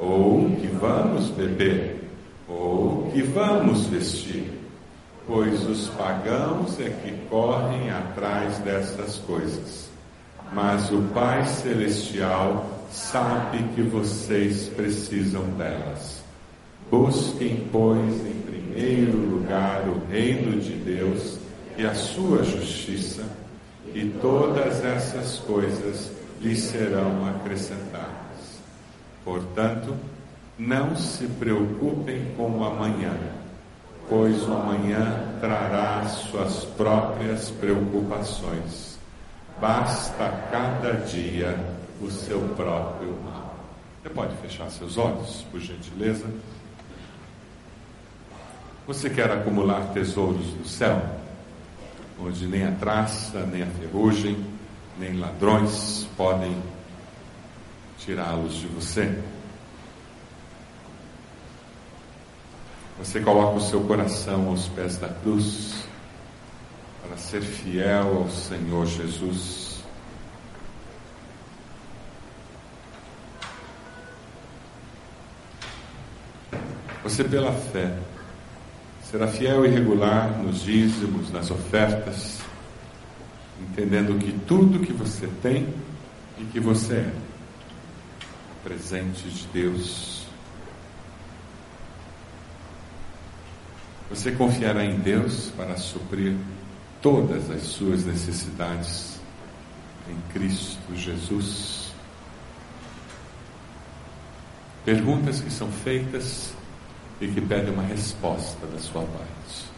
ou 0.00 0.50
que 0.56 0.66
vamos 0.66 1.28
beber, 1.30 2.08
ou 2.48 3.10
que 3.12 3.22
vamos 3.22 3.86
vestir, 3.86 4.59
pois 5.30 5.64
os 5.64 5.86
pagãos 5.90 6.80
é 6.80 6.90
que 6.90 7.12
correm 7.28 7.88
atrás 7.88 8.58
dessas 8.58 9.18
coisas. 9.18 9.88
Mas 10.52 10.90
o 10.90 11.02
Pai 11.14 11.46
Celestial 11.46 12.66
sabe 12.90 13.62
que 13.76 13.82
vocês 13.82 14.68
precisam 14.70 15.44
delas. 15.50 16.20
Busquem, 16.90 17.68
pois, 17.70 18.26
em 18.26 18.42
primeiro 18.42 19.16
lugar 19.18 19.88
o 19.88 20.04
reino 20.10 20.60
de 20.60 20.72
Deus 20.72 21.38
e 21.78 21.86
a 21.86 21.94
sua 21.94 22.42
justiça, 22.42 23.22
e 23.94 24.06
todas 24.20 24.84
essas 24.84 25.38
coisas 25.38 26.10
lhes 26.40 26.58
serão 26.58 27.24
acrescentadas. 27.28 28.58
Portanto, 29.24 29.94
não 30.58 30.96
se 30.96 31.26
preocupem 31.26 32.32
com 32.36 32.50
o 32.50 32.64
amanhã, 32.64 33.16
pois 34.10 34.42
o 34.48 34.52
amanhã 34.52 35.38
trará 35.40 36.04
suas 36.08 36.64
próprias 36.64 37.48
preocupações. 37.52 38.98
Basta 39.60 40.28
cada 40.50 40.94
dia 41.06 41.56
o 42.02 42.10
seu 42.10 42.40
próprio 42.56 43.16
mal. 43.24 43.54
Você 44.02 44.08
pode 44.10 44.34
fechar 44.38 44.68
seus 44.68 44.98
olhos, 44.98 45.46
por 45.52 45.60
gentileza? 45.60 46.26
Você 48.86 49.08
quer 49.08 49.30
acumular 49.30 49.92
tesouros 49.94 50.54
no 50.54 50.64
céu, 50.66 51.00
onde 52.20 52.46
nem 52.48 52.64
a 52.64 52.72
traça, 52.72 53.46
nem 53.46 53.62
a 53.62 53.66
ferrugem, 53.66 54.44
nem 54.98 55.20
ladrões 55.20 56.08
podem 56.16 56.56
tirá-los 57.98 58.54
de 58.54 58.66
você? 58.66 59.22
Você 63.00 63.18
coloca 63.18 63.56
o 63.56 63.60
seu 63.62 63.80
coração 63.80 64.48
aos 64.48 64.68
pés 64.68 64.98
da 64.98 65.08
cruz 65.08 65.84
para 67.02 67.16
ser 67.16 67.40
fiel 67.40 68.18
ao 68.18 68.28
Senhor 68.28 68.86
Jesus. 68.86 69.82
Você, 77.02 77.24
pela 77.24 77.52
fé, 77.52 77.98
será 79.10 79.26
fiel 79.26 79.64
e 79.64 79.68
regular 79.70 80.36
nos 80.36 80.60
dízimos, 80.60 81.32
nas 81.32 81.50
ofertas, 81.50 82.40
entendendo 83.58 84.18
que 84.18 84.30
tudo 84.46 84.78
que 84.78 84.92
você 84.92 85.26
tem 85.40 85.66
e 86.38 86.44
que 86.44 86.60
você 86.60 86.96
é, 86.96 87.12
presente 88.62 89.26
de 89.26 89.46
Deus. 89.46 90.19
Você 94.10 94.32
confiará 94.32 94.84
em 94.84 94.98
Deus 94.98 95.52
para 95.56 95.76
suprir 95.76 96.36
todas 97.00 97.48
as 97.48 97.62
suas 97.62 98.04
necessidades 98.04 99.20
em 100.08 100.32
Cristo 100.32 100.96
Jesus. 100.96 101.92
Perguntas 104.84 105.40
que 105.40 105.50
são 105.50 105.70
feitas 105.70 106.52
e 107.20 107.28
que 107.28 107.40
pede 107.40 107.70
uma 107.70 107.84
resposta 107.84 108.66
da 108.66 108.80
sua 108.80 109.02
parte. 109.02 109.70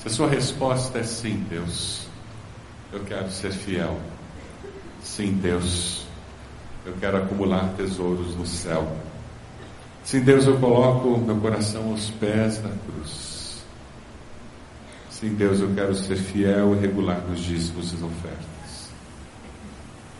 Se 0.00 0.08
a 0.08 0.10
sua 0.10 0.30
resposta 0.30 1.00
é 1.00 1.02
sim, 1.02 1.44
Deus, 1.50 2.06
eu 2.90 3.04
quero 3.04 3.30
ser 3.30 3.52
fiel. 3.52 4.00
Sim, 5.02 5.34
Deus, 5.34 6.06
eu 6.86 6.94
quero 6.98 7.18
acumular 7.18 7.74
tesouros 7.76 8.34
no 8.34 8.46
céu. 8.46 8.96
Sim, 10.08 10.20
Deus, 10.20 10.46
eu 10.46 10.58
coloco 10.58 11.18
meu 11.18 11.36
coração 11.36 11.90
aos 11.90 12.08
pés 12.08 12.56
da 12.56 12.70
cruz. 12.70 13.62
Sim, 15.10 15.34
Deus, 15.34 15.60
eu 15.60 15.70
quero 15.74 15.94
ser 15.94 16.16
fiel 16.16 16.74
e 16.74 16.78
regular 16.78 17.20
nos 17.28 17.40
dízimos 17.40 17.92
e 17.92 17.96
ofertas. 17.96 18.88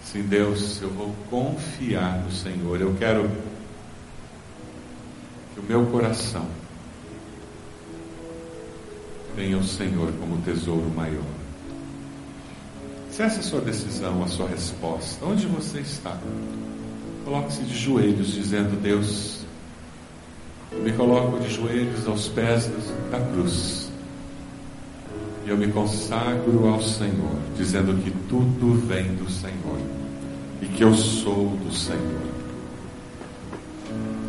Sim, 0.05 0.25
Deus, 0.25 0.83
eu 0.83 0.91
vou 0.91 1.15
confiar 1.31 2.19
no 2.23 2.31
Senhor. 2.31 2.79
Eu 2.79 2.95
quero 2.99 3.31
que 5.55 5.61
o 5.61 5.63
meu 5.63 5.87
coração 5.87 6.47
tenha 9.37 9.57
o 9.57 9.65
Senhor 9.65 10.13
como 10.21 10.37
tesouro 10.43 10.91
maior. 10.95 11.25
Se 13.11 13.23
essa 13.23 13.37
é 13.37 13.41
a 13.41 13.43
sua 13.43 13.63
decisão, 13.63 14.23
a 14.23 14.29
sua 14.29 14.49
resposta, 14.49 15.25
onde 15.25 15.47
você 15.47 15.81
está? 15.81 16.15
Coloque-se 17.25 17.63
de 17.63 17.75
joelhos, 17.75 18.35
dizendo: 18.35 18.79
Deus, 18.83 19.48
eu 20.73 20.83
me 20.83 20.93
coloco 20.93 21.39
de 21.41 21.49
joelhos 21.49 22.07
aos 22.07 22.29
pés 22.29 22.71
da 23.11 23.21
cruz. 23.21 23.91
E 25.47 25.51
eu 25.51 25.57
me 25.57 25.69
consagro 25.69 26.69
ao 26.69 26.83
Senhor, 26.83 27.37
dizendo 27.57 28.03
que 28.03 28.11
tudo 28.29 28.75
vem 28.87 29.15
do 29.15 29.31
Senhor 29.31 29.79
e 30.61 30.67
que 30.67 30.85
eu 30.85 30.95
sou 30.95 31.57
do 31.65 31.73
Senhor. 31.73 32.29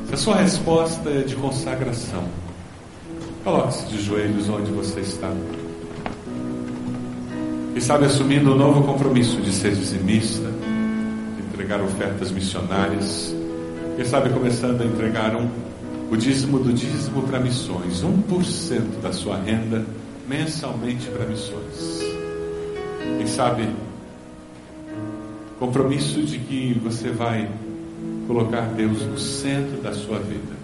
Se 0.08 0.14
a 0.14 0.18
sua 0.18 0.36
resposta 0.38 1.10
é 1.10 1.22
de 1.22 1.36
consagração, 1.36 2.24
coloque-se 3.44 3.86
de 3.88 4.02
joelhos 4.02 4.50
onde 4.50 4.72
você 4.72 5.02
está. 5.02 5.32
E 7.76 7.82
sabe, 7.82 8.06
assumindo 8.06 8.54
um 8.54 8.58
novo 8.58 8.84
compromisso 8.84 9.40
de 9.42 9.52
ser 9.52 9.76
dizimista, 9.76 10.50
de 10.50 11.44
entregar 11.48 11.82
ofertas 11.82 12.32
missionárias, 12.32 13.36
quem 13.96 14.06
sabe 14.06 14.30
começando 14.30 14.82
a 14.82 14.86
entregar 14.86 15.36
um, 15.36 15.48
o 16.12 16.18
dízimo 16.18 16.60
do 16.60 16.74
dízimo 16.74 17.24
para 17.24 17.40
missões, 17.40 18.04
1% 18.04 19.02
da 19.02 19.14
sua 19.14 19.38
renda 19.38 19.86
mensalmente 20.28 21.08
para 21.10 21.26
missões. 21.26 22.00
Quem 23.18 23.28
sabe 23.28 23.68
Compromisso 25.60 26.22
de 26.22 26.40
que 26.40 26.74
você 26.82 27.10
vai 27.10 27.50
colocar 28.28 28.62
Deus 28.62 29.02
no 29.02 29.20
centro 29.20 29.82
da 29.82 29.92
sua 29.92 30.18
vida. 30.18 30.58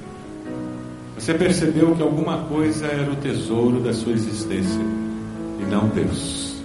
Você 1.20 1.34
percebeu 1.34 1.94
que 1.94 2.02
alguma 2.02 2.46
coisa 2.46 2.86
era 2.86 3.12
o 3.12 3.16
tesouro 3.18 3.82
da 3.82 3.92
sua 3.92 4.14
existência 4.14 4.80
e 5.60 5.66
não 5.70 5.90
Deus. 5.90 6.56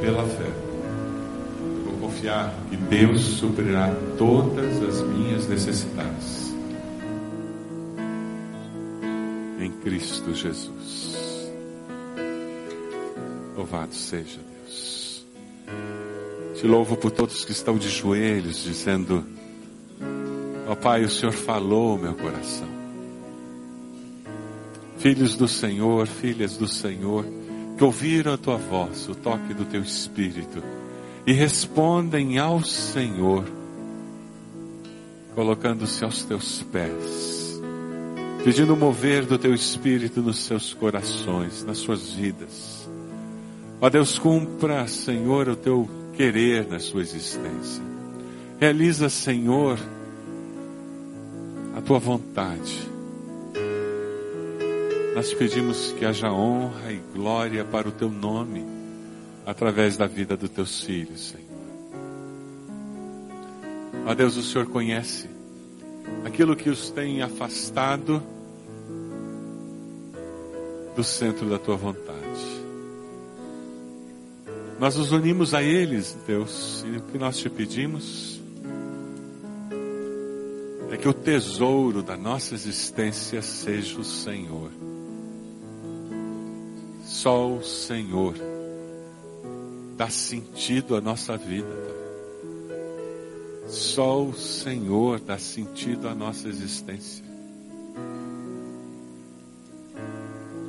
Pela 0.00 0.22
fé, 0.22 0.46
eu 0.46 1.90
vou 1.90 2.08
confiar 2.08 2.54
que 2.70 2.75
Deus 2.88 3.20
suprirá 3.20 3.92
todas 4.16 4.82
as 4.82 5.02
minhas 5.02 5.48
necessidades. 5.48 6.54
Em 9.58 9.70
Cristo 9.82 10.32
Jesus. 10.32 11.50
Louvado 13.56 13.94
seja 13.94 14.38
Deus. 14.38 15.26
Te 16.54 16.66
louvo 16.66 16.96
por 16.96 17.10
todos 17.10 17.44
que 17.44 17.52
estão 17.52 17.76
de 17.76 17.88
joelhos, 17.88 18.62
dizendo: 18.62 19.24
Ó 20.68 20.72
oh, 20.72 20.76
Pai, 20.76 21.04
o 21.04 21.10
Senhor 21.10 21.32
falou 21.32 21.98
meu 21.98 22.14
coração. 22.14 22.68
Filhos 24.98 25.36
do 25.36 25.48
Senhor, 25.48 26.06
filhas 26.06 26.56
do 26.56 26.68
Senhor, 26.68 27.24
que 27.76 27.84
ouviram 27.84 28.34
a 28.34 28.38
tua 28.38 28.56
voz, 28.56 29.08
o 29.08 29.14
toque 29.14 29.52
do 29.52 29.64
teu 29.64 29.82
espírito, 29.82 30.62
e 31.26 31.32
respondem 31.32 32.38
ao 32.38 32.62
Senhor, 32.62 33.44
colocando-se 35.34 36.04
aos 36.04 36.22
teus 36.24 36.62
pés, 36.62 37.60
pedindo 38.44 38.74
o 38.74 38.76
mover 38.76 39.26
do 39.26 39.36
teu 39.36 39.54
espírito 39.54 40.22
nos 40.22 40.38
seus 40.38 40.72
corações, 40.72 41.64
nas 41.64 41.78
suas 41.78 42.12
vidas 42.12 42.76
Ó 43.80 43.90
Deus, 43.90 44.18
cumpra, 44.18 44.86
Senhor, 44.88 45.48
o 45.48 45.56
teu 45.56 45.88
querer 46.14 46.66
na 46.66 46.78
sua 46.78 47.02
existência. 47.02 47.82
Realiza, 48.58 49.10
Senhor, 49.10 49.78
a 51.76 51.80
tua 51.82 51.98
vontade. 51.98 52.90
Nós 55.14 55.32
pedimos 55.34 55.92
que 55.92 56.06
haja 56.06 56.32
honra 56.32 56.90
e 56.90 57.02
glória 57.14 57.64
para 57.64 57.86
o 57.86 57.92
teu 57.92 58.08
nome, 58.08 58.64
através 59.46 59.96
da 59.96 60.08
vida 60.08 60.36
dos 60.36 60.50
teus 60.50 60.82
filhos, 60.82 61.28
Senhor. 61.28 61.46
Ó 64.04 64.14
Deus, 64.14 64.36
o 64.36 64.42
Senhor 64.42 64.66
conhece 64.66 65.30
aquilo 66.24 66.56
que 66.56 66.68
os 66.68 66.90
tem 66.90 67.22
afastado 67.22 68.20
do 70.96 71.04
centro 71.04 71.48
da 71.48 71.58
tua 71.58 71.76
vontade. 71.76 72.16
Nós 74.80 74.96
nos 74.96 75.12
unimos 75.12 75.54
a 75.54 75.62
eles, 75.62 76.16
Deus, 76.26 76.84
e 76.86 76.96
o 76.96 77.02
que 77.02 77.16
nós 77.16 77.38
te 77.38 77.48
pedimos 77.48 78.40
é 80.90 80.96
que 80.96 81.08
o 81.08 81.14
tesouro 81.14 82.02
da 82.02 82.16
nossa 82.16 82.54
existência 82.54 83.40
seja 83.42 83.98
o 83.98 84.04
Senhor. 84.04 84.70
Só 87.04 87.48
o 87.48 87.62
Senhor 87.62 88.55
dá 89.96 90.10
sentido 90.10 90.94
à 90.94 91.00
nossa 91.00 91.36
vida. 91.36 91.66
Só 93.68 94.22
o 94.22 94.34
Senhor 94.34 95.20
dá 95.20 95.38
sentido 95.38 96.08
à 96.08 96.14
nossa 96.14 96.48
existência. 96.48 97.24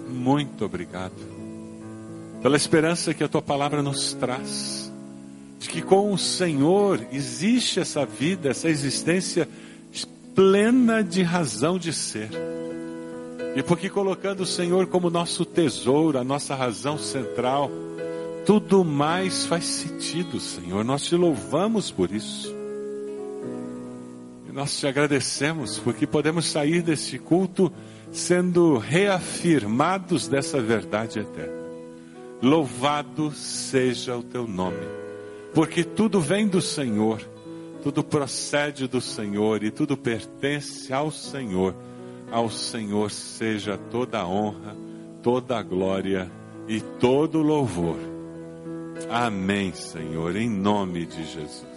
Muito 0.09 0.65
obrigado 0.65 1.37
pela 2.41 2.55
esperança 2.55 3.13
que 3.13 3.23
a 3.23 3.27
tua 3.27 3.41
palavra 3.41 3.81
nos 3.81 4.13
traz, 4.13 4.91
de 5.59 5.69
que 5.69 5.81
com 5.81 6.13
o 6.13 6.17
Senhor 6.17 7.05
existe 7.11 7.79
essa 7.79 8.05
vida, 8.05 8.49
essa 8.49 8.69
existência 8.69 9.47
plena 10.37 11.03
de 11.03 11.23
razão 11.23 11.79
de 11.79 11.91
ser. 11.91 12.29
E 13.55 13.63
porque 13.63 13.89
colocando 13.89 14.41
o 14.41 14.45
Senhor 14.45 14.85
como 14.85 15.09
nosso 15.09 15.43
tesouro, 15.43 16.19
a 16.19 16.23
nossa 16.23 16.53
razão 16.53 16.95
central, 16.95 17.71
tudo 18.47 18.85
mais 18.85 19.45
faz 19.45 19.65
sentido, 19.65 20.39
Senhor. 20.39 20.85
Nós 20.85 21.03
te 21.03 21.17
louvamos 21.17 21.91
por 21.91 22.09
isso. 22.09 22.55
E 24.47 24.53
nós 24.53 24.79
te 24.79 24.87
agradecemos 24.87 25.77
porque 25.79 26.07
podemos 26.07 26.45
sair 26.45 26.81
deste 26.81 27.19
culto 27.19 27.69
sendo 28.09 28.77
reafirmados 28.77 30.29
dessa 30.29 30.61
verdade 30.61 31.19
eterna. 31.19 31.57
Louvado 32.41 33.33
seja 33.33 34.15
o 34.15 34.23
teu 34.23 34.47
nome, 34.47 34.87
porque 35.53 35.83
tudo 35.83 36.21
vem 36.21 36.47
do 36.47 36.61
Senhor, 36.61 37.19
tudo 37.83 38.01
procede 38.01 38.87
do 38.87 39.01
Senhor 39.01 39.61
e 39.61 39.71
tudo 39.71 39.97
pertence 39.97 40.93
ao 40.93 41.11
Senhor. 41.11 41.75
Ao 42.31 42.49
Senhor 42.49 43.11
seja 43.11 43.77
toda 43.77 44.19
a 44.19 44.27
honra, 44.27 44.73
toda 45.21 45.57
a 45.57 45.61
glória 45.61 46.31
e 46.65 46.79
todo 46.79 47.39
o 47.39 47.43
louvor. 47.43 48.16
Amém, 49.09 49.73
Senhor, 49.73 50.35
em 50.35 50.49
nome 50.49 51.05
de 51.05 51.23
Jesus. 51.25 51.76